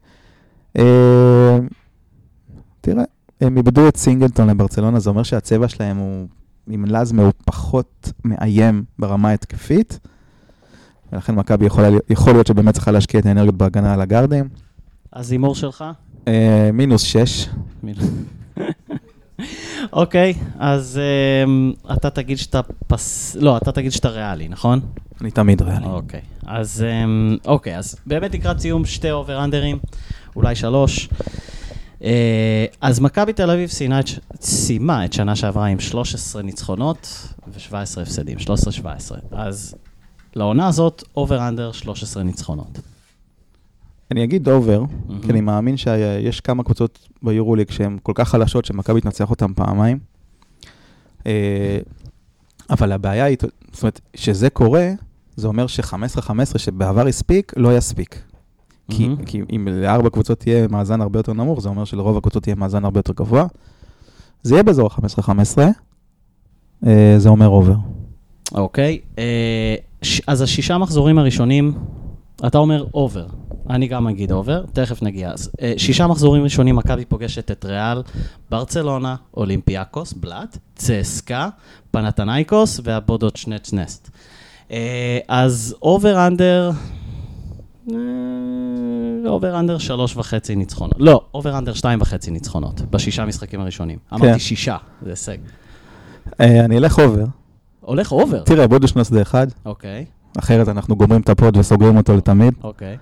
תראה, 2.80 3.04
הם 3.40 3.56
איבדו 3.56 3.88
את 3.88 3.96
סינגלטון 3.96 4.50
לברצלונה, 4.50 5.00
זה 5.00 5.10
אומר 5.10 5.22
שהצבע 5.22 5.68
שלהם 5.68 5.96
הוא 5.96 6.26
עם 6.70 6.84
לזמה 6.84 7.22
הוא 7.22 7.32
פחות 7.44 8.12
מאיים 8.24 8.84
ברמה 8.98 9.28
ההתקפית, 9.28 9.98
ולכן 11.12 11.34
מכבי 11.34 11.66
יכול 12.10 12.32
להיות 12.32 12.46
שבאמת 12.46 12.74
צריכה 12.74 12.90
להשקיע 12.90 13.20
את 13.20 13.26
האנרגיות 13.26 13.54
בהגנה 13.54 13.94
על 13.94 14.00
הגארדים. 14.00 14.48
אז 15.12 15.32
הימור 15.32 15.54
שלך? 15.54 15.84
אה, 16.28 16.70
מינוס 16.72 17.02
6, 17.02 17.48
אוקיי, 19.92 20.34
אז 20.58 21.00
אמ, 21.44 21.72
אתה 21.92 22.10
תגיד 22.10 22.38
שאתה 22.38 22.60
פס... 22.86 23.36
לא, 23.40 23.56
אתה 23.56 23.72
תגיד 23.72 23.92
שאתה 23.92 24.08
ריאלי, 24.08 24.48
נכון? 24.48 24.80
אני 25.20 25.30
תמיד 25.30 25.62
ריאלי. 25.62 25.86
אוקיי. 25.86 26.20
אז 26.46 26.84
אוקיי, 27.46 27.78
אז 27.78 27.96
באמת 28.06 28.34
לקראת 28.34 28.60
סיום 28.60 28.84
שתי 28.84 29.10
over-under 29.10 29.62
ים, 29.62 29.78
אולי 30.36 30.54
שלוש. 30.54 31.08
אה, 32.04 32.64
אז 32.80 33.00
מכבי 33.00 33.32
תל 33.32 33.50
אביב 33.50 33.70
סיימה 34.40 35.04
את 35.04 35.12
שנה 35.12 35.36
שעברה 35.36 35.66
עם 35.66 35.80
13 35.80 36.42
ניצחונות 36.42 37.28
ו-17 37.48 38.00
הפסדים, 38.02 38.38
13-17. 38.38 38.42
אז 39.32 39.74
לעונה 40.36 40.68
הזאת, 40.68 41.04
over-under 41.16 41.72
13 41.72 42.22
ניצחונות. 42.22 42.78
אני 44.10 44.24
אגיד 44.24 44.48
over, 44.48 44.84
מהמם. 45.08 45.20
כי 45.22 45.30
אני 45.30 45.40
מאמין 45.40 45.76
שיש 45.76 46.40
כמה 46.40 46.62
קבוצות 46.62 47.08
ביורוליג 47.22 47.70
שהן 47.70 47.98
כל 48.02 48.12
כך 48.14 48.28
חלשות 48.28 48.64
שמכבי 48.64 49.00
תנצח 49.00 49.30
אותן 49.30 49.54
פעמיים. 49.54 49.98
אה, 51.26 51.78
אבל 52.70 52.92
הבעיה 52.92 53.24
היא, 53.24 53.36
זאת 53.72 53.82
אומרת, 53.82 54.00
שזה 54.14 54.50
קורה, 54.50 54.90
זה 55.36 55.46
אומר 55.46 55.66
ש-15-15 55.66 56.58
שבעבר 56.58 57.06
הספיק, 57.06 57.52
לא 57.56 57.76
יספיק. 57.76 58.22
כי, 58.90 59.08
מהמם. 59.08 59.24
כי 59.24 59.42
אם 59.56 59.68
לארבע 59.70 60.10
קבוצות 60.10 60.38
תהיה 60.38 60.68
מאזן 60.68 61.00
הרבה 61.00 61.18
יותר 61.18 61.32
נמוך, 61.32 61.60
זה 61.60 61.68
אומר 61.68 61.84
שלרוב 61.84 62.16
הקבוצות 62.16 62.42
תהיה 62.42 62.54
מאזן 62.54 62.84
הרבה 62.84 62.98
יותר 62.98 63.12
גבוה. 63.12 63.46
זה 64.42 64.54
יהיה 64.54 64.62
באזור 64.62 64.90
ה-15-15, 64.92 65.58
אה, 66.86 67.14
זה 67.18 67.28
אומר 67.28 67.48
over. 67.48 67.74
אוקיי, 68.54 68.98
אה, 69.18 69.74
אז 70.26 70.42
השישה 70.42 70.78
מחזורים 70.78 71.18
הראשונים, 71.18 71.72
אתה 72.46 72.58
אומר 72.58 72.86
over. 72.94 73.26
אני 73.70 73.86
גם 73.88 74.08
אגיד 74.08 74.32
over, 74.32 74.64
תכף 74.72 75.02
נגיע. 75.02 75.30
אז 75.30 75.50
אה, 75.62 75.72
שישה 75.76 76.06
מחזורים 76.06 76.42
ראשונים, 76.42 76.76
מכבי 76.76 77.04
פוגשת 77.04 77.50
את 77.50 77.64
ריאל, 77.64 78.02
ברצלונה, 78.50 79.16
אולימפיאקוס, 79.36 80.12
בלאט, 80.12 80.58
צסקה, 80.74 81.48
פנאתינייקוס 81.90 82.80
ובודוצ'נוסט. 82.84 84.10
אה, 84.70 85.18
אז 85.28 85.76
over 85.82 86.26
under, 86.26 86.70
over 89.26 89.60
under 89.60 89.78
שלוש 89.78 90.16
וחצי 90.16 90.56
ניצחונות. 90.56 90.96
לא, 90.98 91.24
over 91.34 91.58
under 91.58 91.74
שתיים 91.74 92.00
וחצי 92.00 92.30
ניצחונות, 92.30 92.80
בשישה 92.80 93.24
משחקים 93.24 93.60
הראשונים. 93.60 93.98
אמרתי 94.14 94.38
שישה, 94.38 94.76
זה 95.02 95.10
הישג. 95.10 95.36
אה, 96.40 96.64
אני 96.64 96.78
אלך 96.78 96.98
over. 96.98 97.24
הולך 97.80 98.12
over. 98.12 98.42
תראה, 98.42 98.68
בודוצ'נוסט 98.68 99.10
זה 99.10 99.22
אחד, 99.22 99.46
אוקיי. 99.64 100.04
אחרת 100.38 100.68
אנחנו 100.68 100.96
גומרים 100.96 101.20
את 101.20 101.28
הפוד 101.28 101.56
וסוגרים 101.56 101.96
אותו 101.96 102.16
לתמיד. 102.16 102.54
אוקיי. 102.62 102.96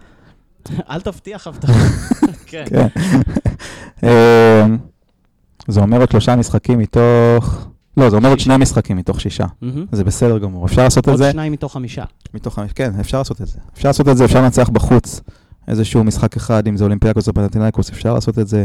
אל 0.91 1.01
תבטיח 1.01 1.47
הבטחה. 1.47 1.73
כן. 2.51 2.65
כן. 2.67 2.87
אמ, 4.09 4.79
זה 5.69 5.81
אומר 5.81 6.01
עוד 6.01 6.11
שלושה 6.11 6.37
משחקים 6.37 6.79
מתוך... 6.79 7.69
לא, 7.99 8.11
זה 8.11 8.17
אומר 8.17 8.29
עוד. 8.29 8.39
שני 8.39 8.57
משחקים 8.57 8.97
מתוך 8.97 9.21
שישה. 9.21 9.47
זה 9.93 10.05
בסדר 10.05 10.39
גמור. 10.39 10.67
אפשר 10.67 10.83
לעשות 10.83 11.05
את 11.05 11.09
עוד 11.09 11.17
זה 11.19 11.31
שניים 11.31 11.53
מתוך 11.53 11.73
חמישה. 11.73 12.05
מתוך 12.35 12.55
חמש, 12.55 12.73
כן, 12.73 12.93
אפשר 13.01 13.19
לעשות 13.19 13.41
את 13.41 13.47
זה. 13.47 13.59
אפשר 13.75 13.89
לעשות 13.89 14.09
את 14.09 14.17
זה, 14.17 14.25
אפשר 14.25 14.43
לנצח 14.43 14.69
בחוץ 14.69 15.21
איזשהו 15.69 16.05
משחק 16.05 16.37
אחד, 16.37 16.67
אם 16.67 16.77
זה 16.77 16.85
אולימפיאקוס 16.85 17.29
או 17.29 17.35
פנטינאיקוס, 17.35 17.91
אפשר 17.91 18.15
לעשות 18.15 18.39
את 18.39 18.49
זה. 18.49 18.65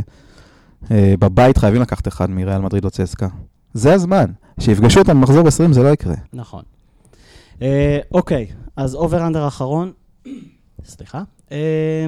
אה, 0.92 1.14
בבית 1.20 1.58
חייבים 1.58 1.82
לקחת 1.82 2.08
אחד 2.08 2.30
מריאל 2.30 2.62
מדריד 2.62 2.86
או 2.86 2.90
צסקה. 2.90 3.28
זה 3.74 3.94
הזמן. 3.94 4.26
שיפגשו 4.60 5.00
אותם 5.00 5.22
במחזור 5.22 5.48
20 5.48 5.74
זה 5.74 5.84
לא 5.84 5.90
יקרה. 5.90 6.16
נכון. 6.34 6.64
אה, 7.62 8.00
אוקיי, 8.12 8.48
אז 8.76 8.96
over 8.96 9.28
under 9.28 9.48
אחרון, 9.48 9.92
סליחה. 10.86 11.24
אה, 11.52 12.06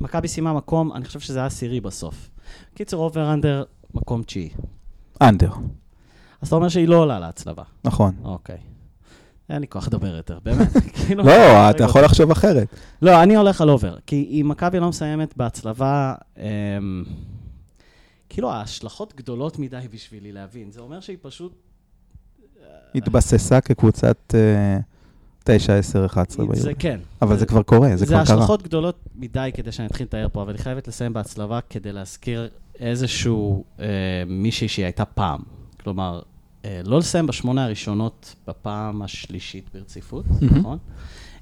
מכבי 0.00 0.28
סיימה 0.28 0.52
מקום, 0.52 0.92
אני 0.92 1.04
חושב 1.04 1.20
שזה 1.20 1.38
היה 1.38 1.46
עשירי 1.46 1.80
בסוף. 1.80 2.30
קיצור, 2.74 3.04
over 3.04 3.32
under, 3.32 3.64
מקום 3.94 4.22
תשיעי. 4.22 4.50
under, 5.22 5.50
אז 6.42 6.48
אתה 6.48 6.56
אומר 6.56 6.68
שהיא 6.68 6.88
לא 6.88 6.96
עולה 6.96 7.18
להצלבה. 7.18 7.62
נכון. 7.84 8.14
אוקיי. 8.24 8.58
אין 9.50 9.60
לי 9.60 9.68
כוח 9.68 9.86
לדבר 9.86 10.16
יותר, 10.16 10.38
באמת. 10.44 10.68
כאילו, 10.96 11.24
לא. 11.24 11.70
אתה 11.70 11.84
יכול 11.84 12.04
לחשוב 12.04 12.30
אחרת. 12.30 12.68
לא, 13.02 13.22
אני 13.22 13.36
הולך 13.36 13.60
על 13.60 13.70
over. 13.70 13.96
כי 14.06 14.40
אם 14.40 14.48
מכבי 14.48 14.80
לא 14.80 14.88
מסיימת 14.88 15.36
בהצלבה, 15.36 16.14
אמ, 16.38 17.04
כאילו 18.28 18.50
ההשלכות 18.50 19.14
גדולות 19.16 19.58
מדי 19.58 19.80
בשבילי 19.92 20.32
להבין. 20.32 20.70
זה 20.70 20.80
אומר 20.80 21.00
שהיא 21.00 21.16
פשוט... 21.22 21.52
התבססה 22.94 23.60
כקבוצת 23.60 24.34
אה, 24.34 24.78
9, 25.44 25.74
10, 25.74 26.06
11 26.06 26.46
זה 26.46 26.52
ביורו. 26.52 26.74
כן. 26.78 27.00
אבל 27.22 27.38
זה 27.38 27.46
כבר 27.46 27.62
קורה, 27.62 27.96
זה 27.96 28.06
כבר 28.06 28.24
זה 28.24 28.24
קרה. 28.26 28.36
השלכות 28.36 28.62
גדולות 28.62 28.98
מדי 29.14 29.50
כדי 29.54 29.72
שאני 29.72 29.88
אתחיל 29.88 30.06
לתאר 30.06 30.26
פה, 30.32 30.42
אבל 30.42 30.54
היא 30.54 30.62
חייבת 30.62 30.88
לסיים 30.88 31.12
בהצלבה 31.12 31.60
כדי 31.70 31.92
להזכיר 31.92 32.48
איזשהו 32.80 33.64
אה, 33.80 33.86
מישהי 34.26 34.68
שהיא 34.68 34.84
הייתה 34.84 35.04
פעם. 35.04 35.40
כלומר, 35.84 36.20
אה, 36.64 36.80
לא 36.84 36.98
לסיים 36.98 37.26
בשמונה 37.26 37.64
הראשונות 37.64 38.34
בפעם 38.48 39.02
השלישית 39.02 39.70
ברציפות. 39.74 40.24
נכון? 40.56 40.78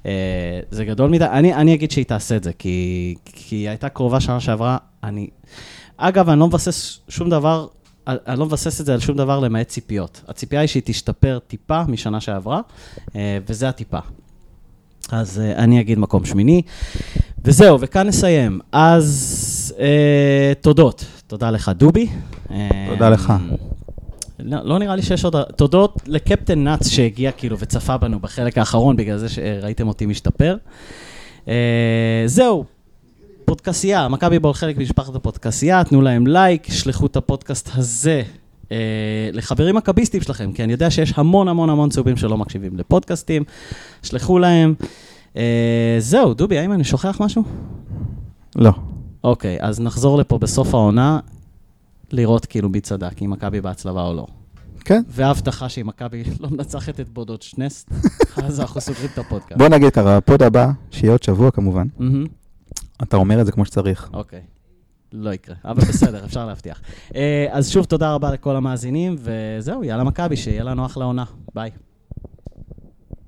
אה, 0.05 0.59
זה 0.71 0.85
גדול 0.85 1.09
מדי. 1.09 1.25
אני, 1.25 1.53
אני 1.53 1.73
אגיד 1.73 1.91
שהיא 1.91 2.05
תעשה 2.05 2.35
את 2.35 2.43
זה, 2.43 2.53
כי, 2.53 3.15
כי 3.25 3.55
היא 3.55 3.69
הייתה 3.69 3.89
קרובה 3.89 4.19
שנה 4.19 4.39
שעברה. 4.39 4.77
אני... 5.03 5.27
אגב, 5.97 6.29
אני 6.29 6.39
לא 6.39 6.47
מבסס 6.47 6.99
שום 7.09 7.29
דבר, 7.29 7.67
אני 8.07 8.39
לא 8.39 8.45
מבסס 8.45 8.81
את 8.81 8.85
זה 8.85 8.93
על 8.93 8.99
שום 8.99 9.17
דבר 9.17 9.39
למעט 9.39 9.67
ציפיות. 9.67 10.21
הציפייה 10.27 10.61
היא 10.61 10.67
שהיא 10.67 10.83
תשתפר 10.85 11.39
טיפה 11.47 11.83
משנה 11.87 12.21
שעברה, 12.21 12.61
אה, 13.15 13.37
וזה 13.47 13.69
הטיפה. 13.69 13.99
אז 15.11 15.41
uh, 15.41 15.57
אני 15.57 15.81
אגיד 15.81 15.99
מקום 15.99 16.25
שמיני. 16.25 16.61
וזהו, 17.45 17.77
וכאן 17.81 18.07
נסיים. 18.07 18.59
אז 18.71 19.75
uh, 19.77 19.81
תודות. 20.61 21.05
תודה 21.27 21.51
לך, 21.51 21.71
דובי. 21.77 22.09
תודה 22.89 23.09
לך. 23.09 23.33
לא, 24.39 24.57
לא 24.63 24.79
נראה 24.79 24.95
לי 24.95 25.01
שיש 25.01 25.25
עוד... 25.25 25.35
תודות 25.55 25.95
לקפטן 26.07 26.63
נאץ 26.63 26.87
שהגיע 26.87 27.31
כאילו 27.31 27.59
וצפה 27.59 27.97
בנו 27.97 28.19
בחלק 28.19 28.57
האחרון, 28.57 28.95
בגלל 28.95 29.17
זה 29.17 29.29
שראיתם 29.29 29.87
אותי 29.87 30.05
משתפר. 30.05 30.57
Uh, 31.45 31.49
זהו, 32.25 32.65
פודקסייה, 33.45 34.07
מכבי 34.07 34.39
בול 34.39 34.53
חלק 34.53 34.77
ממשפחת 34.77 35.15
הפודקסייה, 35.15 35.83
תנו 35.83 36.01
להם 36.01 36.27
לייק, 36.27 36.71
שלחו 36.71 37.05
את 37.05 37.15
הפודקאסט 37.15 37.69
הזה 37.75 38.23
אה, 38.71 38.77
לחברים 39.33 39.75
מכביסטים 39.75 40.21
שלכם, 40.21 40.51
כי 40.51 40.63
אני 40.63 40.71
יודע 40.71 40.91
שיש 40.91 41.13
המון 41.15 41.47
המון 41.47 41.69
המון 41.69 41.89
צהובים 41.89 42.17
שלא 42.17 42.37
מקשיבים 42.37 42.77
לפודקאסטים, 42.77 43.43
שלחו 44.03 44.39
להם. 44.39 44.73
אה, 45.37 45.95
זהו, 45.99 46.33
דובי, 46.33 46.59
האם 46.59 46.73
אני 46.73 46.83
שוכח 46.83 47.17
משהו? 47.19 47.43
לא. 48.55 48.71
אוקיי, 49.23 49.57
אז 49.61 49.79
נחזור 49.79 50.17
לפה 50.17 50.37
בסוף 50.37 50.73
העונה, 50.73 51.19
לראות 52.13 52.45
כאילו 52.45 52.69
מי 52.69 52.81
צדק, 52.81 53.21
אם 53.21 53.29
מכבי 53.29 53.61
בהצלבה 53.61 54.03
או 54.03 54.13
לא. 54.13 54.25
כן. 54.85 55.01
והבטחה 55.07 55.69
שאם 55.69 55.87
מכבי 55.87 56.23
לא 56.39 56.49
מנצחת 56.49 56.99
את 56.99 57.09
בודוצ'נוסט, 57.09 57.91
אז 58.45 58.59
אנחנו 58.59 58.81
סוגרים 58.81 59.09
את 59.13 59.17
הפודקאסט. 59.17 59.57
בוא 59.57 59.67
נגיד 59.67 59.89
ככה, 59.89 60.17
הפוד 60.17 60.43
הבא, 60.43 60.71
שיהיה 60.91 61.11
עוד 61.11 61.23
שבוע 61.23 61.51
כמובן. 61.51 61.87
אתה 63.03 63.17
אומר 63.17 63.41
את 63.41 63.45
זה 63.45 63.51
כמו 63.51 63.65
שצריך. 63.65 64.09
אוקיי. 64.13 64.41
לא 65.13 65.33
יקרה, 65.33 65.55
אבל 65.65 65.81
בסדר, 65.81 66.25
אפשר 66.25 66.45
להבטיח. 66.45 66.81
אה, 67.15 67.47
אז 67.51 67.69
שוב, 67.69 67.85
תודה 67.85 68.13
רבה 68.13 68.31
לכל 68.31 68.55
המאזינים, 68.55 69.15
וזהו, 69.19 69.83
יאללה 69.83 70.03
מכבי, 70.03 70.37
שיהיה 70.37 70.63
לנו 70.63 70.85
אחלה 70.85 71.05
עונה. 71.05 71.23
ביי. 71.55 71.71